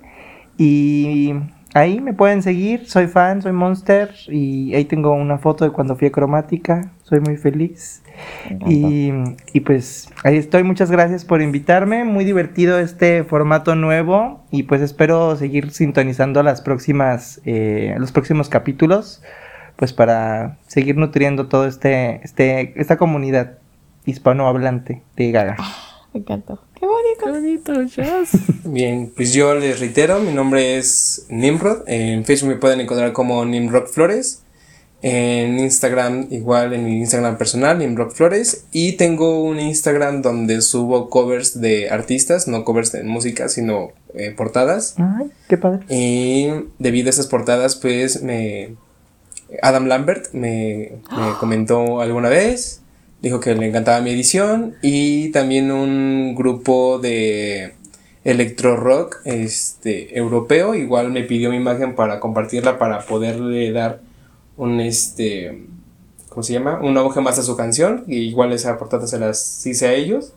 Y 0.57 1.34
ahí 1.73 1.99
me 1.99 2.13
pueden 2.13 2.43
seguir, 2.43 2.88
soy 2.88 3.07
fan, 3.07 3.41
soy 3.41 3.51
monster. 3.51 4.11
Y 4.29 4.73
ahí 4.73 4.86
tengo 4.86 5.11
una 5.11 5.38
foto 5.38 5.65
de 5.65 5.71
cuando 5.71 5.97
fui 5.97 6.07
a 6.07 6.11
cromática, 6.13 6.93
soy 7.01 7.19
muy 7.19 7.36
feliz. 7.36 8.03
Y, 8.65 9.11
y, 9.51 9.59
pues 9.59 10.09
ahí 10.23 10.38
estoy, 10.38 10.63
muchas 10.63 10.89
gracias 10.89 11.25
por 11.25 11.41
invitarme, 11.41 12.05
muy 12.05 12.23
divertido 12.23 12.79
este 12.79 13.25
formato 13.25 13.75
nuevo. 13.75 14.45
Y 14.49 14.63
pues 14.63 14.81
espero 14.81 15.36
seguir 15.36 15.71
sintonizando 15.71 16.41
las 16.41 16.61
próximas, 16.61 17.41
eh, 17.43 17.97
los 17.97 18.13
próximos 18.13 18.47
capítulos. 18.47 19.21
Pues 19.75 19.91
para 19.91 20.59
seguir 20.67 20.95
nutriendo 20.95 21.47
todo 21.47 21.67
este, 21.67 22.21
este, 22.23 22.79
esta 22.79 22.95
comunidad 22.95 23.57
hispanohablante 24.05 25.03
de 25.15 25.31
Gaga. 25.31 25.55
Ah, 25.59 26.07
me 26.13 26.19
encantó. 26.19 26.59
Qué 26.79 26.85
bonito. 26.85 27.25
Qué 27.25 27.31
bonito, 27.31 27.83
jazz. 27.83 28.31
Bien, 28.65 29.11
pues 29.15 29.33
yo 29.33 29.55
les 29.55 29.79
reitero, 29.79 30.19
mi 30.19 30.33
nombre 30.33 30.77
es 30.77 31.25
Nimrod. 31.29 31.83
En 31.87 32.25
Facebook 32.25 32.49
me 32.49 32.55
pueden 32.57 32.81
encontrar 32.81 33.13
como 33.13 33.43
Nimrod 33.45 33.87
Flores. 33.87 34.43
En 35.01 35.59
Instagram, 35.59 36.27
igual 36.31 36.73
en 36.73 36.85
mi 36.85 36.99
Instagram 36.99 37.37
personal, 37.37 37.77
Nimrod 37.77 38.11
Flores. 38.11 38.67
Y 38.71 38.93
tengo 38.93 39.43
un 39.43 39.59
Instagram 39.59 40.21
donde 40.21 40.61
subo 40.61 41.09
covers 41.09 41.59
de 41.59 41.89
artistas, 41.89 42.47
no 42.47 42.63
covers 42.63 42.91
de 42.93 43.03
música, 43.03 43.49
sino 43.49 43.91
eh, 44.13 44.31
portadas. 44.31 44.95
Ay, 44.97 45.29
qué 45.49 45.57
padre. 45.57 45.85
Y 45.89 46.47
debido 46.79 47.07
a 47.07 47.09
esas 47.09 47.27
portadas, 47.27 47.75
pues 47.75 48.21
me. 48.23 48.75
Adam 49.61 49.87
Lambert 49.87 50.33
me, 50.33 50.93
me 51.11 51.33
comentó 51.39 51.99
alguna 51.99 52.29
vez 52.29 52.82
dijo 53.24 53.39
que 53.39 53.55
le 53.55 53.65
encantaba 53.65 54.01
mi 54.01 54.11
edición 54.11 54.76
y 54.82 55.30
también 55.30 55.71
un 55.71 56.36
grupo 56.36 56.99
de 56.99 57.74
electro 58.26 58.76
rock 58.76 59.21
este 59.24 60.15
europeo. 60.17 60.76
Igual 60.76 61.09
me 61.09 61.24
pidió 61.24 61.49
mi 61.49 61.55
imagen 61.55 61.95
para 61.95 62.19
compartirla 62.19 62.78
para 62.78 62.99
poderle 62.99 63.71
dar 63.71 64.01
un 64.57 64.82
este 64.82 65.65
¿cómo 66.28 66.43
se 66.43 66.53
llama? 66.53 66.80
un 66.82 66.97
auge 66.97 67.21
más 67.21 67.39
a 67.39 67.43
su 67.43 67.55
canción. 67.55 68.03
Y 68.07 68.17
igual 68.17 68.51
esa 68.51 68.78
portada 68.78 69.07
se 69.07 69.17
las 69.17 69.65
hice 69.65 69.88
a 69.88 69.93
ellos. 69.93 70.34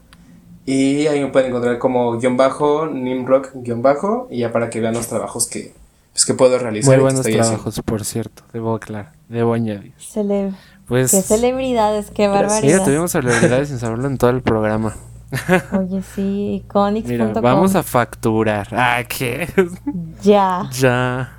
Y 0.65 1.09
ahí 1.09 1.21
me 1.21 1.29
pueden 1.29 1.49
encontrar 1.49 1.79
como 1.79 2.19
guion 2.19 2.37
bajo 2.37 2.87
nimrock 2.87 3.51
guion 3.55 3.83
bajo. 3.83 4.29
Y 4.31 4.39
ya 4.39 4.53
para 4.53 4.71
que 4.71 4.81
vean 4.81 4.95
los 4.95 5.09
trabajos 5.09 5.49
que 5.49 5.75
pues, 6.13 6.25
que 6.25 6.35
puedo 6.35 6.57
realizar 6.57 6.95
muy 6.95 7.03
buenos 7.03 7.27
trabajos 7.27 7.83
por 7.85 8.03
cierto 8.05 8.43
debo 8.55 8.75
aclarar 8.75 9.13
debo 9.29 9.53
añadir. 9.53 9.93
Se 9.99 10.25
le 10.25 10.53
pues, 10.87 11.11
qué 11.11 11.23
celebridades, 11.23 12.11
qué 12.11 12.29
barbaridad. 12.29 12.79
Sí, 12.79 12.85
tuvimos 12.85 13.11
celebridades 13.13 13.69
sin 13.69 13.79
saberlo 13.79 14.07
en 14.09 14.19
todo 14.19 14.31
el 14.31 14.43
programa. 14.43 14.95
Oye, 15.73 16.03
sí, 16.15 16.63
iconics.com. 16.65 17.43
Vamos 17.43 17.75
a 17.75 17.83
facturar. 17.83 18.69
Ah, 18.73 19.03
¿qué? 19.09 19.49
Ya. 20.23 20.69
Ya. 20.73 21.33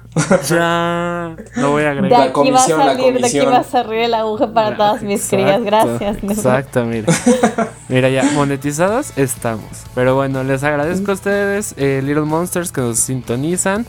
Ya. 0.50 1.36
Lo 1.56 1.72
voy 1.72 1.84
a 1.84 1.86
De 1.86 1.91
agregar. 1.91 2.30
aquí 2.30 2.52
va 2.52 2.58
a 2.58 2.68
salir, 2.68 3.20
de 3.22 3.28
aquí 3.28 3.39
va 3.39 3.58
a 3.60 3.64
salir 3.64 4.00
el 4.00 4.14
aguja 4.14 4.52
para 4.52 4.76
todas 4.76 5.02
mis 5.04 5.22
Exacto, 5.32 5.38
crías. 5.38 5.64
Gracias. 5.64 6.24
Exacto, 6.24 6.86
mira. 6.86 7.14
Mira, 7.89 8.10
ya 8.10 8.24
monetizados 8.34 9.18
estamos. 9.18 9.70
Pero 9.95 10.16
bueno, 10.16 10.43
les 10.43 10.64
agradezco 10.64 11.12
a 11.12 11.14
ustedes, 11.14 11.74
eh, 11.78 12.02
Little 12.04 12.26
Monsters, 12.26 12.72
que 12.72 12.82
nos 12.82 13.00
sintonizan 13.00 13.86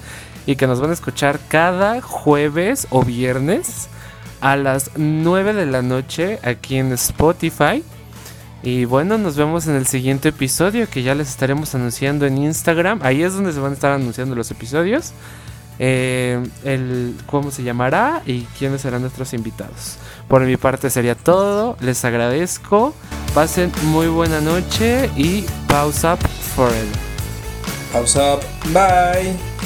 y 0.46 0.56
que 0.56 0.66
nos 0.66 0.80
van 0.80 0.90
a 0.90 0.92
escuchar 0.92 1.40
cada 1.48 2.00
jueves 2.00 2.86
o 2.90 3.02
viernes 3.02 3.88
a 4.40 4.56
las 4.56 4.90
9 4.96 5.52
de 5.52 5.66
la 5.66 5.82
noche 5.82 6.38
aquí 6.42 6.76
en 6.76 6.92
Spotify. 6.92 7.82
Y 8.62 8.84
bueno, 8.84 9.18
nos 9.18 9.36
vemos 9.36 9.66
en 9.66 9.76
el 9.76 9.86
siguiente 9.86 10.30
episodio 10.30 10.88
que 10.90 11.02
ya 11.02 11.14
les 11.14 11.28
estaremos 11.28 11.74
anunciando 11.74 12.26
en 12.26 12.38
Instagram. 12.38 13.00
Ahí 13.02 13.22
es 13.22 13.34
donde 13.34 13.52
se 13.52 13.60
van 13.60 13.70
a 13.72 13.74
estar 13.74 13.92
anunciando 13.92 14.34
los 14.34 14.50
episodios. 14.50 15.12
Eh, 15.80 16.42
el 16.64 17.14
cómo 17.26 17.52
se 17.52 17.62
llamará 17.62 18.22
y 18.26 18.42
quiénes 18.58 18.80
serán 18.80 19.02
nuestros 19.02 19.32
invitados. 19.32 19.96
Por 20.26 20.42
mi 20.42 20.56
parte 20.56 20.90
sería 20.90 21.14
todo. 21.14 21.76
Les 21.80 22.04
agradezco. 22.04 22.94
Pasen 23.34 23.70
muy 23.84 24.08
buena 24.08 24.40
noche 24.40 25.08
y 25.16 25.44
pause 25.68 26.04
up 26.04 26.18
forever. 26.56 26.86
Pause 27.92 28.16
up. 28.16 28.40
Bye. 28.72 29.57